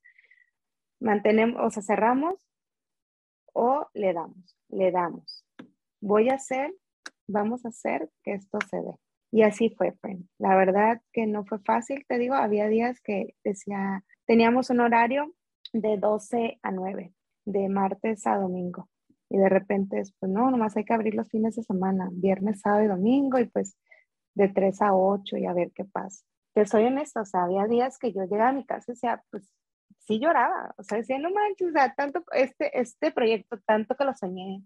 mantenemos, 1.00 1.60
o 1.64 1.70
sea, 1.70 1.82
cerramos 1.82 2.34
o 3.52 3.88
le 3.94 4.12
damos, 4.12 4.56
le 4.68 4.92
damos. 4.92 5.44
Voy 6.00 6.28
a 6.28 6.34
hacer, 6.34 6.74
vamos 7.26 7.64
a 7.64 7.68
hacer 7.70 8.10
que 8.22 8.34
esto 8.34 8.58
se 8.68 8.76
dé. 8.76 8.94
Y 9.32 9.42
así 9.42 9.70
fue, 9.70 9.92
friend. 9.92 10.28
La 10.38 10.54
verdad 10.56 11.02
que 11.12 11.26
no 11.26 11.44
fue 11.44 11.58
fácil, 11.60 12.04
te 12.06 12.18
digo, 12.18 12.34
había 12.34 12.68
días 12.68 13.00
que 13.00 13.34
decía, 13.42 14.04
teníamos 14.26 14.70
un 14.70 14.80
horario 14.80 15.34
de 15.72 15.96
12 15.96 16.58
a 16.62 16.70
9 16.70 17.13
de 17.44 17.68
martes 17.68 18.26
a 18.26 18.36
domingo. 18.36 18.88
Y 19.30 19.38
de 19.38 19.48
repente, 19.48 20.02
pues 20.18 20.30
no, 20.30 20.50
nomás 20.50 20.76
hay 20.76 20.84
que 20.84 20.92
abrir 20.92 21.14
los 21.14 21.28
fines 21.28 21.56
de 21.56 21.62
semana, 21.62 22.08
viernes, 22.12 22.60
sábado 22.60 22.84
y 22.84 22.88
domingo, 22.88 23.38
y 23.38 23.46
pues 23.46 23.76
de 24.34 24.48
3 24.48 24.82
a 24.82 24.94
8 24.94 25.36
y 25.38 25.46
a 25.46 25.52
ver 25.52 25.72
qué 25.72 25.84
pasa. 25.84 26.24
Te 26.54 26.66
soy 26.66 26.84
honesta, 26.84 27.22
o 27.22 27.24
sea, 27.24 27.44
había 27.44 27.66
días 27.66 27.98
que 27.98 28.12
yo 28.12 28.22
llegaba 28.24 28.50
a 28.50 28.52
mi 28.52 28.64
casa 28.64 28.84
y 28.88 28.94
decía, 28.94 29.22
pues 29.30 29.50
sí 29.98 30.20
lloraba, 30.20 30.74
o 30.76 30.82
sea, 30.82 30.98
decía, 30.98 31.18
no 31.18 31.30
manches, 31.30 31.68
o 31.68 31.72
sea, 31.72 31.94
tanto, 31.94 32.22
este, 32.32 32.78
este 32.78 33.10
proyecto, 33.10 33.58
tanto 33.66 33.96
que 33.96 34.04
lo 34.04 34.14
soñé. 34.14 34.62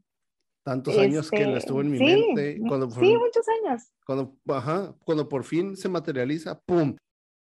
Tantos 0.64 0.98
años 0.98 1.30
que 1.30 1.46
lo 1.46 1.56
estuvo 1.56 1.80
en 1.80 1.90
mi 1.90 1.98
mente. 1.98 2.60
Cuando 2.66 2.90
sí, 2.90 3.16
muchos 3.16 3.46
años. 3.64 3.90
Cuando, 4.04 4.36
ajá, 4.48 4.94
cuando 5.02 5.26
por 5.26 5.44
fin 5.44 5.76
se 5.76 5.88
materializa, 5.88 6.60
¡pum! 6.66 6.94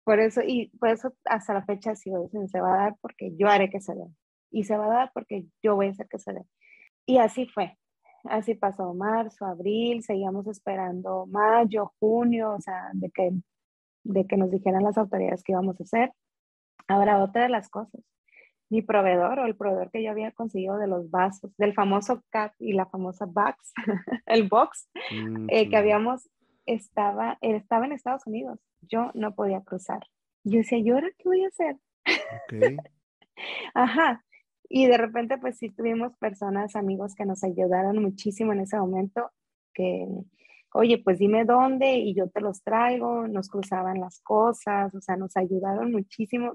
Por 0.06 0.21
eso, 0.21 0.41
y 0.45 0.69
por 0.80 0.89
eso 0.89 1.13
hasta 1.26 1.54
la 1.54 1.65
fecha 1.65 1.93
sigo 1.93 2.30
se 2.47 2.62
va 2.62 2.73
a 2.73 2.78
dar 2.78 2.95
porque 3.02 3.36
yo 3.36 3.50
haré 3.50 3.69
que 3.69 3.82
se 3.82 3.93
dé 3.93 4.06
y 4.52 4.64
se 4.64 4.78
va 4.78 4.86
a 4.86 4.90
dar 4.90 5.12
porque 5.14 5.46
yo 5.62 5.76
voy 5.76 5.88
a 5.88 5.92
hacer 5.92 6.08
que 6.08 6.20
se 6.20 6.34
dé. 6.34 6.44
Y 7.06 7.18
así 7.20 7.48
fue. 7.48 7.78
Así 8.24 8.56
pasó 8.56 8.94
marzo, 8.94 9.46
abril, 9.46 10.04
seguíamos 10.04 10.48
esperando 10.48 11.26
mayo, 11.28 11.94
junio, 12.00 12.54
o 12.54 12.62
sea, 12.62 12.90
de 12.94 13.10
que, 13.10 13.32
de 14.04 14.28
que 14.28 14.38
nos 14.38 14.52
dijeran 14.52 14.84
las 14.84 14.98
autoridades 14.98 15.44
qué 15.44 15.54
íbamos 15.54 15.80
a 15.80 15.84
hacer. 15.84 16.12
Ahora, 16.88 17.24
otra 17.24 17.44
de 17.44 17.50
las 17.50 17.69
cosas, 17.69 18.02
mi 18.69 18.82
proveedor 18.82 19.40
o 19.40 19.46
el 19.46 19.56
proveedor 19.56 19.92
que 19.92 20.04
yo 20.04 20.12
había 20.12 20.32
conseguido 20.32 20.78
de 20.78 20.88
los 20.88 21.10
vasos, 21.10 21.56
del 21.58 21.74
famoso 21.74 22.24
CAP 22.30 22.54
y 22.60 22.74
la 22.74 22.86
famosa 22.86 23.26
box, 23.26 23.74
el 24.26 24.48
box, 24.48 24.90
mm, 25.12 25.48
eh, 25.50 25.69
que 25.69 25.78
habíamos, 25.78 26.30
estaba, 26.65 27.38
estaba 27.42 27.86
en 27.86 27.94
Estados 27.94 28.26
Unidos. 28.28 28.60
Yo 28.82 29.12
no 29.13 29.36
podía 29.36 29.62
cruzar. 29.62 30.06
Yo 30.44 30.60
decía, 30.60 30.78
¿y 30.78 30.90
ahora 30.90 31.10
qué 31.17 31.24
voy 31.24 31.44
a 31.44 31.48
hacer? 31.48 31.78
Okay. 32.46 32.78
Ajá, 33.74 34.24
y 34.70 34.88
de 34.88 34.98
repente, 34.98 35.38
pues 35.38 35.58
sí 35.58 35.70
tuvimos 35.70 36.15
personas, 36.18 36.76
amigos 36.76 37.15
que 37.15 37.26
nos 37.26 37.44
ayudaron 37.44 38.02
muchísimo 38.02 38.54
en 38.54 38.62
ese 38.62 38.78
momento, 38.78 39.32
que, 39.74 40.08
oye, 40.74 41.02
pues 41.04 41.20
dime 41.20 41.46
dónde 41.46 41.96
y 41.96 42.13
yo 42.13 42.30
te 42.30 42.42
los 42.42 42.63
traigo, 42.63 43.28
nos 43.28 43.50
cruzaban 43.50 44.00
las 44.00 44.20
cosas, 44.22 44.94
o 44.94 45.02
sea, 45.02 45.15
nos 45.15 45.38
ayudaron 45.38 45.92
muchísimo, 45.92 46.54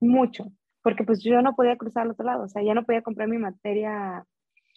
mucho, 0.00 0.46
porque 0.82 1.04
pues 1.04 1.22
yo 1.22 1.40
no 1.42 1.54
podía 1.54 1.76
cruzar 1.76 2.04
al 2.04 2.12
otro 2.12 2.26
lado, 2.26 2.44
o 2.44 2.48
sea, 2.48 2.62
ya 2.62 2.74
no 2.74 2.84
podía 2.84 3.02
comprar 3.02 3.28
mi 3.28 3.38
materia, 3.38 4.24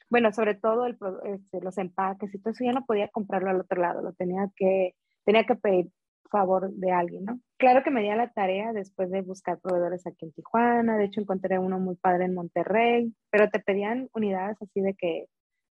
bueno, 0.09 0.31
sobre 0.31 0.55
todo 0.55 0.85
el, 0.85 0.97
este, 1.25 1.61
los 1.61 1.77
empaques 1.77 2.33
y 2.33 2.39
todo 2.39 2.51
eso, 2.53 2.63
ya 2.63 2.73
no 2.73 2.85
podía 2.85 3.07
comprarlo 3.09 3.49
al 3.49 3.61
otro 3.61 3.81
lado, 3.81 4.01
lo 4.01 4.13
tenía 4.13 4.49
que, 4.55 4.95
tenía 5.25 5.45
que 5.45 5.55
pedir 5.55 5.89
favor 6.29 6.71
de 6.71 6.91
alguien, 6.91 7.25
¿no? 7.25 7.39
Claro 7.57 7.83
que 7.83 7.91
me 7.91 8.01
di 8.01 8.09
a 8.09 8.17
la 8.17 8.31
tarea 8.31 8.73
después 8.73 9.09
de 9.11 9.21
buscar 9.21 9.59
proveedores 9.59 10.05
aquí 10.05 10.25
en 10.25 10.33
Tijuana, 10.33 10.97
de 10.97 11.05
hecho 11.05 11.21
encontré 11.21 11.57
uno 11.57 11.79
muy 11.79 11.95
padre 11.95 12.25
en 12.25 12.33
Monterrey, 12.33 13.13
pero 13.29 13.49
te 13.49 13.59
pedían 13.59 14.09
unidades 14.13 14.57
así 14.61 14.81
de 14.81 14.93
que 14.93 15.27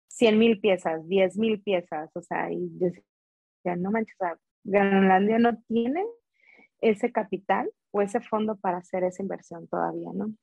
100 0.07 0.39
mil 0.39 0.61
piezas, 0.61 1.05
10 1.07 1.37
mil 1.37 1.61
piezas, 1.61 2.09
o 2.15 2.21
sea, 2.21 2.49
y 2.51 2.69
yo 2.79 2.87
decía, 2.87 3.75
no 3.77 3.91
manches, 3.91 4.15
o 4.15 4.25
sea, 4.69 5.19
no 5.19 5.57
tiene 5.67 6.05
ese 6.79 7.11
capital 7.11 7.69
o 7.91 8.01
ese 8.01 8.21
fondo 8.21 8.55
para 8.55 8.77
hacer 8.77 9.03
esa 9.03 9.21
inversión 9.21 9.67
todavía, 9.67 10.11
¿no? 10.13 10.33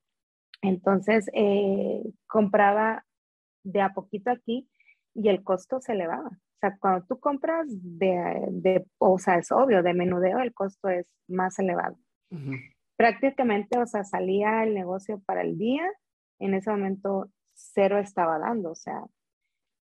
Entonces, 0.60 1.28
eh, 1.34 2.02
compraba 2.26 3.04
de 3.64 3.80
a 3.80 3.94
poquito 3.94 4.30
aquí 4.30 4.68
y 5.14 5.28
el 5.28 5.42
costo 5.42 5.80
se 5.80 5.92
elevaba. 5.92 6.30
Sea, 6.62 6.78
cuando 6.78 7.04
tú 7.06 7.18
compras 7.18 7.66
de, 7.68 8.46
de 8.52 8.86
o 8.98 9.18
sea, 9.18 9.36
es 9.36 9.50
obvio, 9.50 9.82
de 9.82 9.94
menudeo 9.94 10.38
el 10.38 10.54
costo 10.54 10.88
es 10.88 11.08
más 11.26 11.58
elevado. 11.58 11.96
Prácticamente, 12.96 13.78
o 13.80 13.86
sea, 13.86 14.04
salía 14.04 14.62
el 14.62 14.72
negocio 14.72 15.20
para 15.26 15.42
el 15.42 15.58
día, 15.58 15.84
en 16.38 16.54
ese 16.54 16.70
momento 16.70 17.28
cero 17.52 17.98
estaba 17.98 18.38
dando, 18.38 18.70
o 18.70 18.74
sea, 18.76 19.02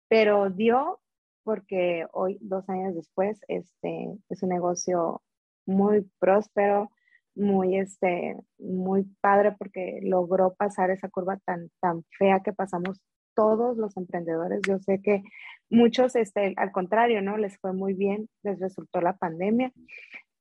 pero 0.09 0.49
dio 0.49 0.99
porque 1.43 2.05
hoy, 2.11 2.37
dos 2.41 2.67
años 2.67 2.95
después, 2.95 3.39
este, 3.47 4.17
es 4.27 4.43
un 4.43 4.49
negocio 4.49 5.21
muy 5.65 6.05
próspero, 6.19 6.91
muy, 7.33 7.77
este, 7.77 8.35
muy 8.57 9.05
padre 9.21 9.55
porque 9.57 10.01
logró 10.03 10.53
pasar 10.55 10.91
esa 10.91 11.07
curva 11.07 11.37
tan, 11.45 11.69
tan 11.79 12.03
fea 12.17 12.41
que 12.41 12.51
pasamos 12.51 12.99
todos 13.37 13.77
los 13.77 13.95
emprendedores. 13.95 14.61
Yo 14.67 14.79
sé 14.79 14.99
que 14.99 15.21
muchos, 15.69 16.15
este, 16.15 16.55
al 16.57 16.71
contrario, 16.71 17.21
¿no? 17.21 17.37
Les 17.37 17.55
fue 17.59 17.71
muy 17.71 17.93
bien, 17.93 18.27
les 18.41 18.59
resultó 18.59 18.99
la 18.99 19.15
pandemia, 19.15 19.71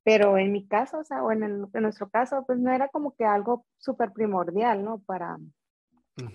pero 0.03 0.39
en 0.39 0.51
mi 0.51 0.67
caso, 0.67 0.97
o 0.97 1.03
sea, 1.03 1.23
o 1.23 1.31
en, 1.31 1.67
nuestro 1.73 2.09
caso, 2.09 2.43
pues 2.47 2.57
no 2.57 2.71
era 2.71 2.87
como 2.87 3.13
que 3.15 3.23
algo 3.23 3.65
súper 3.77 4.13
primordial, 4.13 4.83
¿no? 4.83 4.99
Para, 5.05 5.37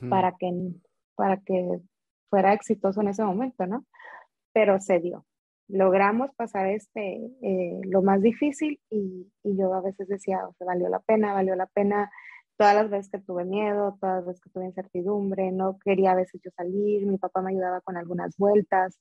para, 0.08 0.36
que, 0.38 0.52
para 1.16 1.38
que 1.38 1.80
fuera 2.30 2.52
exitoso 2.52 3.00
en 3.00 3.08
ese 3.08 3.24
momento, 3.24 3.66
¿no? 3.66 3.84
Pero 4.52 4.78
se 4.78 5.00
dio. 5.00 5.26
Logramos 5.66 6.32
pasar 6.36 6.68
este, 6.68 7.28
eh, 7.42 7.80
lo 7.84 8.02
más 8.02 8.22
difícil 8.22 8.78
y, 8.88 9.26
y, 9.42 9.56
yo 9.56 9.74
a 9.74 9.80
veces 9.80 10.06
decía, 10.06 10.46
o 10.46 10.52
sea, 10.52 10.66
valió 10.66 10.88
la 10.88 11.00
pena, 11.00 11.32
valió 11.32 11.56
la 11.56 11.66
pena 11.66 12.12
todas 12.62 12.76
las 12.76 12.90
veces 12.90 13.10
que 13.10 13.18
tuve 13.18 13.44
miedo, 13.44 13.98
todas 14.00 14.18
las 14.18 14.26
veces 14.26 14.40
que 14.40 14.50
tuve 14.50 14.66
incertidumbre, 14.66 15.50
no 15.50 15.80
quería 15.84 16.12
a 16.12 16.14
veces 16.14 16.40
yo 16.44 16.52
salir, 16.56 17.04
mi 17.06 17.18
papá 17.18 17.42
me 17.42 17.50
ayudaba 17.50 17.80
con 17.80 17.96
algunas 17.96 18.36
vueltas, 18.36 19.00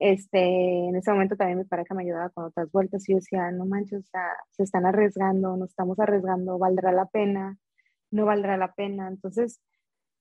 este, 0.00 0.88
en 0.88 0.96
ese 0.96 1.12
momento 1.12 1.36
también 1.36 1.58
mi 1.58 1.64
pareja 1.64 1.94
me 1.94 2.02
ayudaba 2.02 2.30
con 2.30 2.46
otras 2.46 2.72
vueltas 2.72 3.08
y 3.08 3.12
yo 3.12 3.18
decía, 3.18 3.52
no 3.52 3.66
manches, 3.66 4.00
o 4.00 4.10
sea, 4.10 4.26
se 4.50 4.64
están 4.64 4.84
arriesgando, 4.84 5.56
nos 5.56 5.70
estamos 5.70 5.96
arriesgando, 6.00 6.58
¿valdrá 6.58 6.90
la 6.90 7.06
pena? 7.06 7.56
¿No 8.10 8.26
valdrá 8.26 8.56
la 8.56 8.74
pena? 8.74 9.06
Entonces, 9.06 9.60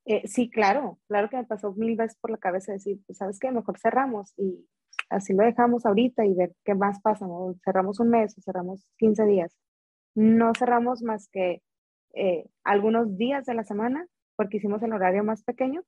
eh, 0.06 0.28
sí, 0.28 0.48
claro, 0.48 1.00
claro 1.08 1.30
que 1.30 1.38
me 1.38 1.46
pasó 1.46 1.74
mil 1.74 1.96
veces 1.96 2.16
por 2.22 2.30
la 2.30 2.38
cabeza 2.38 2.74
decir, 2.74 3.00
pues, 3.08 3.18
¿sabes 3.18 3.40
qué? 3.40 3.52
Mejor 3.52 3.80
cerramos 3.80 4.34
y 4.38 4.68
así 5.10 5.34
lo 5.34 5.44
dejamos 5.44 5.88
ahorita 5.88 6.28
y 6.28 6.36
ver 6.36 6.54
qué 6.64 6.76
más 6.76 7.02
pasa, 7.02 7.26
¿no? 7.26 7.56
Cerramos 7.66 8.00
un 8.00 8.10
mes 8.10 8.38
o 8.38 8.42
cerramos 8.42 8.86
15 8.98 9.26
días. 9.26 9.58
No 10.16 10.52
cerramos 10.56 11.02
más 11.02 11.28
que 11.30 11.64
eh, 12.18 12.50
algunos 12.64 13.18
días 13.18 13.46
de 13.46 13.54
la 13.54 13.64
semana, 13.64 14.08
porque 14.36 14.58
hicimos 14.58 14.82
el 14.84 14.94
horario 14.94 15.24
más 15.24 15.44
pequeño, 15.44 15.84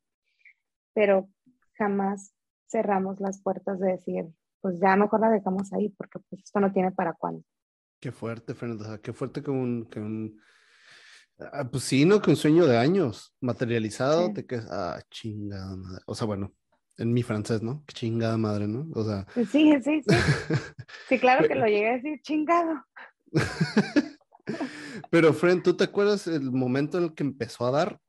pero 0.93 1.29
jamás 1.73 2.33
cerramos 2.67 3.19
las 3.19 3.41
puertas 3.41 3.79
de 3.79 3.93
decir, 3.93 4.25
pues 4.61 4.79
ya 4.79 4.95
mejor 4.95 5.21
la 5.21 5.29
dejamos 5.29 5.73
ahí, 5.73 5.89
porque 5.89 6.19
pues 6.29 6.43
esto 6.43 6.59
no 6.59 6.71
tiene 6.71 6.91
para 6.91 7.13
cuándo. 7.13 7.43
Qué 7.99 8.11
fuerte, 8.11 8.53
Fernanda, 8.53 8.99
qué 9.01 9.11
fuerte 9.11 9.41
que 9.41 9.51
un, 9.51 9.85
que 9.89 9.99
un, 9.99 10.39
ah, 11.39 11.67
pues 11.69 11.83
sí, 11.83 12.05
¿no? 12.05 12.21
Que 12.21 12.29
un 12.29 12.35
sueño 12.35 12.65
de 12.65 12.77
años 12.77 13.35
materializado, 13.41 14.31
te 14.31 14.45
quedas, 14.45 14.67
ah, 14.71 15.01
chingada 15.09 15.75
madre. 15.75 16.03
O 16.05 16.15
sea, 16.15 16.27
bueno, 16.27 16.53
en 16.97 17.13
mi 17.13 17.23
francés, 17.23 17.61
¿no? 17.61 17.83
Qué 17.87 17.93
chingada 17.93 18.37
madre, 18.37 18.67
¿no? 18.67 18.87
O 18.93 19.03
sea. 19.03 19.25
Sí, 19.33 19.45
sí, 19.81 19.81
sí. 19.81 20.01
Sí, 21.07 21.19
claro 21.19 21.47
que 21.47 21.55
lo 21.55 21.65
llegué 21.65 21.89
a 21.89 21.93
decir, 21.93 22.19
chingado. 22.21 22.83
Pero, 25.09 25.33
Fren, 25.33 25.63
¿tú 25.63 25.75
te 25.75 25.83
acuerdas 25.83 26.27
el 26.27 26.51
momento 26.51 26.97
en 26.97 27.05
el 27.05 27.13
que 27.13 27.23
empezó 27.23 27.65
a 27.65 27.71
dar? 27.71 27.99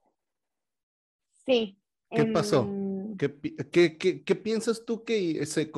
Sí. 1.46 1.78
¿Qué 2.10 2.26
pasó? 2.26 2.68
¿Qué, 3.18 3.32
qué, 3.70 4.24
qué, 4.24 4.34
piensas 4.34 4.84
tú 4.84 5.04
que 5.04 5.44
se 5.46 5.70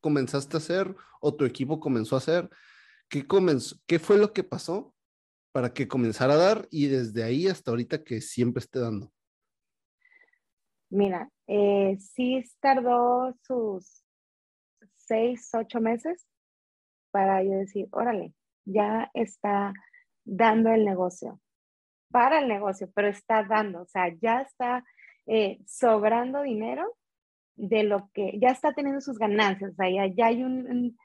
comenzaste 0.00 0.56
a 0.56 0.58
hacer 0.58 0.94
o 1.20 1.34
tu 1.34 1.44
equipo 1.44 1.80
comenzó 1.80 2.14
a 2.14 2.18
hacer? 2.18 2.48
¿Qué, 3.08 3.26
comenzó, 3.26 3.76
¿Qué 3.86 3.98
fue 3.98 4.16
lo 4.18 4.32
que 4.32 4.44
pasó 4.44 4.94
para 5.52 5.72
que 5.72 5.86
comenzara 5.86 6.34
a 6.34 6.38
dar 6.38 6.68
y 6.70 6.86
desde 6.86 7.22
ahí 7.22 7.46
hasta 7.48 7.70
ahorita 7.70 8.02
que 8.02 8.20
siempre 8.20 8.60
esté 8.60 8.80
dando? 8.80 9.12
Mira, 10.90 11.28
eh, 11.46 11.96
sí 11.98 12.42
tardó 12.60 13.34
sus 13.42 14.04
seis, 14.96 15.50
ocho 15.54 15.80
meses 15.80 16.26
para 17.10 17.42
yo 17.42 17.52
decir, 17.52 17.88
órale, 17.92 18.34
ya 18.64 19.10
está 19.14 19.72
dando 20.24 20.70
el 20.70 20.84
negocio, 20.84 21.40
para 22.10 22.38
el 22.40 22.48
negocio, 22.48 22.90
pero 22.94 23.08
está 23.08 23.44
dando, 23.44 23.82
o 23.82 23.86
sea, 23.86 24.08
ya 24.20 24.42
está 24.42 24.84
eh, 25.26 25.58
sobrando 25.66 26.42
dinero 26.42 26.96
de 27.56 27.84
lo 27.84 28.10
que, 28.12 28.38
ya 28.40 28.50
está 28.50 28.72
teniendo 28.72 29.00
sus 29.00 29.18
ganancias, 29.18 29.72
o 29.72 29.74
sea, 29.74 29.88
ya, 30.08 30.26
hay 30.26 30.42
un, 30.42 30.96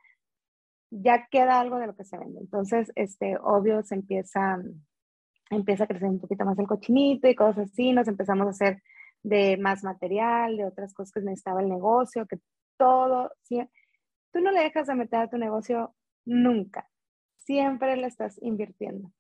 ya 0.90 1.28
queda 1.30 1.60
algo 1.60 1.78
de 1.78 1.88
lo 1.88 1.96
que 1.96 2.06
se 2.06 2.18
vende. 2.18 2.40
Entonces, 2.40 2.92
este, 2.96 3.38
obvio, 3.38 3.84
se 3.84 3.96
empieza, 3.96 4.60
empieza 5.50 5.84
a 5.84 5.88
crecer 5.88 6.10
un 6.10 6.20
poquito 6.20 6.46
más 6.46 6.58
el 6.60 6.68
cochinito 6.68 7.28
y 7.28 7.36
cosas 7.36 7.70
así, 7.72 7.92
nos 7.92 8.08
empezamos 8.08 8.48
a 8.48 8.52
hacer 8.52 8.82
de 9.22 9.58
más 9.58 9.84
material, 9.84 10.58
de 10.58 10.66
otras 10.66 10.94
cosas 10.94 11.12
que 11.14 11.22
necesitaba 11.22 11.62
el 11.62 11.70
negocio, 11.70 12.26
que 12.26 12.40
todo, 12.78 13.32
¿sí? 13.44 13.62
tú 14.32 14.40
no 14.42 14.52
le 14.52 14.62
dejas 14.62 14.88
de 14.88 14.96
meter 14.96 15.20
a 15.20 15.30
tu 15.30 15.38
negocio 15.38 15.96
nunca 16.26 16.88
siempre 17.50 17.96
le 17.98 18.06
estás 18.06 18.38
invirtiendo. 18.44 19.12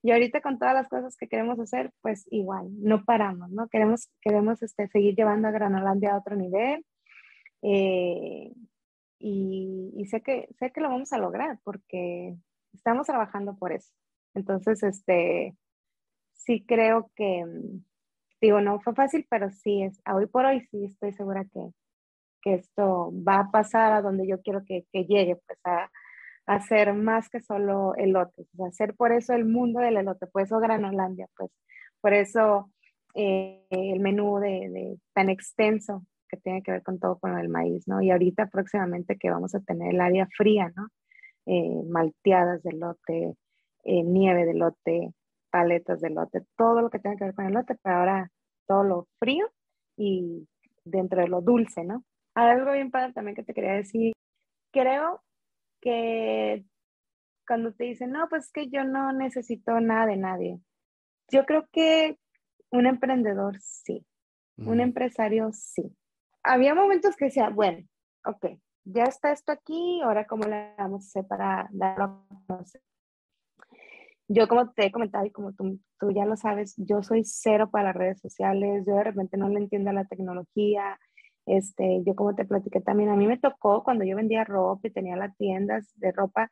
Y 0.00 0.12
ahorita 0.12 0.40
con 0.40 0.60
todas 0.60 0.74
las 0.74 0.88
cosas 0.88 1.16
que 1.16 1.26
queremos 1.26 1.58
hacer, 1.58 1.90
pues 2.02 2.24
igual, 2.30 2.68
no 2.80 3.04
paramos, 3.04 3.50
¿no? 3.50 3.66
Queremos, 3.68 4.08
queremos 4.20 4.62
este, 4.62 4.86
seguir 4.86 5.16
llevando 5.16 5.48
a 5.48 5.50
Granolandia 5.50 6.12
a 6.12 6.18
otro 6.18 6.36
nivel. 6.36 6.86
Eh, 7.62 8.52
y, 9.18 10.06
sé, 10.08 10.20
que, 10.20 10.48
sé 10.60 10.70
que 10.70 10.80
lo 10.80 10.88
vamos 10.88 11.12
a 11.12 11.18
lograr 11.18 11.58
porque 11.64 12.36
estamos 12.72 13.08
trabajando 13.08 13.56
por 13.56 13.72
eso. 13.72 13.92
Entonces, 14.34 14.84
este, 14.84 15.56
sí 16.34 16.64
creo 16.64 17.10
que, 17.16 17.44
digo, 18.40 18.60
no 18.60 18.78
fue 18.82 18.94
fácil, 18.94 19.26
pero 19.28 19.50
sí, 19.50 19.82
es, 19.82 20.00
hoy 20.14 20.26
por 20.26 20.44
hoy 20.44 20.60
sí 20.70 20.84
estoy 20.84 21.12
segura 21.12 21.44
que, 21.52 21.70
que 22.40 22.54
esto 22.54 23.12
va 23.26 23.40
a 23.40 23.50
pasar 23.50 23.92
a 23.92 24.02
donde 24.02 24.28
yo 24.28 24.40
quiero 24.42 24.62
que, 24.64 24.84
que 24.92 25.06
llegue, 25.06 25.36
pues 25.44 25.58
a, 25.64 25.90
hacer 26.46 26.92
más 26.94 27.28
que 27.28 27.40
solo 27.40 27.94
elotes, 27.96 28.46
hacer 28.66 28.94
por 28.94 29.12
eso 29.12 29.32
el 29.32 29.44
mundo 29.44 29.80
del 29.80 29.96
elote, 29.96 30.26
por 30.26 30.42
eso 30.42 30.58
Granolandia, 30.60 31.26
pues 31.36 31.50
por 32.00 32.12
eso 32.12 32.70
eh, 33.14 33.64
el 33.70 34.00
menú 34.00 34.38
de, 34.38 34.98
tan 35.14 35.30
extenso 35.30 36.04
que 36.28 36.36
tiene 36.36 36.62
que 36.62 36.72
ver 36.72 36.82
con 36.82 36.98
todo 36.98 37.18
con 37.18 37.38
el 37.38 37.48
maíz, 37.48 37.86
¿no? 37.86 38.02
Y 38.02 38.10
ahorita 38.10 38.46
próximamente 38.48 39.16
que 39.16 39.30
vamos 39.30 39.54
a 39.54 39.60
tener 39.60 39.94
el 39.94 40.00
área 40.00 40.26
fría, 40.36 40.72
¿no? 40.76 40.88
Eh, 41.46 41.82
malteadas 41.88 42.62
de 42.62 42.72
lote, 42.72 43.36
eh, 43.84 44.02
nieve 44.02 44.44
de 44.46 44.54
lote, 44.54 45.14
paletas 45.50 46.00
de 46.00 46.10
lote, 46.10 46.42
todo 46.56 46.82
lo 46.82 46.90
que 46.90 46.98
tenga 46.98 47.16
que 47.16 47.24
ver 47.24 47.34
con 47.34 47.46
el 47.46 47.54
lote, 47.54 47.76
pero 47.82 47.96
ahora 47.96 48.30
todo 48.66 48.82
lo 48.82 49.08
frío 49.18 49.46
y 49.96 50.48
dentro 50.84 51.20
de 51.20 51.28
lo 51.28 51.40
dulce, 51.40 51.84
¿no? 51.84 52.04
Algo 52.34 52.72
bien 52.72 52.90
padre 52.90 53.12
también 53.12 53.36
que 53.36 53.44
te 53.44 53.54
quería 53.54 53.74
decir, 53.74 54.12
creo 54.72 55.22
que 55.84 56.64
cuando 57.46 57.72
te 57.74 57.84
dicen, 57.84 58.10
no, 58.10 58.26
pues 58.28 58.50
que 58.50 58.68
yo 58.68 58.84
no 58.84 59.12
necesito 59.12 59.78
nada 59.80 60.06
de 60.06 60.16
nadie. 60.16 60.60
Yo 61.30 61.44
creo 61.44 61.68
que 61.70 62.18
un 62.70 62.86
emprendedor 62.86 63.60
sí, 63.60 64.04
un 64.56 64.80
empresario 64.80 65.50
sí. 65.52 65.94
Había 66.42 66.74
momentos 66.74 67.16
que 67.16 67.26
decía, 67.26 67.50
bueno, 67.50 67.86
ok, 68.24 68.58
ya 68.84 69.04
está 69.04 69.30
esto 69.30 69.52
aquí, 69.52 70.00
ahora 70.02 70.26
cómo 70.26 70.44
le 70.44 70.74
vamos 70.76 71.04
a 71.04 71.06
hacer 71.06 71.26
para 71.26 71.68
darlo 71.70 72.04
a 72.04 72.26
conocer. 72.46 72.82
Yo 74.26 74.48
como 74.48 74.72
te 74.72 74.86
he 74.86 74.92
comentado 74.92 75.26
y 75.26 75.30
como 75.30 75.52
tú, 75.52 75.78
tú 76.00 76.10
ya 76.10 76.24
lo 76.24 76.36
sabes, 76.36 76.74
yo 76.78 77.02
soy 77.02 77.24
cero 77.24 77.68
para 77.70 77.88
las 77.88 77.96
redes 77.96 78.20
sociales, 78.20 78.84
yo 78.86 78.94
de 78.94 79.04
repente 79.04 79.36
no 79.36 79.48
le 79.50 79.58
entiendo 79.58 79.90
a 79.90 79.94
la 79.94 80.06
tecnología, 80.06 80.98
este, 81.46 82.02
yo 82.04 82.14
como 82.14 82.34
te 82.34 82.44
platiqué 82.44 82.80
también, 82.80 83.10
a 83.10 83.16
mí 83.16 83.26
me 83.26 83.38
tocó 83.38 83.84
cuando 83.84 84.04
yo 84.04 84.16
vendía 84.16 84.44
ropa 84.44 84.88
y 84.88 84.92
tenía 84.92 85.16
las 85.16 85.36
tiendas 85.36 85.92
de 85.96 86.12
ropa, 86.12 86.50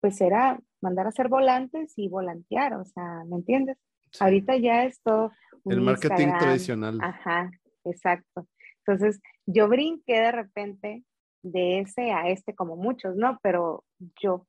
pues 0.00 0.20
era 0.20 0.60
mandar 0.80 1.06
a 1.06 1.08
hacer 1.08 1.28
volantes 1.28 1.92
y 1.96 2.08
volantear, 2.08 2.74
o 2.74 2.84
sea, 2.84 3.24
¿me 3.26 3.36
entiendes? 3.36 3.78
Ahorita 4.20 4.56
ya 4.56 4.84
es 4.84 5.00
todo... 5.02 5.32
El 5.64 5.80
marketing 5.80 6.28
tradicional. 6.38 6.98
Ajá, 7.02 7.50
exacto. 7.84 8.46
Entonces, 8.86 9.20
yo 9.44 9.68
brinqué 9.68 10.20
de 10.20 10.32
repente 10.32 11.04
de 11.42 11.80
ese 11.80 12.12
a 12.12 12.28
este 12.28 12.54
como 12.54 12.76
muchos, 12.76 13.16
¿no? 13.16 13.38
Pero 13.42 13.84
yo 14.20 14.46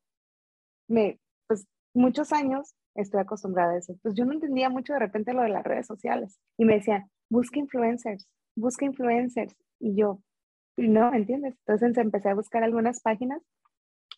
me, 0.87 1.19
pues 1.47 1.67
muchos 1.93 2.31
años 2.31 2.73
estoy 2.95 3.21
acostumbrada 3.21 3.73
a 3.73 3.77
eso. 3.77 3.95
Pues 4.01 4.15
yo 4.15 4.25
no 4.25 4.33
entendía 4.33 4.69
mucho 4.69 4.93
de 4.93 4.99
repente 4.99 5.33
lo 5.33 5.41
de 5.41 5.49
las 5.49 5.63
redes 5.63 5.87
sociales 5.87 6.39
y 6.57 6.65
me 6.65 6.75
decían, 6.75 7.09
busca 7.29 7.59
influencers, 7.59 8.27
busca 8.59 8.85
influencers. 8.85 9.55
Y 9.79 9.95
yo, 9.95 10.21
no, 10.77 11.13
¿entiendes? 11.13 11.55
Entonces 11.65 11.97
empecé 11.97 12.29
a 12.29 12.35
buscar 12.35 12.63
algunas 12.63 13.01
páginas 13.01 13.41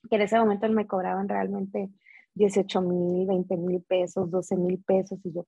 que 0.10 0.16
en 0.16 0.22
ese 0.24 0.40
momento 0.40 0.68
me 0.70 0.88
cobraban 0.88 1.30
realmente 1.30 1.90
18 2.36 2.82
mil, 2.82 3.28
20 3.28 3.58
mil 3.58 3.82
pesos, 3.84 4.30
12 4.30 4.56
mil 4.58 4.84
pesos. 4.84 5.20
Y 5.24 5.34
yo, 5.34 5.46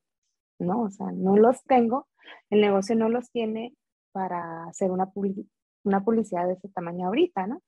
no, 0.59 0.83
o 0.83 0.89
sea, 0.89 1.11
no 1.11 1.37
los 1.37 1.63
tengo, 1.63 2.07
el 2.49 2.61
negocio 2.61 2.95
no 2.95 3.09
los 3.09 3.31
tiene 3.31 3.75
para 4.11 4.65
hacer 4.65 4.91
una, 4.91 5.07
publicidad 5.07 6.47
de 6.47 6.53
ese 6.53 6.69
tamaño 6.69 7.07
ahorita, 7.07 7.47
¿no? 7.47 7.61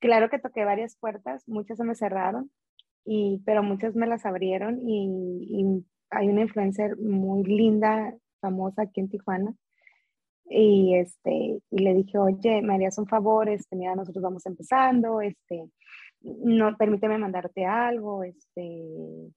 Claro 0.00 0.30
que 0.30 0.38
toqué 0.38 0.64
varias 0.64 0.96
puertas, 0.96 1.46
muchas 1.46 1.76
se 1.76 1.84
me 1.84 1.94
cerraron, 1.94 2.50
y, 3.04 3.42
pero 3.44 3.62
muchas 3.62 3.94
me 3.94 4.06
las 4.06 4.24
abrieron 4.24 4.80
y, 4.88 5.84
hay 6.12 6.28
una 6.28 6.40
influencer 6.40 6.96
muy 6.98 7.44
linda, 7.44 8.12
famosa 8.40 8.82
aquí 8.82 8.98
en 8.98 9.08
Tijuana, 9.08 9.54
y, 10.52 10.96
este, 10.96 11.60
y 11.70 11.78
le 11.78 11.94
dije, 11.94 12.18
oye, 12.18 12.60
me 12.60 12.74
harías 12.74 12.98
un 12.98 13.06
favor, 13.06 13.48
este, 13.48 13.76
mira, 13.76 13.94
nosotros 13.94 14.22
vamos 14.22 14.44
empezando, 14.46 15.20
este, 15.20 15.70
no, 16.22 16.76
permíteme 16.76 17.18
mandarte 17.18 17.64
algo, 17.64 18.24
este, 18.24 19.30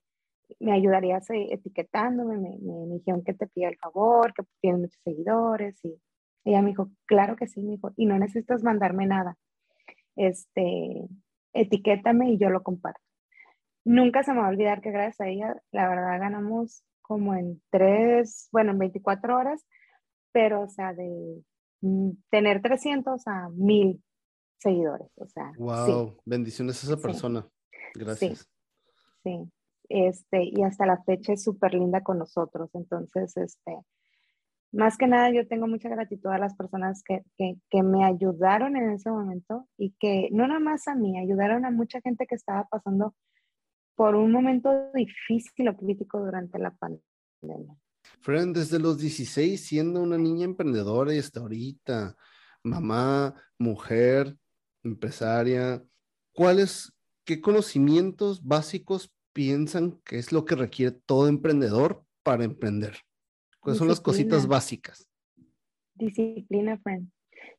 me 0.60 0.74
ayudarías 0.74 1.30
eh, 1.30 1.50
etiquetándome, 1.52 2.38
me, 2.38 2.58
me, 2.60 2.96
dijeron 2.96 3.24
que 3.24 3.36
te 3.36 3.48
pida 3.48 3.70
el 3.70 3.78
favor, 3.78 4.34
que 4.34 4.44
tienes 4.60 4.82
muchos 4.82 5.02
seguidores, 5.04 5.80
y 5.86 5.96
ella 6.46 6.64
me 6.64 6.70
dijo, 6.70 6.90
claro 7.06 7.36
que 7.36 7.48
sí, 7.48 7.62
me 7.62 7.74
dijo, 7.74 7.92
y 7.96 8.08
no 8.08 8.18
necesitas 8.18 8.64
mandarme 8.64 9.06
nada, 9.06 9.38
este, 10.16 11.08
etiquétame 11.54 12.32
y 12.32 12.40
yo 12.40 12.50
lo 12.50 12.64
comparto. 12.64 13.02
Nunca 13.86 14.24
se 14.24 14.34
me 14.34 14.40
va 14.40 14.48
a 14.48 14.50
olvidar 14.50 14.82
que 14.82 14.92
gracias 14.92 15.22
a 15.22 15.28
ella, 15.28 15.62
la 15.72 15.88
verdad, 15.90 16.20
ganamos 16.20 16.84
como 17.04 17.36
en 17.36 17.62
tres, 17.70 18.50
bueno, 18.52 18.72
en 18.72 18.80
24 18.80 19.38
horas, 19.38 19.64
pero, 20.34 20.64
o 20.64 20.68
sea, 20.68 20.94
de 20.94 21.42
mm, 21.82 22.10
tener 22.30 22.62
300 22.62 23.26
a 23.28 23.50
1000 23.50 24.04
seguidores, 24.58 25.08
o 25.16 25.28
sea. 25.28 25.54
Wow, 25.58 26.18
bendiciones 26.26 26.84
a 26.84 26.88
esa 26.88 27.02
persona. 27.02 27.48
Gracias. 27.94 28.50
Sí, 29.24 29.50
Este, 29.88 30.44
y 30.44 30.64
hasta 30.64 30.86
la 30.86 31.02
fecha 31.04 31.34
es 31.34 31.44
súper 31.44 31.74
linda 31.74 32.02
con 32.02 32.18
nosotros, 32.18 32.70
entonces, 32.74 33.38
este, 33.38 33.78
más 34.74 34.98
que 34.98 35.08
nada 35.08 35.30
yo 35.30 35.48
tengo 35.48 35.68
mucha 35.68 35.88
gratitud 35.88 36.32
a 36.32 36.40
las 36.40 36.56
personas 36.56 37.04
que, 37.04 37.24
que, 37.38 37.56
que, 37.70 37.84
me 37.84 38.04
ayudaron 38.04 38.76
en 38.76 38.90
ese 38.90 39.12
momento 39.12 39.68
y 39.78 39.92
que 40.00 40.30
no 40.32 40.48
nada 40.48 40.60
más 40.60 40.88
a 40.88 40.96
mí, 40.96 41.18
ayudaron 41.20 41.64
a 41.66 41.72
mucha 41.72 42.02
gente 42.02 42.26
que 42.26 42.36
estaba 42.36 42.66
pasando 42.66 43.14
por 43.96 44.16
un 44.16 44.32
momento 44.32 44.92
difícil 44.94 45.68
o 45.70 45.78
crítico 45.78 46.20
durante 46.20 46.58
la 46.58 46.72
pandemia. 46.72 47.76
Friend, 48.24 48.56
desde 48.56 48.80
los 48.80 49.00
16, 49.00 49.62
siendo 49.62 50.02
una 50.02 50.18
niña 50.18 50.46
emprendedora 50.46 51.14
y 51.14 51.18
hasta 51.18 51.42
ahorita, 51.42 52.16
mamá, 52.64 53.36
mujer, 53.60 54.38
empresaria, 54.82 55.84
¿cuáles, 56.32 56.94
qué 57.26 57.42
conocimientos 57.42 58.42
básicos 58.42 59.14
piensan 59.34 60.00
que 60.06 60.20
es 60.20 60.32
lo 60.32 60.46
que 60.46 60.56
requiere 60.56 60.98
todo 61.06 61.28
emprendedor 61.28 62.06
para 62.24 62.46
emprender? 62.46 62.96
¿Cuáles 63.60 63.80
son 63.80 63.90
las 63.90 64.00
cositas 64.00 64.48
básicas? 64.48 65.06
Disciplina, 65.96 66.78
friend. 66.78 67.12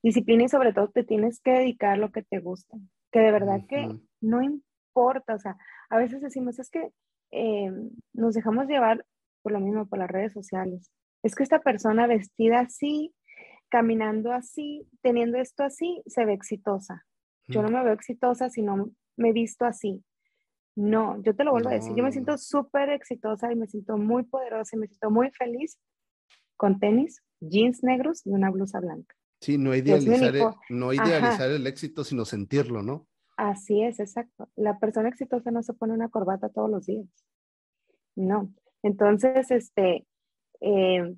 Disciplina 0.03 0.45
y 0.45 0.49
sobre 0.49 0.73
todo 0.73 0.89
te 0.89 1.05
tienes 1.05 1.41
que 1.41 1.51
dedicar 1.51 1.99
lo 1.99 2.11
que 2.11 2.23
te 2.23 2.39
gusta. 2.39 2.79
Que 3.13 3.21
de 3.21 3.33
verdad 3.33 3.61
que 3.69 3.99
no 4.23 4.43
importa, 4.43 5.35
o 5.35 5.39
sea, 5.39 5.59
a 5.91 5.99
veces 5.99 6.23
decimos, 6.23 6.59
es 6.59 6.71
que 6.71 6.91
eh, 7.33 7.71
nos 8.15 8.33
dejamos 8.33 8.67
llevar 8.67 9.05
por 9.45 9.53
lo 9.53 9.61
mismo, 9.61 9.87
por 9.87 9.99
las 9.99 10.11
redes 10.11 10.33
sociales. 10.33 10.91
Es 11.23 11.35
que 11.35 11.43
esta 11.43 11.61
persona 11.61 12.07
vestida 12.07 12.61
así, 12.61 13.15
caminando 13.69 14.33
así, 14.33 14.89
teniendo 15.03 15.39
esto 15.39 15.63
así, 15.63 16.03
se 16.07 16.25
ve 16.25 16.33
exitosa. 16.33 17.05
Yo 17.47 17.63
no 17.63 17.69
me 17.69 17.85
veo 17.85 17.93
exitosa 17.93 18.49
si 18.49 18.63
no 18.63 18.91
me 19.17 19.33
visto 19.33 19.67
así. 19.67 20.03
No, 20.75 21.23
yo 21.23 21.37
te 21.37 21.45
lo 21.45 21.53
vuelvo 21.53 21.69
a 21.69 21.75
decir, 21.75 21.95
yo 21.95 22.03
me 22.03 22.11
siento 22.11 22.39
súper 22.39 22.89
exitosa 22.89 23.53
y 23.53 23.57
me 23.57 23.67
siento 23.67 23.99
muy 23.99 24.25
poderosa 24.25 24.77
y 24.77 24.81
me 24.81 24.89
siento 24.89 25.11
muy 25.11 25.31
feliz 25.31 25.79
con 26.57 26.81
tenis, 26.81 27.23
jeans 27.41 27.85
negros 27.85 28.27
y 28.27 28.31
una 28.31 28.51
blusa 28.51 28.81
blanca. 28.81 29.15
Sí, 29.41 29.59
no 29.59 29.75
idealizar, 29.75 30.35
el, 30.35 30.45
no 30.71 30.93
idealizar 30.93 31.51
el 31.51 31.67
éxito, 31.67 32.03
sino 32.03 32.25
sentirlo, 32.25 32.83
¿no? 32.83 33.07
Así 33.37 33.83
es, 33.83 34.01
exacto. 34.01 34.49
La 34.57 34.79
persona 34.79 35.11
exitosa 35.11 35.51
no 35.51 35.63
se 35.63 35.75
pone 35.75 35.93
una 35.93 36.09
corbata 36.09 36.49
todos 36.49 36.71
los 36.71 36.87
días. 36.87 37.07
No. 38.17 38.53
Entonces, 38.85 39.51
este, 39.51 40.07
eh, 40.61 41.17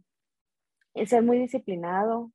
ser 1.05 1.23
muy 1.23 1.39
disciplinado, 1.39 2.31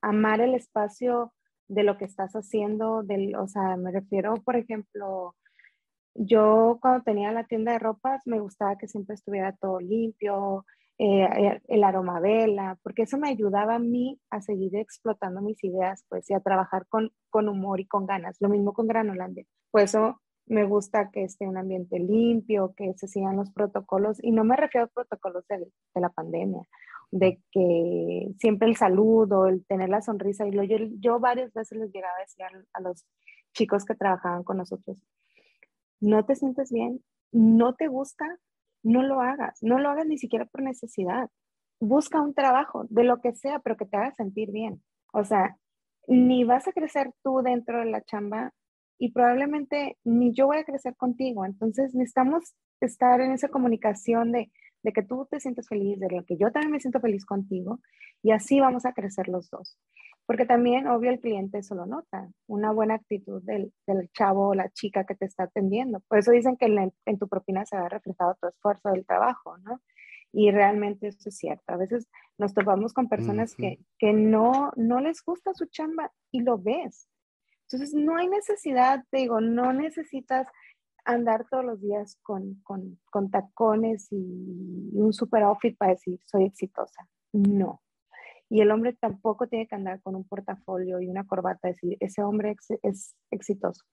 amar 0.00 0.40
el 0.40 0.54
espacio 0.54 1.32
de 1.66 1.82
lo 1.82 1.96
que 1.98 2.04
estás 2.04 2.32
haciendo, 2.34 3.02
del, 3.02 3.34
o 3.36 3.48
sea, 3.48 3.76
me 3.76 3.90
refiero, 3.90 4.34
por 4.44 4.56
ejemplo, 4.56 5.34
yo 6.14 6.78
cuando 6.80 7.02
tenía 7.02 7.32
la 7.32 7.44
tienda 7.44 7.72
de 7.72 7.78
ropas 7.80 8.22
me 8.26 8.38
gustaba 8.38 8.76
que 8.76 8.86
siempre 8.86 9.14
estuviera 9.14 9.52
todo 9.52 9.80
limpio, 9.80 10.64
eh, 10.98 11.24
eh, 11.24 11.60
el 11.66 11.82
aroma 11.82 12.20
vela, 12.20 12.78
porque 12.84 13.02
eso 13.02 13.18
me 13.18 13.28
ayudaba 13.28 13.76
a 13.76 13.80
mí 13.80 14.20
a 14.30 14.40
seguir 14.40 14.76
explotando 14.76 15.40
mis 15.40 15.62
ideas, 15.64 16.04
pues, 16.08 16.30
y 16.30 16.34
a 16.34 16.40
trabajar 16.40 16.86
con, 16.88 17.10
con 17.30 17.48
humor 17.48 17.80
y 17.80 17.86
con 17.86 18.06
ganas. 18.06 18.36
Lo 18.40 18.48
mismo 18.48 18.72
con 18.72 18.86
Granolandia. 18.86 19.44
Por 19.72 19.80
eso 19.82 20.20
me 20.46 20.64
gusta 20.64 21.10
que 21.10 21.24
esté 21.24 21.46
un 21.46 21.56
ambiente 21.56 21.98
limpio, 21.98 22.74
que 22.76 22.94
se 22.94 23.08
sigan 23.08 23.36
los 23.36 23.50
protocolos, 23.50 24.22
y 24.22 24.32
no 24.32 24.44
me 24.44 24.56
refiero 24.56 24.86
a 24.86 24.88
protocolos 24.88 25.46
de, 25.48 25.58
de 25.58 26.00
la 26.00 26.10
pandemia, 26.10 26.62
de 27.10 27.40
que 27.50 28.28
siempre 28.38 28.68
el 28.68 28.76
saludo, 28.76 29.46
el 29.46 29.64
tener 29.66 29.88
la 29.88 30.02
sonrisa, 30.02 30.46
y 30.46 30.52
lo, 30.52 30.62
yo, 30.64 30.76
yo 31.00 31.20
varias 31.20 31.52
veces 31.52 31.78
les 31.78 31.92
llegaba 31.92 32.14
a 32.16 32.20
decir 32.20 32.44
a 32.72 32.80
los 32.80 33.06
chicos 33.52 33.84
que 33.84 33.94
trabajaban 33.94 34.44
con 34.44 34.58
nosotros, 34.58 34.98
no 36.00 36.24
te 36.24 36.36
sientes 36.36 36.70
bien, 36.70 37.02
no 37.32 37.74
te 37.74 37.88
gusta, 37.88 38.38
no 38.82 39.02
lo 39.02 39.20
hagas, 39.20 39.58
no 39.62 39.78
lo 39.78 39.88
hagas 39.88 40.06
ni 40.06 40.18
siquiera 40.18 40.44
por 40.44 40.62
necesidad. 40.62 41.30
Busca 41.80 42.20
un 42.20 42.34
trabajo, 42.34 42.84
de 42.90 43.04
lo 43.04 43.20
que 43.20 43.34
sea, 43.34 43.58
pero 43.60 43.76
que 43.76 43.86
te 43.86 43.96
haga 43.96 44.12
sentir 44.12 44.52
bien. 44.52 44.82
O 45.12 45.24
sea, 45.24 45.56
ni 46.06 46.44
vas 46.44 46.68
a 46.68 46.72
crecer 46.72 47.12
tú 47.22 47.40
dentro 47.42 47.80
de 47.80 47.86
la 47.86 48.02
chamba 48.02 48.52
y 48.98 49.12
probablemente 49.12 49.98
ni 50.04 50.32
yo 50.32 50.46
voy 50.46 50.58
a 50.58 50.64
crecer 50.64 50.96
contigo. 50.96 51.44
Entonces 51.44 51.94
necesitamos 51.94 52.54
estar 52.80 53.20
en 53.20 53.32
esa 53.32 53.48
comunicación 53.48 54.32
de, 54.32 54.52
de 54.82 54.92
que 54.92 55.02
tú 55.02 55.26
te 55.30 55.40
sientes 55.40 55.68
feliz, 55.68 55.98
de 55.98 56.10
lo 56.10 56.24
que 56.24 56.36
yo 56.36 56.52
también 56.52 56.72
me 56.72 56.80
siento 56.80 57.00
feliz 57.00 57.24
contigo 57.24 57.80
y 58.22 58.30
así 58.30 58.60
vamos 58.60 58.86
a 58.86 58.92
crecer 58.92 59.28
los 59.28 59.50
dos. 59.50 59.78
Porque 60.26 60.46
también, 60.46 60.86
obvio, 60.86 61.10
el 61.10 61.20
cliente 61.20 61.58
eso 61.58 61.74
lo 61.74 61.84
nota, 61.84 62.30
una 62.46 62.72
buena 62.72 62.94
actitud 62.94 63.42
del, 63.42 63.74
del 63.86 64.10
chavo 64.12 64.48
o 64.48 64.54
la 64.54 64.70
chica 64.70 65.04
que 65.04 65.14
te 65.14 65.26
está 65.26 65.44
atendiendo. 65.44 66.00
Por 66.08 66.18
eso 66.18 66.30
dicen 66.30 66.56
que 66.56 66.64
en, 66.66 66.92
en 67.04 67.18
tu 67.18 67.28
propina 67.28 67.66
se 67.66 67.76
ha 67.76 67.88
reflejado 67.88 68.36
tu 68.40 68.48
esfuerzo 68.48 68.90
del 68.90 69.04
trabajo, 69.04 69.58
¿no? 69.58 69.80
Y 70.32 70.50
realmente 70.50 71.08
eso 71.08 71.28
es 71.28 71.36
cierto. 71.36 71.62
A 71.66 71.76
veces 71.76 72.08
nos 72.38 72.54
topamos 72.54 72.92
con 72.92 73.08
personas 73.08 73.54
que, 73.54 73.78
que 73.98 74.12
no, 74.12 74.72
no 74.76 75.00
les 75.00 75.22
gusta 75.22 75.54
su 75.54 75.66
chamba 75.66 76.10
y 76.32 76.40
lo 76.40 76.58
ves. 76.58 77.06
Entonces, 77.74 77.94
no 77.94 78.16
hay 78.16 78.28
necesidad, 78.28 79.04
te 79.10 79.18
digo, 79.18 79.40
no 79.40 79.72
necesitas 79.72 80.46
andar 81.04 81.46
todos 81.50 81.64
los 81.64 81.80
días 81.80 82.18
con, 82.22 82.60
con, 82.62 83.00
con 83.10 83.30
tacones 83.30 84.06
y 84.12 84.90
un 84.92 85.12
super 85.12 85.42
outfit 85.42 85.76
para 85.76 85.92
decir, 85.92 86.20
soy 86.24 86.44
exitosa. 86.44 87.08
No. 87.32 87.82
Y 88.48 88.60
el 88.60 88.70
hombre 88.70 88.92
tampoco 88.92 89.48
tiene 89.48 89.66
que 89.66 89.74
andar 89.74 90.00
con 90.02 90.14
un 90.14 90.24
portafolio 90.26 91.00
y 91.00 91.08
una 91.08 91.26
corbata, 91.26 91.68
decir, 91.68 91.96
ese 91.98 92.22
hombre 92.22 92.54
es 92.82 93.16
exitoso. 93.32 93.84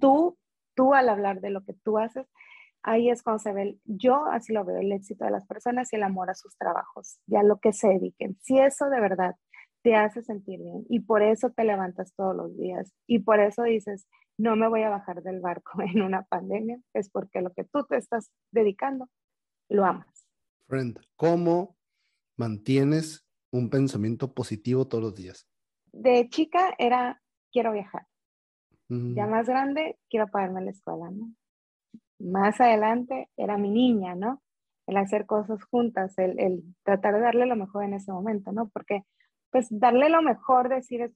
Tú, 0.00 0.36
tú 0.74 0.92
al 0.92 1.08
hablar 1.08 1.40
de 1.40 1.50
lo 1.50 1.64
que 1.64 1.74
tú 1.84 1.98
haces, 1.98 2.26
ahí 2.82 3.10
es 3.10 3.22
cuando 3.22 3.38
se 3.38 3.52
ve, 3.52 3.78
yo 3.84 4.24
así 4.26 4.52
lo 4.52 4.64
veo, 4.64 4.78
el 4.78 4.90
éxito 4.90 5.24
de 5.24 5.30
las 5.30 5.46
personas 5.46 5.92
y 5.92 5.96
el 5.96 6.02
amor 6.02 6.30
a 6.30 6.34
sus 6.34 6.56
trabajos, 6.56 7.20
ya 7.26 7.44
lo 7.44 7.60
que 7.60 7.72
se 7.72 7.88
dediquen. 7.88 8.36
Si 8.40 8.58
eso 8.58 8.88
de 8.90 9.00
verdad 9.00 9.36
te 9.82 9.94
hace 9.94 10.22
sentir 10.22 10.60
bien 10.60 10.84
y 10.88 11.00
por 11.00 11.22
eso 11.22 11.50
te 11.50 11.64
levantas 11.64 12.12
todos 12.14 12.36
los 12.36 12.56
días 12.56 12.92
y 13.06 13.20
por 13.20 13.40
eso 13.40 13.62
dices, 13.62 14.06
no 14.38 14.56
me 14.56 14.68
voy 14.68 14.82
a 14.82 14.90
bajar 14.90 15.22
del 15.22 15.40
barco 15.40 15.72
en 15.82 16.02
una 16.02 16.22
pandemia, 16.24 16.80
es 16.94 17.10
porque 17.10 17.40
lo 17.40 17.52
que 17.52 17.64
tú 17.64 17.84
te 17.84 17.96
estás 17.96 18.30
dedicando, 18.50 19.08
lo 19.68 19.84
amas. 19.84 20.26
Friend, 20.66 20.98
¿cómo 21.16 21.76
mantienes 22.36 23.26
un 23.52 23.70
pensamiento 23.70 24.32
positivo 24.32 24.86
todos 24.86 25.02
los 25.02 25.14
días? 25.14 25.48
De 25.92 26.28
chica 26.28 26.74
era, 26.78 27.20
quiero 27.52 27.72
viajar. 27.72 28.06
Ya 28.88 29.28
más 29.28 29.46
grande, 29.46 30.00
quiero 30.08 30.26
pagarme 30.26 30.62
la 30.64 30.72
escuela, 30.72 31.12
¿no? 31.12 31.32
Más 32.18 32.60
adelante 32.60 33.28
era 33.36 33.56
mi 33.56 33.70
niña, 33.70 34.16
¿no? 34.16 34.42
el 34.90 34.96
hacer 34.96 35.24
cosas 35.24 35.62
juntas, 35.64 36.18
el, 36.18 36.38
el, 36.40 36.64
tratar 36.82 37.14
de 37.14 37.20
darle 37.20 37.46
lo 37.46 37.54
mejor 37.54 37.84
en 37.84 37.94
ese 37.94 38.10
momento, 38.10 38.50
¿no? 38.50 38.68
Porque 38.70 39.04
pues 39.50 39.66
darle 39.70 40.08
lo 40.08 40.22
mejor, 40.22 40.68
decir, 40.68 41.12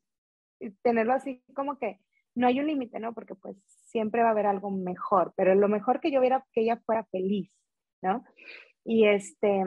tenerlo 0.83 1.13
así 1.13 1.43
como 1.55 1.79
que 1.79 2.01
no 2.35 2.47
hay 2.47 2.61
un 2.61 2.67
límite, 2.67 2.99
¿no? 2.99 3.15
Porque 3.15 3.35
pues 3.35 3.57
siempre 3.67 4.23
va 4.23 4.29
a 4.29 4.33
haber 4.33 4.47
algo 4.47 4.71
mejor, 4.71 5.33
pero 5.37 5.55
lo 5.55 5.69
mejor 5.69 6.01
que 6.01 6.11
yo 6.11 6.21
viera 6.21 6.45
que 6.53 6.63
ella 6.63 6.81
fuera 6.85 7.05
feliz, 7.05 7.51
¿no? 8.03 8.25
Y 8.85 9.07
este, 9.07 9.65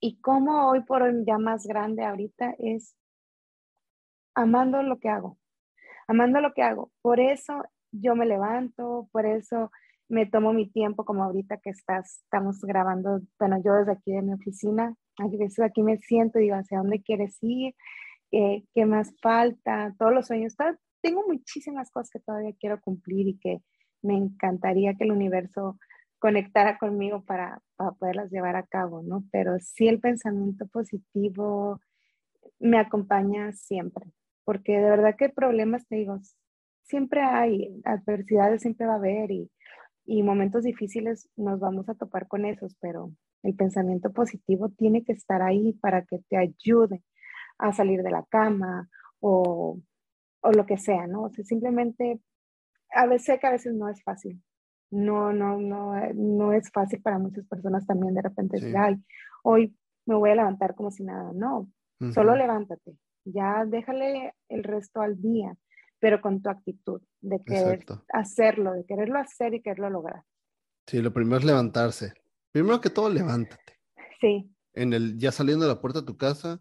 y 0.00 0.20
como 0.20 0.68
hoy 0.68 0.82
por 0.82 1.02
hoy 1.02 1.24
ya 1.26 1.38
más 1.38 1.66
grande 1.66 2.04
ahorita 2.04 2.54
es 2.58 2.96
amando 4.34 4.82
lo 4.82 4.98
que 4.98 5.08
hago, 5.08 5.38
amando 6.06 6.40
lo 6.40 6.52
que 6.52 6.62
hago. 6.62 6.90
Por 7.02 7.20
eso 7.20 7.62
yo 7.92 8.14
me 8.14 8.26
levanto, 8.26 9.08
por 9.12 9.26
eso 9.26 9.70
me 10.08 10.26
tomo 10.26 10.52
mi 10.52 10.70
tiempo, 10.70 11.04
como 11.04 11.24
ahorita 11.24 11.58
que 11.58 11.70
estás, 11.70 12.22
estamos 12.24 12.60
grabando, 12.62 13.20
bueno, 13.38 13.60
yo 13.62 13.74
desde 13.74 13.92
aquí 13.92 14.12
de 14.12 14.22
mi 14.22 14.32
oficina, 14.32 14.94
aquí, 15.18 15.38
aquí 15.62 15.82
me 15.82 15.98
siento 15.98 16.38
y 16.38 16.44
digo, 16.44 16.56
¿hacia 16.56 16.78
dónde 16.78 17.02
quieres 17.02 17.38
ir? 17.42 17.74
¿Qué, 18.30 18.64
qué 18.74 18.86
más 18.86 19.14
falta? 19.20 19.94
Todos 19.98 20.12
los 20.12 20.26
sueños, 20.26 20.54
tengo 21.00 21.24
muchísimas 21.26 21.90
cosas 21.90 22.10
que 22.10 22.20
todavía 22.20 22.54
quiero 22.58 22.80
cumplir 22.80 23.28
y 23.28 23.38
que 23.38 23.62
me 24.02 24.16
encantaría 24.16 24.94
que 24.94 25.04
el 25.04 25.12
universo 25.12 25.78
conectara 26.18 26.78
conmigo 26.78 27.24
para, 27.24 27.62
para 27.76 27.92
poderlas 27.92 28.30
llevar 28.30 28.56
a 28.56 28.66
cabo, 28.66 29.02
¿no? 29.02 29.24
Pero 29.30 29.58
sí 29.60 29.88
el 29.88 30.00
pensamiento 30.00 30.66
positivo 30.66 31.80
me 32.58 32.78
acompaña 32.78 33.52
siempre, 33.52 34.06
porque 34.44 34.78
de 34.78 34.90
verdad 34.90 35.16
que 35.16 35.28
problemas, 35.28 35.86
te 35.86 35.96
digo, 35.96 36.18
siempre 36.82 37.22
hay, 37.22 37.80
adversidades 37.84 38.62
siempre 38.62 38.86
va 38.86 38.94
a 38.94 38.96
haber 38.96 39.30
y, 39.30 39.50
y 40.06 40.22
momentos 40.22 40.64
difíciles 40.64 41.28
nos 41.36 41.60
vamos 41.60 41.88
a 41.88 41.94
topar 41.94 42.26
con 42.26 42.44
esos, 42.44 42.74
pero 42.80 43.12
el 43.42 43.54
pensamiento 43.54 44.12
positivo 44.12 44.70
tiene 44.70 45.04
que 45.04 45.12
estar 45.12 45.42
ahí 45.42 45.72
para 45.74 46.04
que 46.04 46.18
te 46.28 46.36
ayude 46.36 47.02
a 47.58 47.72
salir 47.72 48.02
de 48.02 48.10
la 48.10 48.24
cama 48.28 48.88
o, 49.20 49.80
o 50.40 50.52
lo 50.52 50.66
que 50.66 50.78
sea, 50.78 51.06
¿no? 51.06 51.24
O 51.24 51.30
sea, 51.30 51.44
simplemente, 51.44 52.20
a 52.90 53.06
veces 53.06 53.26
sé 53.26 53.38
que 53.38 53.46
a 53.46 53.52
veces 53.52 53.74
no 53.74 53.88
es 53.88 54.02
fácil. 54.02 54.42
No, 54.90 55.32
no, 55.32 55.58
no, 55.58 55.92
no 56.14 56.52
es 56.52 56.70
fácil 56.72 57.02
para 57.02 57.18
muchas 57.18 57.46
personas 57.46 57.86
también 57.86 58.14
de 58.14 58.22
repente 58.22 58.58
decir, 58.58 58.76
ay, 58.76 58.96
hoy 59.42 59.76
me 60.06 60.14
voy 60.14 60.30
a 60.30 60.36
levantar 60.36 60.74
como 60.74 60.90
si 60.90 61.04
nada. 61.04 61.30
No, 61.34 61.68
solo 62.12 62.34
levántate. 62.34 62.96
Ya 63.24 63.64
déjale 63.66 64.34
el 64.48 64.64
resto 64.64 65.02
al 65.02 65.20
día, 65.20 65.54
pero 65.98 66.22
con 66.22 66.40
tu 66.40 66.48
actitud 66.48 67.02
de 67.20 67.42
querer 67.44 67.84
hacerlo, 68.12 68.72
de 68.72 68.86
quererlo 68.86 69.18
hacer 69.18 69.52
y 69.52 69.60
quererlo 69.60 69.90
lograr. 69.90 70.22
Sí, 70.86 71.02
lo 71.02 71.12
primero 71.12 71.36
es 71.36 71.44
levantarse. 71.44 72.14
Primero 72.58 72.80
que 72.80 72.90
todo, 72.90 73.08
levántate. 73.08 73.78
Sí. 74.20 74.50
En 74.72 74.92
el, 74.92 75.16
ya 75.16 75.30
saliendo 75.30 75.64
de 75.64 75.72
la 75.72 75.80
puerta 75.80 76.00
de 76.00 76.06
tu 76.06 76.16
casa, 76.16 76.60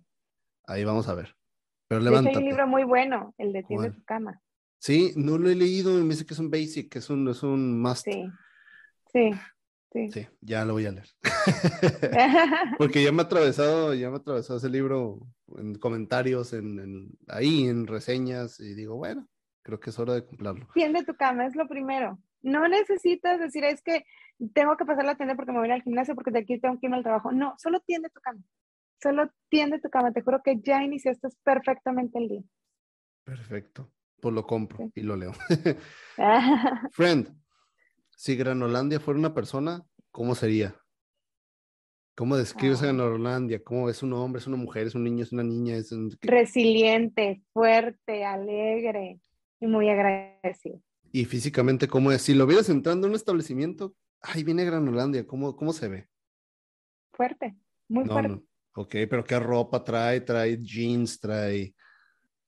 ahí 0.67 0.83
vamos 0.83 1.09
a 1.09 1.15
ver. 1.15 1.35
Pero 1.87 2.01
levántate. 2.01 2.37
hay 2.37 2.43
un 2.43 2.49
libro 2.49 2.67
muy 2.67 2.83
bueno, 2.83 3.33
el 3.39 3.51
de 3.51 3.63
Tiende 3.63 3.89
tu 3.89 4.03
cama. 4.03 4.39
Sí, 4.77 5.13
no 5.15 5.39
lo 5.39 5.49
he 5.49 5.55
leído, 5.55 5.91
me 5.95 6.09
dice 6.09 6.23
que 6.23 6.35
es 6.35 6.39
un 6.39 6.51
basic, 6.51 6.91
que 6.91 6.99
es 6.99 7.09
un, 7.09 7.27
es 7.29 7.41
un 7.41 7.81
must. 7.81 8.03
Sí, 8.03 8.29
sí, 9.11 9.31
sí. 9.91 10.11
Sí, 10.11 10.27
ya 10.41 10.65
lo 10.65 10.73
voy 10.73 10.85
a 10.85 10.91
leer. 10.91 11.07
Porque 12.77 13.01
ya 13.01 13.11
me 13.11 13.23
ha 13.23 13.25
atravesado, 13.25 13.95
ya 13.95 14.11
me 14.11 14.17
ha 14.17 14.19
atravesado 14.19 14.59
ese 14.59 14.69
libro 14.69 15.19
en 15.57 15.79
comentarios, 15.79 16.53
en, 16.53 17.09
ahí, 17.27 17.67
en 17.67 17.87
reseñas, 17.87 18.59
y 18.59 18.75
digo, 18.75 18.97
bueno, 18.97 19.27
creo 19.63 19.79
que 19.79 19.89
es 19.89 19.97
hora 19.97 20.13
de 20.13 20.23
cumplirlo. 20.23 20.67
Tiende 20.75 21.03
tu 21.03 21.15
cama, 21.15 21.47
es 21.47 21.55
lo 21.55 21.67
primero. 21.67 22.19
No 22.41 22.67
necesitas 22.67 23.39
decir, 23.39 23.63
es 23.63 23.81
que 23.81 24.05
tengo 24.53 24.77
que 24.77 24.85
pasar 24.85 25.05
la 25.05 25.15
tienda 25.15 25.35
porque 25.35 25.51
me 25.51 25.59
voy 25.59 25.71
al 25.71 25.81
gimnasio, 25.81 26.15
porque 26.15 26.31
de 26.31 26.39
aquí 26.39 26.59
tengo 26.59 26.79
que 26.79 26.87
irme 26.87 26.97
al 26.97 27.03
trabajo. 27.03 27.31
No, 27.31 27.55
solo 27.57 27.79
tiende 27.81 28.09
tu 28.09 28.19
cama. 28.21 28.41
Solo 29.01 29.29
tiende 29.49 29.79
tu 29.79 29.89
cama. 29.89 30.11
Te 30.11 30.21
juro 30.21 30.41
que 30.43 30.59
ya 30.59 30.83
iniciaste 30.83 31.27
perfectamente 31.43 32.19
el 32.19 32.27
día. 32.27 32.43
Perfecto. 33.23 33.91
Pues 34.21 34.33
lo 34.33 34.45
compro 34.45 34.91
y 34.95 35.01
lo 35.01 35.15
leo. 35.15 35.33
Friend, 36.91 37.29
si 38.15 38.35
Granolandia 38.35 38.99
fuera 38.99 39.19
una 39.19 39.33
persona, 39.33 39.83
¿cómo 40.11 40.33
sería? 40.33 40.75
¿Cómo 42.15 42.35
describes 42.35 42.81
a 42.81 42.89
ah. 42.89 42.93
Granolandia? 42.93 43.63
¿Cómo 43.63 43.89
es 43.89 44.01
un 44.01 44.13
hombre, 44.13 44.39
es 44.39 44.47
una 44.47 44.57
mujer, 44.57 44.87
es 44.87 44.95
un 44.95 45.03
niño, 45.03 45.23
es 45.23 45.31
una 45.31 45.43
niña? 45.43 45.75
Es 45.75 45.93
Resiliente, 46.21 47.43
fuerte, 47.53 48.25
alegre 48.25 49.19
y 49.59 49.67
muy 49.67 49.87
agradecido. 49.87 50.81
Y 51.17 51.25
físicamente, 51.25 51.87
¿cómo 51.87 52.11
es? 52.11 52.21
Si 52.21 52.35
lo 52.35 52.45
vieras 52.45 52.69
entrando 52.69 53.07
en 53.07 53.13
un 53.13 53.15
establecimiento, 53.15 53.95
ahí 54.21 54.43
viene 54.43 54.63
Granolandia, 54.65 55.25
¿cómo, 55.25 55.55
cómo 55.55 55.73
se 55.73 55.87
ve? 55.87 56.07
Fuerte, 57.11 57.55
muy 57.87 58.05
fuerte. 58.05 58.39
Ok, 58.75 58.95
pero 59.09 59.23
¿qué 59.23 59.39
ropa 59.39 59.83
trae? 59.83 60.21
¿Trae 60.21 60.59
jeans? 60.59 61.19
¿Trae...? 61.19 61.73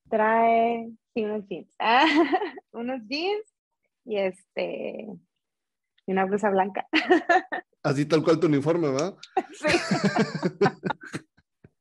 Trae, 0.08 0.88
sí, 1.16 1.24
unos 1.24 1.48
jeans. 1.48 1.76
unos 2.72 3.02
jeans 3.08 3.44
y 4.06 4.18
este... 4.18 5.08
Y 6.06 6.12
una 6.12 6.26
blusa 6.26 6.52
blanca. 6.52 6.88
Así 7.82 8.06
tal 8.06 8.24
cual 8.24 8.40
tu 8.40 8.46
uniforme, 8.46 8.90
¿va? 8.90 9.16
Sí. 9.52 9.78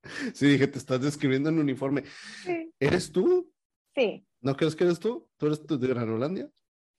sí, 0.33 0.47
dije, 0.47 0.67
te 0.69 0.79
estás 0.79 1.03
describiendo 1.03 1.51
en 1.51 1.59
uniforme. 1.59 2.05
Sí. 2.45 2.73
¿Eres 2.81 3.13
tú? 3.13 3.53
Sí. 3.95 4.27
¿No 4.41 4.57
crees 4.57 4.75
que 4.75 4.85
eres 4.85 4.99
tú? 4.99 5.29
¿Tú 5.37 5.49
eres 5.49 5.67
tú 5.67 5.79
de 5.79 5.89
Granolandia? 5.89 6.51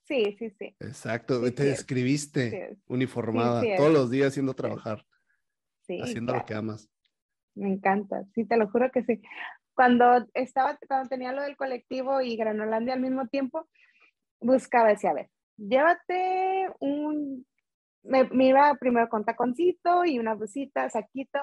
Sí, 0.09 0.35
sí, 0.39 0.49
sí. 0.57 0.75
Exacto, 0.79 1.39
te 1.53 1.65
describiste 1.65 2.77
uniformada 2.87 3.63
todos 3.77 3.93
los 3.93 4.09
días 4.09 4.29
haciendo 4.29 4.55
trabajar. 4.55 5.05
Sí, 5.83 6.01
haciendo 6.01 6.33
lo 6.33 6.45
que 6.45 6.55
amas. 6.55 6.89
Me 7.53 7.69
encanta, 7.69 8.25
sí, 8.33 8.43
te 8.45 8.57
lo 8.57 8.69
juro 8.69 8.89
que 8.91 9.03
sí. 9.03 9.21
Cuando 9.75 10.27
estaba, 10.33 10.79
cuando 10.87 11.09
tenía 11.09 11.31
lo 11.31 11.43
del 11.43 11.55
colectivo 11.55 12.21
y 12.21 12.35
Granolandia 12.35 12.95
al 12.95 13.01
mismo 13.01 13.27
tiempo, 13.27 13.69
buscaba, 14.39 14.89
decía, 14.89 15.11
a 15.11 15.13
ver, 15.13 15.29
llévate 15.57 16.69
un, 16.79 17.45
me, 18.01 18.27
iba 18.47 18.73
primero 18.79 19.09
con 19.09 19.25
taconcito 19.25 20.05
y 20.05 20.17
una 20.17 20.33
blusita, 20.33 20.89
saquito, 20.89 21.39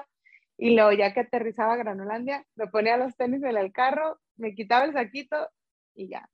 y 0.57 0.75
luego 0.75 0.91
ya 0.91 1.13
que 1.13 1.21
aterrizaba 1.21 1.73
a 1.73 1.77
Granolandia, 1.77 2.45
me 2.55 2.67
ponía 2.67 2.97
los 2.97 3.15
tenis 3.15 3.41
en 3.43 3.57
el 3.57 3.71
carro, 3.71 4.19
me 4.35 4.53
quitaba 4.55 4.83
el 4.83 4.93
saquito 4.93 5.37
y 5.95 6.09
ya. 6.09 6.29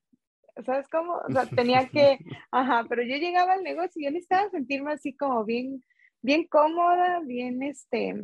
¿Sabes 0.66 0.88
cómo? 0.90 1.16
O 1.28 1.32
sea, 1.32 1.46
tenía 1.48 1.88
que, 1.90 2.20
ajá, 2.52 2.86
pero 2.88 3.04
yo 3.04 3.16
llegaba 3.18 3.54
al 3.54 3.64
negocio 3.64 4.00
y 4.02 4.06
yo 4.06 4.12
necesitaba 4.12 4.50
sentirme 4.50 4.94
así 4.94 5.16
como 5.16 5.44
bien, 5.44 5.84
bien 6.22 6.48
cómoda, 6.48 7.22
bien, 7.22 7.64
este, 7.64 8.16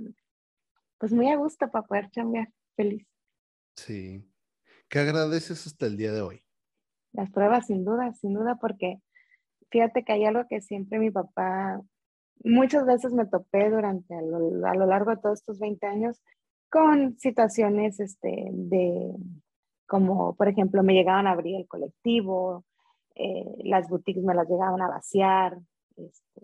pues 0.98 1.12
muy 1.12 1.30
a 1.30 1.38
gusto 1.38 1.70
para 1.72 1.86
poder 1.86 2.12
cambiar, 2.12 2.50
feliz. 2.76 3.08
Sí. 3.76 4.24
¿Qué 4.90 5.00
agradeces 5.00 5.66
hasta 5.68 5.86
el 5.86 5.98
día 5.98 6.12
de 6.12 6.22
hoy? 6.22 6.44
Las 7.14 7.32
pruebas, 7.32 7.68
sin 7.68 7.86
duda, 7.86 8.14
sin 8.14 8.34
duda, 8.34 8.58
porque 8.60 9.00
fíjate 9.70 10.04
que 10.04 10.14
hay 10.14 10.26
algo 10.26 10.46
que 10.48 10.62
siempre 10.62 11.00
mi 11.00 11.12
papá, 11.12 11.82
muchas 12.44 12.86
veces 12.86 13.14
me 13.14 13.26
topé 13.26 13.70
durante, 13.70 14.16
a 14.16 14.22
lo, 14.22 14.86
largo 14.86 15.12
de 15.12 15.22
todos 15.22 15.40
estos 15.40 15.60
20 15.60 15.86
años, 15.86 16.22
con 16.70 17.18
situaciones 17.20 18.00
este, 18.00 18.50
de, 18.52 19.14
como 19.90 20.36
por 20.36 20.48
ejemplo, 20.48 20.84
me 20.84 20.94
llegaban 20.94 21.26
a 21.26 21.32
abrir 21.32 21.56
el 21.56 21.68
colectivo, 21.68 22.64
eh, 23.16 23.44
las 23.64 23.90
boutiques 23.90 24.24
me 24.24 24.36
las 24.36 24.48
llegaban 24.48 24.80
a 24.82 24.88
vaciar. 24.88 25.58
Este, 25.98 26.42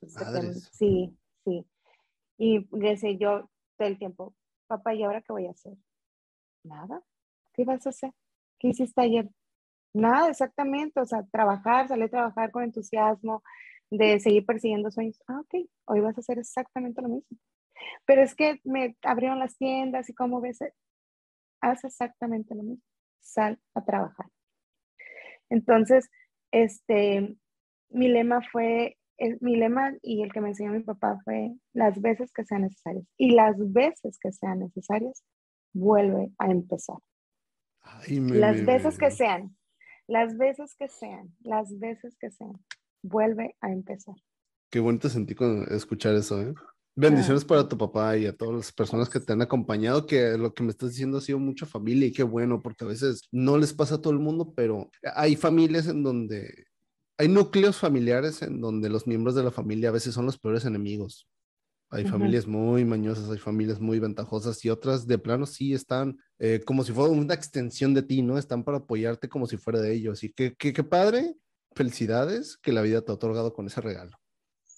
pues, 0.00 0.68
sí, 0.72 1.16
sí. 1.44 1.64
Y 2.36 2.66
desde 2.76 3.16
yo 3.16 3.48
todo 3.76 3.88
el 3.88 3.98
tiempo, 3.98 4.34
papá, 4.66 4.94
¿y 4.94 5.04
ahora 5.04 5.22
qué 5.22 5.32
voy 5.32 5.46
a 5.46 5.52
hacer? 5.52 5.74
Nada. 6.64 7.00
¿Qué 7.54 7.64
vas 7.64 7.86
a 7.86 7.90
hacer? 7.90 8.12
¿Qué 8.58 8.68
hiciste 8.68 9.00
ayer? 9.00 9.30
Nada, 9.94 10.28
exactamente. 10.28 11.00
O 11.00 11.06
sea, 11.06 11.24
trabajar, 11.30 11.86
salir 11.86 12.06
a 12.06 12.10
trabajar 12.10 12.50
con 12.50 12.64
entusiasmo, 12.64 13.44
de 13.90 14.18
seguir 14.18 14.44
persiguiendo 14.44 14.90
sueños. 14.90 15.22
Ah, 15.28 15.40
ok, 15.40 15.66
hoy 15.86 16.00
vas 16.00 16.16
a 16.16 16.20
hacer 16.20 16.40
exactamente 16.40 17.00
lo 17.00 17.08
mismo. 17.08 17.38
Pero 18.04 18.22
es 18.22 18.34
que 18.34 18.60
me 18.64 18.96
abrieron 19.02 19.38
las 19.38 19.56
tiendas 19.56 20.10
y 20.10 20.14
cómo 20.14 20.40
ves, 20.40 20.58
haz 21.60 21.84
exactamente 21.84 22.54
lo 22.54 22.62
mismo. 22.62 22.84
Sal 23.20 23.58
a 23.74 23.84
trabajar. 23.84 24.26
Entonces, 25.50 26.08
este, 26.50 27.36
mi 27.90 28.08
lema 28.08 28.40
fue 28.52 28.96
mi 29.40 29.56
lema 29.56 29.92
y 30.02 30.22
el 30.22 30.32
que 30.32 30.40
me 30.40 30.50
enseñó 30.50 30.72
mi 30.72 30.80
papá 30.80 31.18
fue 31.24 31.52
las 31.72 32.00
veces 32.00 32.32
que 32.32 32.44
sean 32.44 32.62
necesarias. 32.62 33.04
Y 33.16 33.32
las 33.32 33.56
veces 33.72 34.18
que 34.20 34.32
sean 34.32 34.60
necesarias, 34.60 35.24
vuelve 35.72 36.32
a 36.38 36.50
empezar. 36.50 36.98
las 38.08 38.64
veces 38.64 38.98
que 38.98 39.10
sean, 39.10 39.56
las 40.06 40.36
veces 40.36 40.74
que 40.76 40.88
sean, 40.88 41.34
las 41.40 41.78
veces 41.78 42.16
que 42.18 42.30
sean, 42.30 42.52
vuelve 43.02 43.56
a 43.60 43.72
empezar. 43.72 44.14
Qué 44.70 44.80
bonito 44.80 45.08
sentí 45.08 45.34
con 45.34 45.64
escuchar 45.72 46.14
eso, 46.14 46.40
¿eh? 46.40 46.54
Bendiciones 47.00 47.44
para 47.44 47.68
tu 47.68 47.78
papá 47.78 48.16
y 48.16 48.26
a 48.26 48.36
todas 48.36 48.56
las 48.56 48.72
personas 48.72 49.08
que 49.08 49.20
te 49.20 49.32
han 49.32 49.40
acompañado, 49.40 50.04
que 50.04 50.36
lo 50.36 50.52
que 50.52 50.64
me 50.64 50.70
estás 50.70 50.90
diciendo 50.90 51.18
ha 51.18 51.20
sido 51.20 51.38
mucha 51.38 51.64
familia 51.64 52.08
y 52.08 52.12
qué 52.12 52.24
bueno, 52.24 52.60
porque 52.60 52.84
a 52.84 52.88
veces 52.88 53.22
no 53.30 53.56
les 53.56 53.72
pasa 53.72 53.94
a 53.94 54.00
todo 54.00 54.12
el 54.12 54.18
mundo, 54.18 54.52
pero 54.56 54.90
hay 55.14 55.36
familias 55.36 55.86
en 55.86 56.02
donde 56.02 56.66
hay 57.16 57.28
núcleos 57.28 57.76
familiares 57.76 58.42
en 58.42 58.60
donde 58.60 58.88
los 58.88 59.06
miembros 59.06 59.36
de 59.36 59.44
la 59.44 59.52
familia 59.52 59.90
a 59.90 59.92
veces 59.92 60.12
son 60.12 60.26
los 60.26 60.40
peores 60.40 60.64
enemigos. 60.64 61.28
Hay 61.90 62.04
familias 62.04 62.48
muy 62.48 62.84
mañosas, 62.84 63.30
hay 63.30 63.38
familias 63.38 63.78
muy 63.78 64.00
ventajosas 64.00 64.64
y 64.64 64.68
otras 64.68 65.06
de 65.06 65.18
plano 65.18 65.46
sí 65.46 65.74
están 65.74 66.18
eh, 66.40 66.62
como 66.66 66.82
si 66.82 66.90
fuera 66.90 67.12
una 67.12 67.34
extensión 67.34 67.94
de 67.94 68.02
ti, 68.02 68.22
¿no? 68.22 68.38
Están 68.38 68.64
para 68.64 68.78
apoyarte 68.78 69.28
como 69.28 69.46
si 69.46 69.56
fuera 69.56 69.80
de 69.80 69.94
ellos. 69.94 70.24
Y 70.24 70.32
qué, 70.32 70.56
qué, 70.58 70.72
qué 70.72 70.82
padre, 70.82 71.36
felicidades 71.76 72.56
que 72.56 72.72
la 72.72 72.82
vida 72.82 73.02
te 73.02 73.12
ha 73.12 73.14
otorgado 73.14 73.52
con 73.52 73.68
ese 73.68 73.80
regalo. 73.80 74.17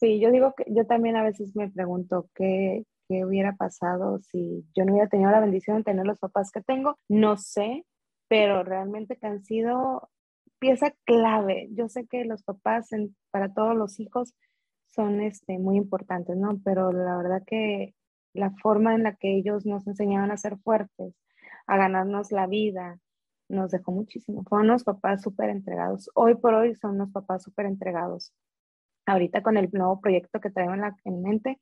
Sí, 0.01 0.19
yo 0.19 0.31
digo 0.31 0.55
que 0.57 0.65
yo 0.69 0.87
también 0.87 1.17
a 1.17 1.23
veces 1.23 1.55
me 1.55 1.71
pregunto 1.71 2.31
qué, 2.35 2.87
qué 3.07 3.27
hubiera 3.27 3.55
pasado 3.57 4.19
si 4.21 4.65
yo 4.75 4.87
no 4.87 4.93
hubiera 4.93 5.11
tenido 5.11 5.31
la 5.31 5.41
bendición 5.41 5.77
de 5.77 5.85
tener 5.85 6.07
los 6.07 6.19
papás 6.19 6.51
que 6.51 6.63
tengo. 6.63 6.97
No 7.07 7.37
sé, 7.37 7.85
pero 8.27 8.65
realmente 8.65 9.17
que 9.19 9.27
han 9.27 9.45
sido 9.45 10.09
pieza 10.59 10.95
clave. 11.05 11.69
Yo 11.73 11.91
sé 11.91 12.07
que 12.07 12.25
los 12.25 12.43
papás 12.43 12.89
para 13.31 13.53
todos 13.53 13.77
los 13.77 14.01
hijos 14.01 14.33
son 14.87 15.21
este, 15.21 15.59
muy 15.59 15.77
importantes, 15.77 16.35
¿no? 16.35 16.59
Pero 16.65 16.93
la 16.93 17.19
verdad 17.19 17.43
que 17.47 17.95
la 18.33 18.53
forma 18.63 18.95
en 18.95 19.03
la 19.03 19.17
que 19.17 19.37
ellos 19.37 19.67
nos 19.67 19.87
enseñaban 19.87 20.31
a 20.31 20.39
ser 20.39 20.57
fuertes, 20.61 21.15
a 21.67 21.77
ganarnos 21.77 22.33
la 22.33 22.47
vida, 22.47 22.99
nos 23.51 23.71
dejó 23.71 23.93
muchísimo. 23.93 24.45
Fueron 24.49 24.71
unos 24.71 24.85
papás 24.85 25.21
súper 25.21 25.51
entregados. 25.51 26.11
Hoy 26.15 26.37
por 26.37 26.55
hoy 26.55 26.75
son 26.75 26.93
unos 26.93 27.11
papás 27.11 27.43
súper 27.43 27.67
entregados. 27.67 28.33
Ahorita 29.07 29.43
con 29.43 29.57
el 29.57 29.69
nuevo 29.73 30.01
proyecto 30.01 30.41
que 30.41 30.51
traigo 30.51 30.75
en, 30.75 30.83
la, 30.83 30.97
en 31.05 31.23
mente, 31.23 31.61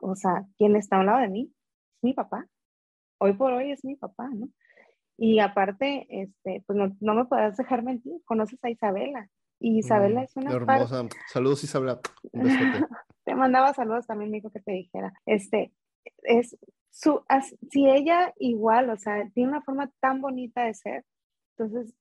o 0.00 0.16
sea, 0.16 0.44
¿quién 0.58 0.76
está 0.76 0.96
a 0.96 1.00
un 1.00 1.06
lado 1.06 1.20
de 1.20 1.28
mí? 1.28 1.52
Es 1.96 2.04
mi 2.04 2.12
papá. 2.12 2.46
Hoy 3.18 3.34
por 3.34 3.52
hoy 3.52 3.70
es 3.72 3.84
mi 3.84 3.96
papá, 3.96 4.28
¿no? 4.32 4.48
Y 5.16 5.38
aparte, 5.38 6.06
este, 6.08 6.62
pues 6.66 6.76
no, 6.76 6.96
no 7.00 7.14
me 7.14 7.24
puedes 7.26 7.56
dejar 7.56 7.82
mentir, 7.82 8.20
conoces 8.24 8.58
a 8.64 8.70
Isabela. 8.70 9.28
Y 9.60 9.78
Isabela 9.78 10.22
mm, 10.22 10.24
es 10.24 10.36
una 10.36 10.52
hermosa. 10.52 11.08
Saludos 11.28 11.62
Isabela. 11.62 12.00
te 13.24 13.34
mandaba 13.34 13.72
saludos 13.74 14.06
también, 14.06 14.30
me 14.30 14.38
dijo 14.38 14.50
que 14.50 14.60
te 14.60 14.72
dijera. 14.72 15.12
Este, 15.26 15.72
es 16.22 16.56
su, 16.90 17.22
si 17.70 17.88
ella 17.88 18.34
igual, 18.38 18.90
o 18.90 18.96
sea, 18.96 19.28
tiene 19.34 19.50
una 19.50 19.62
forma 19.62 19.90
tan 20.00 20.20
bonita 20.20 20.64
de 20.64 20.74
ser, 20.74 21.04
entonces 21.56 21.94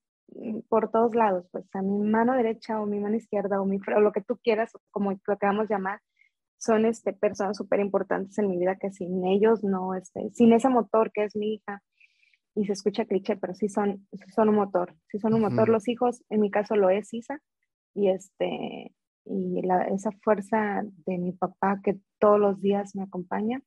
por 0.70 0.92
todos 0.92 1.14
lados, 1.16 1.48
pues 1.52 1.66
a 1.74 1.82
mi 1.82 2.00
mano 2.00 2.34
derecha 2.34 2.80
o 2.80 2.86
mi 2.86 3.00
mano 3.00 3.16
izquierda 3.16 3.62
o, 3.62 3.66
mi, 3.66 3.80
o 3.96 4.00
lo 4.00 4.12
que 4.12 4.22
tú 4.22 4.38
quieras, 4.38 4.72
como 4.92 5.12
lo 5.12 5.38
que 5.38 5.46
vamos 5.46 5.66
a 5.66 5.74
llamar, 5.74 6.00
son 6.58 6.86
este, 6.86 7.14
personas 7.14 7.58
súper 7.58 7.80
importantes 7.80 8.38
en 8.38 8.48
mi 8.48 8.58
vida 8.58 8.78
que 8.78 8.92
sin 8.92 9.26
ellos 9.26 9.64
no, 9.64 9.96
este, 9.96 10.30
sin 10.32 10.54
ese 10.54 10.70
motor 10.70 11.12
que 11.12 11.24
es 11.24 11.36
mi 11.36 11.56
hija, 11.56 11.82
y 12.56 12.66
se 12.66 12.74
escucha 12.74 13.06
cliché, 13.06 13.38
pero 13.38 13.54
sí 13.54 13.70
son, 13.70 14.08
son 14.36 14.50
un 14.50 14.56
motor, 14.56 14.96
sí 15.08 15.20
son 15.20 15.34
un 15.34 15.42
motor 15.42 15.70
los 15.70 15.88
hijos, 15.88 16.24
en 16.30 16.42
mi 16.42 16.52
caso 16.52 16.76
lo 16.76 16.90
es 16.90 17.14
Isa, 17.14 17.42
y, 17.94 18.10
este, 18.10 18.94
y 19.26 19.62
la, 19.62 19.84
esa 19.86 20.12
fuerza 20.22 20.84
de 21.06 21.18
mi 21.18 21.32
papá 21.32 21.80
que 21.84 22.00
todos 22.20 22.40
los 22.40 22.62
días 22.62 22.96
me 22.96 23.04
acompaña. 23.04 23.62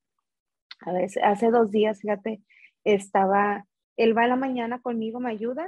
A 0.80 0.92
veces, 0.92 1.22
hace 1.24 1.50
dos 1.50 1.70
días, 1.70 2.00
fíjate, 2.00 2.42
estaba, 2.84 3.66
él 3.96 4.16
va 4.16 4.24
a 4.24 4.28
la 4.28 4.36
mañana 4.36 4.80
conmigo, 4.80 5.18
me 5.18 5.30
ayuda, 5.30 5.66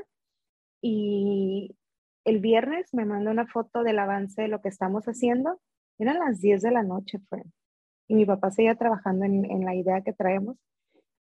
y 0.80 1.76
el 2.24 2.40
viernes 2.40 2.92
me 2.92 3.04
manda 3.04 3.30
una 3.30 3.46
foto 3.46 3.82
del 3.82 3.98
avance 3.98 4.42
de 4.42 4.48
lo 4.48 4.60
que 4.60 4.68
estamos 4.68 5.04
haciendo, 5.06 5.60
eran 5.98 6.18
las 6.18 6.40
10 6.40 6.62
de 6.62 6.70
la 6.70 6.82
noche, 6.82 7.18
fue, 7.28 7.42
y 8.08 8.14
mi 8.14 8.26
papá 8.26 8.50
seguía 8.50 8.76
trabajando 8.76 9.24
en, 9.24 9.44
en 9.50 9.64
la 9.64 9.74
idea 9.74 10.02
que 10.02 10.12
traemos, 10.12 10.56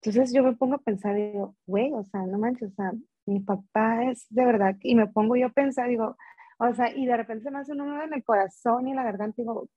entonces 0.01 0.33
yo 0.33 0.43
me 0.43 0.55
pongo 0.55 0.75
a 0.75 0.79
pensar, 0.79 1.15
digo, 1.15 1.55
güey, 1.67 1.91
o 1.93 2.03
sea, 2.03 2.25
no 2.25 2.39
manches, 2.39 2.71
o 2.71 2.75
sea, 2.75 2.91
mi 3.25 3.39
papá 3.39 4.05
es 4.09 4.25
de 4.29 4.45
verdad, 4.45 4.75
y 4.81 4.95
me 4.95 5.07
pongo 5.07 5.35
yo 5.35 5.47
a 5.47 5.51
pensar, 5.51 5.89
digo, 5.89 6.17
o 6.57 6.73
sea, 6.73 6.95
y 6.95 7.05
de 7.05 7.17
repente 7.17 7.51
me 7.51 7.59
hace 7.59 7.71
un 7.73 7.79
nudo 7.79 8.03
en 8.03 8.13
el 8.13 8.23
corazón 8.23 8.87
y 8.87 8.91
en 8.91 8.97
la 8.97 9.03
garganta, 9.03 9.35
digo, 9.37 9.69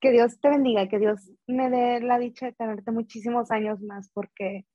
que 0.00 0.10
Dios 0.12 0.38
te 0.40 0.50
bendiga, 0.50 0.88
que 0.88 0.98
Dios 0.98 1.30
me 1.46 1.70
dé 1.70 2.00
la 2.00 2.18
dicha 2.18 2.46
de 2.46 2.52
tenerte 2.52 2.90
muchísimos 2.90 3.50
años 3.50 3.80
más, 3.80 4.10
porque 4.12 4.66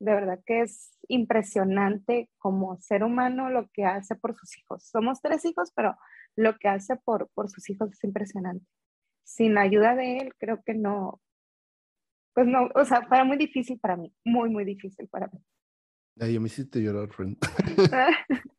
de 0.00 0.14
verdad 0.14 0.40
que 0.44 0.62
es 0.62 0.90
impresionante 1.08 2.30
como 2.38 2.78
ser 2.80 3.04
humano 3.04 3.50
lo 3.50 3.68
que 3.72 3.84
hace 3.84 4.16
por 4.16 4.36
sus 4.36 4.56
hijos. 4.58 4.84
Somos 4.84 5.20
tres 5.22 5.44
hijos, 5.44 5.72
pero 5.74 5.96
lo 6.36 6.56
que 6.58 6.68
hace 6.68 6.96
por, 6.96 7.28
por 7.34 7.50
sus 7.50 7.68
hijos 7.70 7.92
es 7.92 8.04
impresionante. 8.04 8.66
Sin 9.24 9.54
la 9.54 9.62
ayuda 9.62 9.94
de 9.94 10.18
él, 10.18 10.34
creo 10.38 10.62
que 10.64 10.74
no, 10.74 11.20
pues 12.34 12.46
no, 12.46 12.68
o 12.74 12.84
sea, 12.84 13.06
fue 13.06 13.24
muy 13.24 13.36
difícil 13.36 13.78
para 13.78 13.96
mí, 13.96 14.12
muy, 14.24 14.50
muy 14.50 14.64
difícil 14.64 15.08
para 15.08 15.28
mí. 15.28 15.38
Ay, 16.20 16.38
me 16.38 16.46
hiciste 16.46 16.80
llorar, 16.80 17.08
friend. 17.10 17.38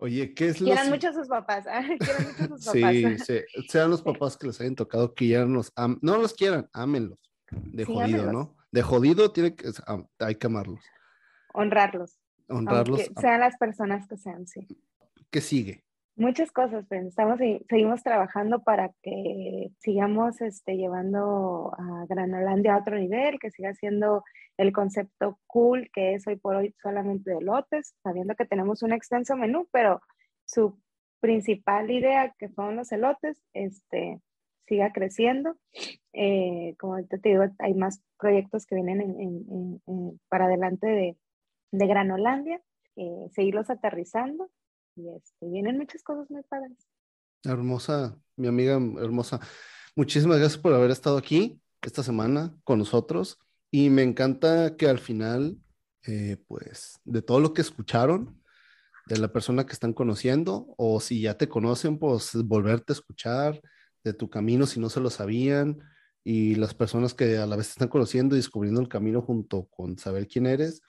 Oye, 0.00 0.32
¿qué 0.32 0.48
es 0.48 0.60
lo 0.60 0.66
Quieran 0.66 0.90
mucho 0.90 1.08
a 1.08 1.12
sus 1.12 1.26
papás. 1.26 1.64
Quieran 1.98 2.26
mucho 2.26 2.42
a 2.42 2.58
sus 2.58 2.66
papás. 2.66 2.92
Sí, 2.92 3.18
sí, 3.18 3.40
sean 3.68 3.90
los 3.90 4.02
papás 4.02 4.36
que 4.36 4.46
les 4.46 4.60
hayan 4.60 4.76
tocado, 4.76 5.12
que 5.14 5.28
ya 5.28 5.44
nos 5.44 5.72
no 6.00 6.18
los 6.18 6.34
quieran, 6.34 6.68
ámenlos. 6.72 7.18
De 7.50 7.84
jodido, 7.84 8.30
¿no? 8.30 8.57
De 8.70 8.82
jodido 8.82 9.32
tiene 9.32 9.54
que, 9.54 9.70
hay 10.18 10.34
que 10.34 10.46
amarlos. 10.46 10.84
Honrarlos. 11.54 12.18
Honrarlos. 12.48 13.10
sean 13.20 13.40
las 13.40 13.56
personas 13.56 14.06
que 14.06 14.16
sean, 14.16 14.46
sí. 14.46 14.66
¿Qué 15.30 15.40
sigue? 15.40 15.84
Muchas 16.16 16.50
cosas, 16.50 16.84
pero 16.88 17.06
estamos 17.06 17.38
seguimos 17.68 18.02
trabajando 18.02 18.64
para 18.64 18.90
que 19.02 19.70
sigamos 19.78 20.40
este, 20.40 20.76
llevando 20.76 21.72
a 21.78 22.06
Granolandia 22.08 22.74
a 22.74 22.78
otro 22.78 22.98
nivel, 22.98 23.38
que 23.38 23.52
siga 23.52 23.72
siendo 23.74 24.24
el 24.56 24.72
concepto 24.72 25.38
cool 25.46 25.88
que 25.92 26.14
es 26.14 26.26
hoy 26.26 26.34
por 26.34 26.56
hoy 26.56 26.74
solamente 26.82 27.30
de 27.30 27.40
lotes, 27.40 27.94
sabiendo 28.02 28.34
que 28.34 28.46
tenemos 28.46 28.82
un 28.82 28.92
extenso 28.92 29.36
menú, 29.36 29.68
pero 29.70 30.00
su 30.44 30.80
principal 31.20 31.90
idea, 31.90 32.34
que 32.36 32.48
son 32.48 32.74
los 32.74 32.90
elotes, 32.90 33.40
este, 33.52 34.20
siga 34.66 34.92
creciendo. 34.92 35.56
Eh, 36.20 36.74
como 36.80 37.00
te 37.04 37.16
digo, 37.22 37.44
hay 37.60 37.74
más 37.74 38.02
proyectos 38.18 38.66
que 38.66 38.74
vienen 38.74 39.80
para 40.28 40.46
adelante 40.46 40.88
de, 40.88 41.16
de 41.70 41.86
Granolandia, 41.86 42.60
eh, 42.96 43.28
seguirlos 43.32 43.70
aterrizando 43.70 44.50
y 44.96 45.10
este, 45.10 45.46
vienen 45.48 45.78
muchas 45.78 46.02
cosas 46.02 46.28
muy 46.28 46.42
padres. 46.42 46.76
Hermosa, 47.44 48.18
mi 48.34 48.48
amiga 48.48 48.80
hermosa. 49.00 49.38
Muchísimas 49.94 50.38
gracias 50.38 50.60
por 50.60 50.74
haber 50.74 50.90
estado 50.90 51.18
aquí 51.18 51.62
esta 51.82 52.02
semana 52.02 52.52
con 52.64 52.80
nosotros 52.80 53.38
y 53.70 53.88
me 53.88 54.02
encanta 54.02 54.76
que 54.76 54.88
al 54.88 54.98
final, 54.98 55.56
eh, 56.04 56.36
pues, 56.48 56.98
de 57.04 57.22
todo 57.22 57.38
lo 57.38 57.54
que 57.54 57.60
escucharon, 57.60 58.42
de 59.06 59.18
la 59.18 59.28
persona 59.28 59.66
que 59.66 59.72
están 59.72 59.92
conociendo 59.92 60.74
o 60.78 60.98
si 60.98 61.20
ya 61.20 61.38
te 61.38 61.48
conocen, 61.48 61.96
pues 61.96 62.32
volverte 62.34 62.92
a 62.92 62.94
escuchar 62.94 63.62
de 64.02 64.14
tu 64.14 64.28
camino 64.28 64.66
si 64.66 64.80
no 64.80 64.90
se 64.90 64.98
lo 64.98 65.10
sabían 65.10 65.78
y 66.30 66.56
las 66.56 66.74
personas 66.74 67.14
que 67.14 67.38
a 67.38 67.46
la 67.46 67.56
vez 67.56 67.70
están 67.70 67.88
conociendo 67.88 68.34
y 68.34 68.38
descubriendo 68.38 68.82
el 68.82 68.88
camino 68.90 69.22
junto 69.22 69.64
con 69.70 69.96
saber 69.96 70.28
quién 70.28 70.44
eres 70.44 70.82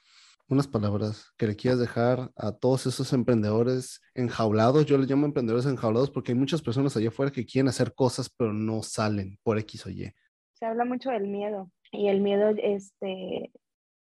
unas 0.50 0.68
palabras 0.68 1.32
que 1.38 1.48
le 1.48 1.56
quieras 1.56 1.80
dejar 1.80 2.30
a 2.36 2.52
todos 2.52 2.86
esos 2.88 3.14
emprendedores 3.14 4.02
enjaulados. 4.16 4.86
Yo 4.86 4.98
les 4.98 5.10
llamo 5.10 5.26
emprendedores 5.26 5.66
enjaulados 5.66 6.12
porque 6.12 6.34
hay 6.34 6.38
muchas 6.38 6.62
personas 6.62 6.98
allá 6.98 7.08
afuera 7.08 7.32
que 7.32 7.46
quieren 7.46 7.70
hacer 7.70 7.94
cosas 7.96 8.30
pero 8.30 8.52
no 8.52 8.84
salen 8.84 9.40
por 9.42 9.58
X 9.60 9.86
o 9.86 9.90
Y. 9.90 10.12
Se 10.56 10.66
habla 10.66 10.84
mucho 10.84 11.10
del 11.10 11.30
miedo 11.30 11.72
y 11.94 12.10
el 12.10 12.20
miedo 12.20 12.50
este, 12.62 13.54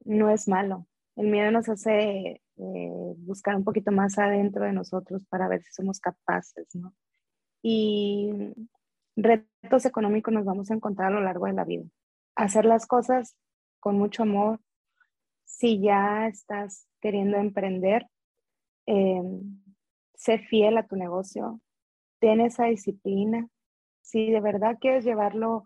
no 0.05 0.31
es 0.31 0.49
malo. 0.49 0.89
El 1.15 1.29
miedo 1.29 1.53
nos 1.53 1.69
hace 1.69 2.43
eh, 2.57 3.15
buscar 3.19 3.55
un 3.55 3.63
poquito 3.63 3.93
más 3.93 4.19
adentro 4.19 4.65
de 4.65 4.73
nosotros 4.73 5.25
para 5.27 5.47
ver 5.47 5.63
si 5.63 5.73
somos 5.73 6.01
capaces, 6.01 6.67
¿no? 6.75 6.93
Y 7.63 8.33
retos 9.19 9.85
económicos 9.85 10.33
nos 10.33 10.45
vamos 10.45 10.71
a 10.71 10.75
encontrar 10.75 11.09
a 11.09 11.15
lo 11.15 11.21
largo 11.21 11.47
de 11.47 11.53
la 11.53 11.65
vida. 11.65 11.85
Hacer 12.37 12.65
las 12.65 12.87
cosas 12.87 13.37
con 13.81 13.99
mucho 13.99 14.23
amor, 14.23 14.61
si 15.45 15.81
ya 15.81 16.27
estás 16.27 16.87
queriendo 17.01 17.37
emprender, 17.37 18.07
eh, 18.87 19.23
sé 20.15 20.39
fiel 20.39 20.79
a 20.79 20.87
tu 20.87 20.97
negocio, 20.97 21.61
ten 22.21 22.41
esa 22.41 22.67
disciplina. 22.67 23.49
Si 24.03 24.31
de 24.31 24.41
verdad 24.41 24.79
quieres 24.81 25.05
llevarlo 25.05 25.65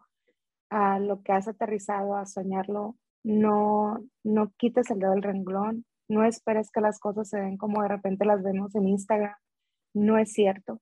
a 0.71 0.99
lo 0.99 1.23
que 1.23 1.33
has 1.33 1.49
aterrizado, 1.49 2.17
a 2.17 2.27
soñarlo, 2.27 2.97
no, 3.23 3.99
no 4.25 4.53
quites 4.57 4.91
el 4.91 4.99
dedo 4.99 5.13
del 5.13 5.23
renglón, 5.23 5.85
no 6.09 6.25
esperes 6.25 6.71
que 6.71 6.81
las 6.81 6.99
cosas 6.99 7.29
se 7.29 7.39
den 7.39 7.57
como 7.57 7.83
de 7.83 7.89
repente 7.89 8.25
las 8.25 8.43
vemos 8.43 8.75
en 8.75 8.89
Instagram. 8.89 9.35
No 9.95 10.19
es 10.19 10.33
cierto. 10.33 10.81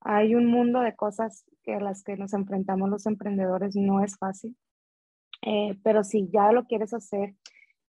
Hay 0.00 0.34
un 0.34 0.46
mundo 0.46 0.80
de 0.80 0.94
cosas 0.94 1.44
que 1.62 1.74
a 1.74 1.80
las 1.80 2.02
que 2.02 2.16
nos 2.16 2.34
enfrentamos 2.34 2.88
los 2.88 3.06
emprendedores, 3.06 3.76
no 3.76 4.02
es 4.02 4.16
fácil. 4.16 4.56
Eh, 5.42 5.78
pero 5.82 6.04
si 6.04 6.28
ya 6.30 6.52
lo 6.52 6.64
quieres 6.64 6.94
hacer 6.94 7.34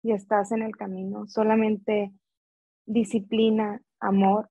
y 0.01 0.11
estás 0.11 0.51
en 0.51 0.63
el 0.63 0.75
camino. 0.75 1.27
Solamente 1.27 2.11
disciplina, 2.85 3.81
amor 3.99 4.49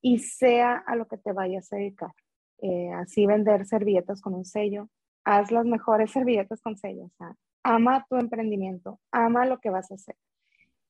y 0.00 0.18
sea 0.20 0.76
a 0.76 0.96
lo 0.96 1.06
que 1.06 1.18
te 1.18 1.32
vayas 1.32 1.72
a 1.72 1.76
dedicar. 1.76 2.12
Eh, 2.60 2.90
así 2.92 3.26
vender 3.26 3.66
servilletas 3.66 4.20
con 4.20 4.34
un 4.34 4.44
sello. 4.44 4.88
Haz 5.24 5.50
las 5.50 5.66
mejores 5.66 6.10
servilletas 6.10 6.60
con 6.60 6.76
sello. 6.76 7.04
O 7.04 7.12
sea, 7.18 7.34
ama 7.62 8.06
tu 8.08 8.16
emprendimiento, 8.16 9.00
ama 9.12 9.46
lo 9.46 9.58
que 9.58 9.70
vas 9.70 9.90
a 9.90 9.94
hacer 9.94 10.16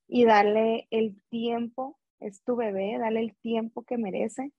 y 0.09 0.25
dale 0.25 0.89
el 0.91 1.21
tiempo, 1.29 1.99
es 2.19 2.43
tu 2.43 2.57
bebé, 2.57 2.97
dale 2.99 3.21
el 3.21 3.37
tiempo 3.37 3.83
que 3.83 3.99
merece. 3.99 4.53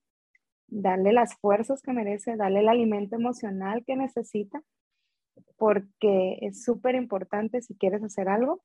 Darle 0.70 1.12
las 1.12 1.34
fuerzas 1.36 1.82
que 1.82 1.92
merece, 1.92 2.36
darle 2.36 2.60
el 2.60 2.68
alimento 2.68 3.16
emocional 3.16 3.84
que 3.86 3.96
necesita, 3.96 4.62
porque 5.56 6.38
es 6.42 6.62
súper 6.64 6.94
importante 6.94 7.62
si 7.62 7.74
quieres 7.76 8.02
hacer 8.02 8.28
algo 8.28 8.62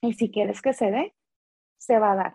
y 0.00 0.14
si 0.14 0.30
quieres 0.30 0.62
que 0.62 0.72
se 0.72 0.90
dé, 0.90 1.14
se 1.78 1.98
va 1.98 2.12
a 2.12 2.16
dar. 2.16 2.34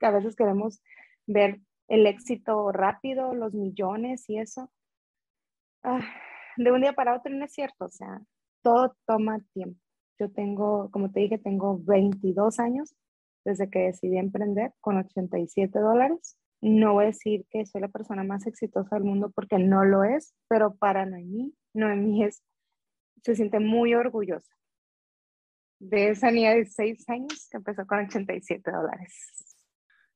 A 0.00 0.10
veces 0.10 0.36
queremos 0.36 0.82
ver 1.26 1.60
el 1.88 2.06
éxito 2.06 2.72
rápido, 2.72 3.34
los 3.34 3.54
millones 3.54 4.28
y 4.28 4.38
eso. 4.38 4.70
Ah, 5.82 6.00
de 6.56 6.72
un 6.72 6.80
día 6.80 6.92
para 6.92 7.16
otro 7.16 7.32
no 7.34 7.44
es 7.44 7.52
cierto, 7.52 7.86
o 7.86 7.90
sea, 7.90 8.20
todo 8.62 8.96
toma 9.06 9.40
tiempo. 9.52 9.80
Yo 10.18 10.30
tengo, 10.30 10.90
como 10.90 11.10
te 11.10 11.20
dije, 11.20 11.38
tengo 11.38 11.78
22 11.82 12.60
años 12.60 12.94
desde 13.44 13.68
que 13.68 13.80
decidí 13.80 14.18
emprender 14.18 14.72
con 14.80 14.98
87 14.98 15.78
dólares. 15.78 16.36
No 16.62 16.94
voy 16.94 17.04
a 17.04 17.06
decir 17.08 17.44
que 17.50 17.66
soy 17.66 17.80
la 17.80 17.88
persona 17.88 18.24
más 18.24 18.46
exitosa 18.46 18.96
del 18.96 19.04
mundo 19.04 19.30
porque 19.34 19.58
no 19.58 19.84
lo 19.84 20.04
es, 20.04 20.32
pero 20.48 20.76
para 20.76 21.04
Noemí, 21.04 21.52
Noemí 21.74 22.24
es, 22.24 22.42
se 23.22 23.34
siente 23.34 23.58
muy 23.58 23.94
orgullosa 23.94 24.54
de 25.80 26.10
esa 26.10 26.30
niña 26.30 26.54
de 26.54 26.64
6 26.64 27.08
años 27.08 27.48
que 27.50 27.56
empezó 27.56 27.84
con 27.86 27.98
87 27.98 28.70
dólares. 28.70 29.12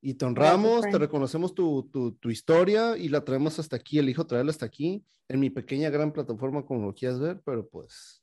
Y 0.00 0.14
te 0.14 0.24
honramos, 0.24 0.82
te 0.82 0.98
reconocemos 0.98 1.52
tu, 1.52 1.90
tu, 1.92 2.12
tu, 2.12 2.30
historia 2.30 2.96
y 2.96 3.08
la 3.08 3.24
traemos 3.24 3.58
hasta 3.58 3.74
aquí, 3.74 3.98
elijo 3.98 4.24
traerla 4.26 4.52
hasta 4.52 4.66
aquí, 4.66 5.04
en 5.28 5.40
mi 5.40 5.50
pequeña 5.50 5.90
gran 5.90 6.12
plataforma 6.12 6.64
como 6.64 6.86
lo 6.86 6.94
quieras 6.94 7.18
ver, 7.18 7.42
pero 7.44 7.68
pues 7.68 8.22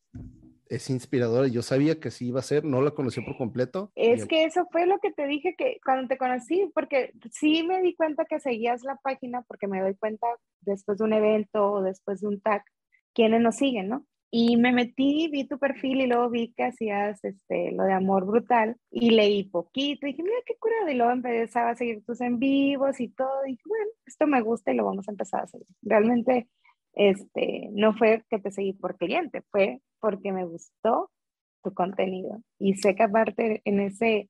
es 0.69 0.89
inspiradora. 0.89 1.47
Yo 1.47 1.61
sabía 1.61 1.99
que 1.99 2.11
sí 2.11 2.27
iba 2.27 2.39
a 2.39 2.43
ser, 2.43 2.65
no 2.65 2.81
la 2.81 2.91
conocí 2.91 3.21
por 3.21 3.37
completo. 3.37 3.91
Es 3.95 4.25
que 4.25 4.45
eso 4.45 4.67
fue 4.71 4.85
lo 4.85 4.99
que 4.99 5.11
te 5.11 5.27
dije 5.27 5.55
que 5.57 5.79
cuando 5.85 6.07
te 6.07 6.17
conocí, 6.17 6.69
porque 6.73 7.13
sí 7.31 7.63
me 7.63 7.81
di 7.81 7.95
cuenta 7.95 8.25
que 8.25 8.39
seguías 8.39 8.83
la 8.83 8.95
página, 8.97 9.43
porque 9.43 9.67
me 9.67 9.81
doy 9.81 9.95
cuenta 9.95 10.27
después 10.61 10.97
de 10.97 11.03
un 11.03 11.13
evento 11.13 11.71
o 11.71 11.81
después 11.81 12.21
de 12.21 12.27
un 12.27 12.41
tag, 12.41 12.63
quiénes 13.13 13.41
nos 13.41 13.55
siguen, 13.55 13.89
¿no? 13.89 14.05
Y 14.35 14.57
me 14.57 14.71
metí, 14.71 15.29
vi 15.31 15.47
tu 15.47 15.59
perfil 15.59 16.01
y 16.01 16.07
luego 16.07 16.27
vi 16.27 16.53
que 16.53 16.63
hacías 16.63 17.23
este, 17.23 17.71
lo 17.71 17.83
de 17.83 17.93
amor 17.93 18.25
brutal 18.25 18.77
y 18.89 19.11
leí 19.11 19.43
poquito. 19.43 20.07
Y 20.07 20.11
dije, 20.11 20.23
mira 20.23 20.37
qué 20.43 20.55
curado. 20.57 20.89
Y 20.89 20.95
luego 20.95 21.11
empezaba 21.11 21.69
a 21.69 21.75
seguir 21.75 22.03
tus 22.03 22.19
en 22.19 22.39
vivos 22.39 22.99
y 22.99 23.09
todo. 23.09 23.45
Y 23.45 23.51
dije, 23.51 23.61
bueno, 23.67 23.91
esto 24.07 24.25
me 24.25 24.41
gusta 24.41 24.71
y 24.71 24.75
lo 24.75 24.85
vamos 24.85 25.07
a 25.07 25.11
empezar 25.11 25.43
a 25.43 25.47
seguir. 25.47 25.67
Realmente 25.83 26.49
este, 26.93 27.69
no 27.71 27.93
fue 27.93 28.23
que 28.29 28.39
te 28.39 28.51
seguí 28.51 28.73
por 28.73 28.97
cliente, 28.97 29.41
fue 29.51 29.81
porque 29.99 30.31
me 30.31 30.45
gustó 30.45 31.11
tu 31.63 31.73
contenido. 31.73 32.41
Y 32.59 32.75
sé 32.75 32.95
que 32.95 33.03
aparte 33.03 33.61
en 33.65 33.79
ese 33.79 34.29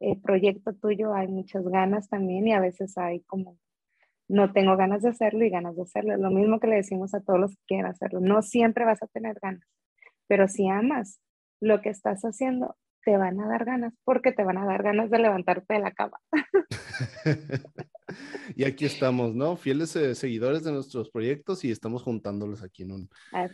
eh, 0.00 0.20
proyecto 0.22 0.74
tuyo 0.74 1.14
hay 1.14 1.28
muchas 1.28 1.64
ganas 1.64 2.08
también 2.08 2.48
y 2.48 2.52
a 2.52 2.60
veces 2.60 2.98
hay 2.98 3.20
como 3.20 3.58
no 4.28 4.52
tengo 4.52 4.76
ganas 4.76 5.02
de 5.02 5.10
hacerlo 5.10 5.44
y 5.44 5.50
ganas 5.50 5.76
de 5.76 5.82
hacerlo. 5.82 6.16
Lo 6.16 6.30
mismo 6.30 6.58
que 6.58 6.66
le 6.66 6.76
decimos 6.76 7.14
a 7.14 7.20
todos 7.20 7.38
los 7.38 7.50
que 7.52 7.62
quieren 7.68 7.86
hacerlo. 7.86 8.20
No 8.20 8.42
siempre 8.42 8.84
vas 8.84 9.02
a 9.02 9.06
tener 9.06 9.38
ganas, 9.40 9.68
pero 10.26 10.48
si 10.48 10.68
amas 10.68 11.20
lo 11.60 11.80
que 11.82 11.90
estás 11.90 12.22
haciendo, 12.22 12.76
te 13.04 13.16
van 13.16 13.40
a 13.40 13.48
dar 13.48 13.64
ganas 13.64 13.94
porque 14.04 14.32
te 14.32 14.44
van 14.44 14.58
a 14.58 14.64
dar 14.64 14.82
ganas 14.82 15.10
de 15.10 15.18
levantarte 15.18 15.74
de 15.74 15.80
la 15.80 15.92
cama. 15.92 16.18
y 18.56 18.64
aquí 18.64 18.84
estamos, 18.84 19.34
¿no? 19.34 19.56
Fieles 19.56 19.94
eh, 19.96 20.14
seguidores 20.14 20.64
de 20.64 20.72
nuestros 20.72 21.10
proyectos 21.10 21.64
y 21.64 21.70
estamos 21.70 22.02
juntándolos 22.02 22.62
aquí 22.62 22.82
en 22.82 22.92
un, 22.92 23.08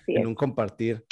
en 0.07 0.27
un 0.27 0.35
compartir. 0.35 1.05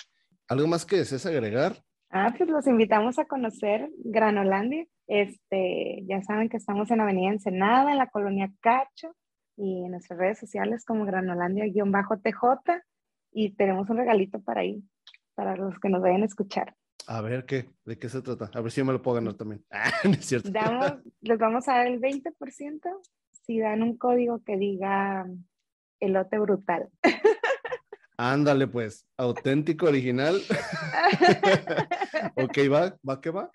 ¿Algo 0.48 0.66
más 0.66 0.84
que 0.84 0.96
desees 0.96 1.26
agregar? 1.26 1.76
Ah, 2.10 2.32
pues 2.36 2.48
los 2.48 2.66
invitamos 2.66 3.18
a 3.18 3.24
conocer 3.24 3.90
Granolandia. 4.04 4.86
Este, 5.06 6.02
ya 6.06 6.22
saben 6.22 6.48
que 6.48 6.56
estamos 6.56 6.90
en 6.90 7.00
Avenida 7.00 7.32
Ensenada, 7.32 7.92
en 7.92 7.98
la 7.98 8.08
colonia 8.08 8.52
Cacho 8.60 9.14
y 9.56 9.84
en 9.84 9.92
nuestras 9.92 10.18
redes 10.18 10.38
sociales 10.38 10.84
como 10.84 11.04
Granolandia-TJ 11.04 12.82
y 13.32 13.54
tenemos 13.54 13.90
un 13.90 13.98
regalito 13.98 14.40
para 14.40 14.62
ahí, 14.62 14.82
para 15.34 15.56
los 15.56 15.78
que 15.78 15.88
nos 15.88 16.02
vayan 16.02 16.22
a 16.22 16.26
escuchar. 16.26 16.74
A 17.08 17.20
ver, 17.20 17.46
¿qué? 17.46 17.70
¿De 17.84 17.98
qué 17.98 18.08
se 18.08 18.20
trata? 18.20 18.50
A 18.52 18.60
ver 18.60 18.72
si 18.72 18.80
yo 18.80 18.84
me 18.84 18.92
lo 18.92 19.00
puedo 19.00 19.16
ganar 19.16 19.34
también. 19.34 19.64
Ah, 19.70 19.92
no 20.04 20.12
es 20.12 20.26
cierto. 20.26 20.50
les 21.20 21.38
vamos 21.38 21.68
a 21.68 21.74
dar 21.74 21.86
el 21.86 22.00
20% 22.00 22.80
si 23.46 23.60
dan 23.60 23.82
un 23.82 23.96
código 23.96 24.42
que 24.44 24.56
diga 24.56 25.26
elote 26.00 26.38
brutal. 26.38 26.90
Ándale, 28.18 28.66
pues, 28.66 29.06
auténtico, 29.16 29.86
original. 29.86 30.36
ok, 32.36 32.58
va, 32.72 32.96
va 33.08 33.20
que 33.20 33.30
va, 33.30 33.50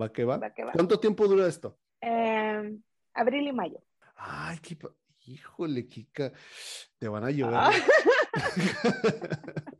va 0.00 0.12
que 0.12 0.24
va. 0.24 0.40
¿Cuánto 0.72 0.98
tiempo 0.98 1.26
dura 1.26 1.48
esto? 1.48 1.76
Em, 2.00 2.80
abril 3.12 3.48
y 3.48 3.52
mayo. 3.52 3.82
Ay, 4.14 4.58
qué, 4.62 4.78
Híjole, 5.26 5.88
Kika, 5.88 6.32
te 6.98 7.08
van 7.08 7.24
a 7.24 7.30
llover. 7.30 7.56
Ah. 7.56 7.72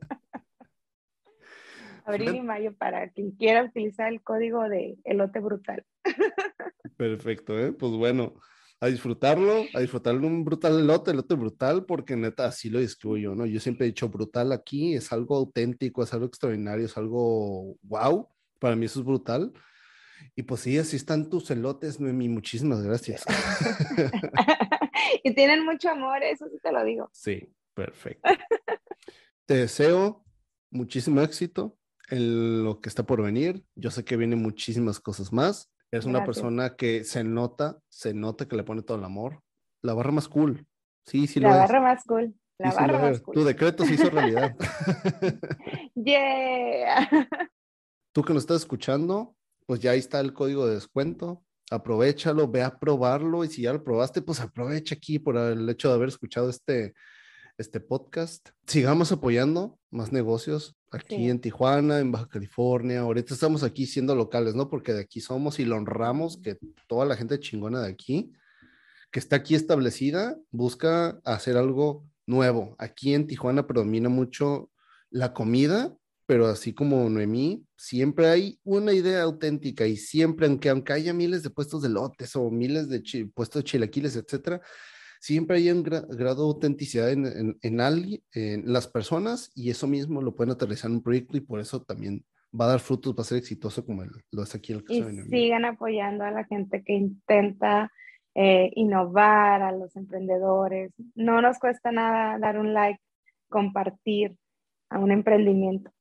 Abril 2.07 2.35
y 2.35 2.41
mayo 2.41 2.73
para 2.75 3.09
quien 3.09 3.31
quiera 3.31 3.65
utilizar 3.65 4.11
el 4.11 4.21
código 4.21 4.67
de 4.69 4.97
elote 5.03 5.39
brutal. 5.39 5.85
Perfecto, 6.97 7.59
¿eh? 7.59 7.73
Pues 7.73 7.91
bueno, 7.91 8.35
a 8.79 8.87
disfrutarlo, 8.87 9.65
a 9.73 9.79
disfrutar 9.79 10.15
un 10.15 10.45
brutal 10.45 10.79
elote, 10.79 11.11
elote 11.11 11.35
brutal, 11.35 11.85
porque 11.85 12.15
neta 12.15 12.45
así 12.45 12.69
lo 12.69 12.79
describo 12.79 13.17
yo, 13.17 13.35
¿no? 13.35 13.45
Yo 13.45 13.59
siempre 13.59 13.85
he 13.85 13.89
dicho 13.89 14.07
brutal 14.07 14.51
aquí, 14.51 14.93
es 14.95 15.11
algo 15.11 15.35
auténtico, 15.35 16.01
es 16.01 16.13
algo 16.13 16.27
extraordinario, 16.27 16.85
es 16.85 16.97
algo 16.97 17.75
wow. 17.83 18.29
Para 18.59 18.75
mí 18.75 18.85
eso 18.85 18.99
es 19.01 19.05
brutal. 19.05 19.51
Y 20.35 20.43
pues 20.43 20.61
sí, 20.61 20.77
así 20.77 20.95
están 20.95 21.29
tus 21.29 21.51
elotes, 21.51 21.99
Noemi, 21.99 22.29
muchísimas 22.29 22.81
gracias. 22.81 23.25
y 25.23 25.33
tienen 25.33 25.65
mucho 25.65 25.89
amor, 25.89 26.23
eso 26.23 26.47
sí 26.49 26.57
te 26.61 26.71
lo 26.71 26.83
digo. 26.83 27.09
Sí, 27.11 27.53
perfecto. 27.73 28.29
te 29.45 29.55
deseo 29.55 30.23
muchísimo 30.69 31.21
éxito 31.21 31.76
en 32.09 32.63
lo 32.63 32.79
que 32.79 32.89
está 32.89 33.05
por 33.05 33.21
venir. 33.21 33.63
Yo 33.75 33.91
sé 33.91 34.03
que 34.03 34.17
vienen 34.17 34.41
muchísimas 34.41 34.99
cosas 34.99 35.31
más. 35.31 35.71
Es 35.91 36.05
una 36.05 36.25
persona 36.25 36.75
que 36.75 37.03
se 37.03 37.23
nota, 37.23 37.79
se 37.87 38.13
nota 38.13 38.47
que 38.47 38.55
le 38.55 38.63
pone 38.63 38.81
todo 38.81 38.97
el 38.97 39.03
amor. 39.03 39.41
La 39.81 39.93
barra 39.93 40.11
más 40.11 40.27
cool. 40.27 40.65
Sí, 41.05 41.27
sí 41.27 41.39
La 41.39 41.55
barra 41.55 41.79
más 41.79 42.03
cool. 42.03 42.35
La 42.57 42.71
barra 42.71 42.99
más 42.99 43.21
cool. 43.21 43.35
Tu 43.35 43.43
decreto 43.43 43.85
se 43.85 43.93
hizo 43.93 44.09
realidad. 44.09 44.55
yeah. 45.95 47.09
Tú 48.11 48.21
que 48.23 48.33
nos 48.33 48.43
estás 48.43 48.57
escuchando, 48.57 49.35
pues 49.65 49.79
ya 49.79 49.91
ahí 49.91 49.99
está 49.99 50.19
el 50.19 50.33
código 50.33 50.67
de 50.67 50.75
descuento. 50.75 51.43
Aprovechalo, 51.71 52.47
ve 52.49 52.63
a 52.63 52.79
probarlo 52.79 53.43
y 53.43 53.49
si 53.49 53.61
ya 53.61 53.73
lo 53.73 53.83
probaste, 53.83 54.21
pues 54.21 54.41
aprovecha 54.41 54.95
aquí 54.95 55.19
por 55.19 55.37
el 55.37 55.69
hecho 55.69 55.89
de 55.89 55.95
haber 55.95 56.09
escuchado 56.09 56.49
este, 56.49 56.93
este 57.57 57.79
podcast. 57.79 58.49
Sigamos 58.65 59.11
apoyando 59.11 59.79
más 59.89 60.11
negocios 60.11 60.75
aquí 60.91 61.29
en 61.29 61.39
Tijuana, 61.39 61.99
en 61.99 62.11
Baja 62.11 62.27
California. 62.27 63.01
Ahorita 63.01 63.33
estamos 63.33 63.63
aquí 63.63 63.85
siendo 63.85 64.15
locales, 64.15 64.55
¿no? 64.55 64.69
Porque 64.69 64.93
de 64.93 65.01
aquí 65.01 65.21
somos 65.21 65.59
y 65.59 65.65
lo 65.65 65.75
honramos 65.75 66.37
que 66.41 66.57
toda 66.87 67.05
la 67.05 67.15
gente 67.15 67.39
chingona 67.39 67.81
de 67.81 67.89
aquí, 67.89 68.33
que 69.11 69.19
está 69.19 69.37
aquí 69.37 69.55
establecida, 69.55 70.37
busca 70.51 71.19
hacer 71.23 71.57
algo 71.57 72.05
nuevo. 72.25 72.75
Aquí 72.77 73.13
en 73.13 73.27
Tijuana 73.27 73.67
predomina 73.67 74.09
mucho 74.09 74.69
la 75.09 75.33
comida 75.33 75.95
pero 76.27 76.47
así 76.47 76.73
como 76.73 77.09
Noemí, 77.09 77.65
siempre 77.77 78.27
hay 78.27 78.59
una 78.65 78.91
idea 78.91 79.23
auténtica 79.23 79.87
y 79.87 79.95
siempre, 79.95 80.45
aunque, 80.45 80.69
aunque 80.69 80.91
haya 80.91 81.13
miles 81.13 81.41
de 81.41 81.49
puestos 81.49 81.81
de 81.81 81.89
lotes 81.89 82.35
o 82.35 82.51
miles 82.51 82.89
de 82.89 83.01
puestos 83.33 83.63
de 83.63 83.69
chilaquiles, 83.69 84.17
etcétera, 84.17 84.61
siempre 85.19 85.57
hay 85.57 85.71
un 85.71 85.83
grado 85.83 86.07
de 86.07 86.53
autenticidad 86.53 87.11
en, 87.11 87.25
en, 87.25 87.57
en, 87.61 88.21
en, 88.33 88.71
las 88.71 88.87
personas 88.87 89.51
y 89.55 89.69
eso 89.69 89.87
mismo 89.87 90.21
lo 90.21 90.35
pueden 90.35 90.51
aterrizar 90.51 90.89
en 90.89 90.97
un 90.97 91.03
proyecto 91.03 91.37
y 91.37 91.41
por 91.41 91.59
eso 91.59 91.81
también 91.81 92.23
va 92.59 92.65
a 92.65 92.69
dar 92.69 92.79
frutos, 92.79 93.15
va 93.15 93.21
a 93.21 93.25
ser 93.25 93.37
exitoso 93.37 93.85
como 93.85 94.03
lo 94.31 94.43
es 94.43 94.55
aquí 94.55 94.73
el 94.73 94.83
caso 94.83 95.09
y 95.09 95.15
de. 95.15 95.23
Sigan 95.25 95.65
apoyando 95.65 96.23
a 96.23 96.31
la 96.31 96.45
gente 96.45 96.83
que 96.83 96.93
intenta 96.93 97.91
eh, 98.35 98.71
innovar, 98.75 99.61
a 99.61 99.71
los 99.71 99.95
emprendedores. 99.95 100.91
No 101.15 101.41
nos 101.41 101.59
cuesta 101.59 101.91
nada 101.91 102.37
dar 102.39 102.57
un 102.59 102.73
like, 102.73 103.01
compartir 103.49 104.35
a 104.89 104.99
un 104.99 105.11
emprendimiento 105.11 105.91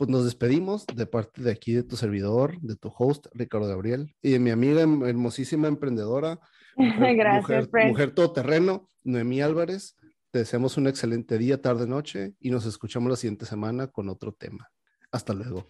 pues 0.00 0.08
nos 0.08 0.24
despedimos 0.24 0.86
de 0.86 1.04
parte 1.04 1.42
de 1.42 1.50
aquí 1.50 1.74
de 1.74 1.82
tu 1.82 1.94
servidor, 1.94 2.58
de 2.62 2.74
tu 2.74 2.90
host, 2.96 3.26
Ricardo 3.34 3.68
Gabriel, 3.68 4.16
y 4.22 4.30
de 4.30 4.38
mi 4.38 4.48
amiga 4.48 4.80
hermosísima 4.80 5.68
emprendedora, 5.68 6.40
mujer, 6.80 7.16
Gracias, 7.16 7.66
mujer, 7.66 7.88
mujer 7.88 8.10
todoterreno, 8.12 8.88
Noemí 9.02 9.40
Álvarez. 9.40 9.96
Te 10.30 10.40
deseamos 10.40 10.76
un 10.76 10.86
excelente 10.86 11.38
día, 11.38 11.60
tarde, 11.60 11.86
noche 11.86 12.34
y 12.40 12.50
nos 12.50 12.64
escuchamos 12.66 13.10
la 13.10 13.16
siguiente 13.16 13.46
semana 13.46 13.88
con 13.88 14.08
otro 14.08 14.32
tema. 14.32 14.70
Hasta 15.10 15.34
luego. 15.34 15.66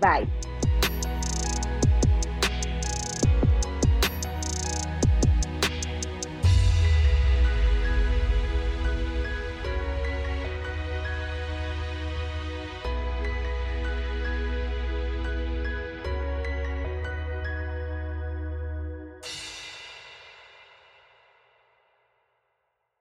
Bye. 0.00 0.28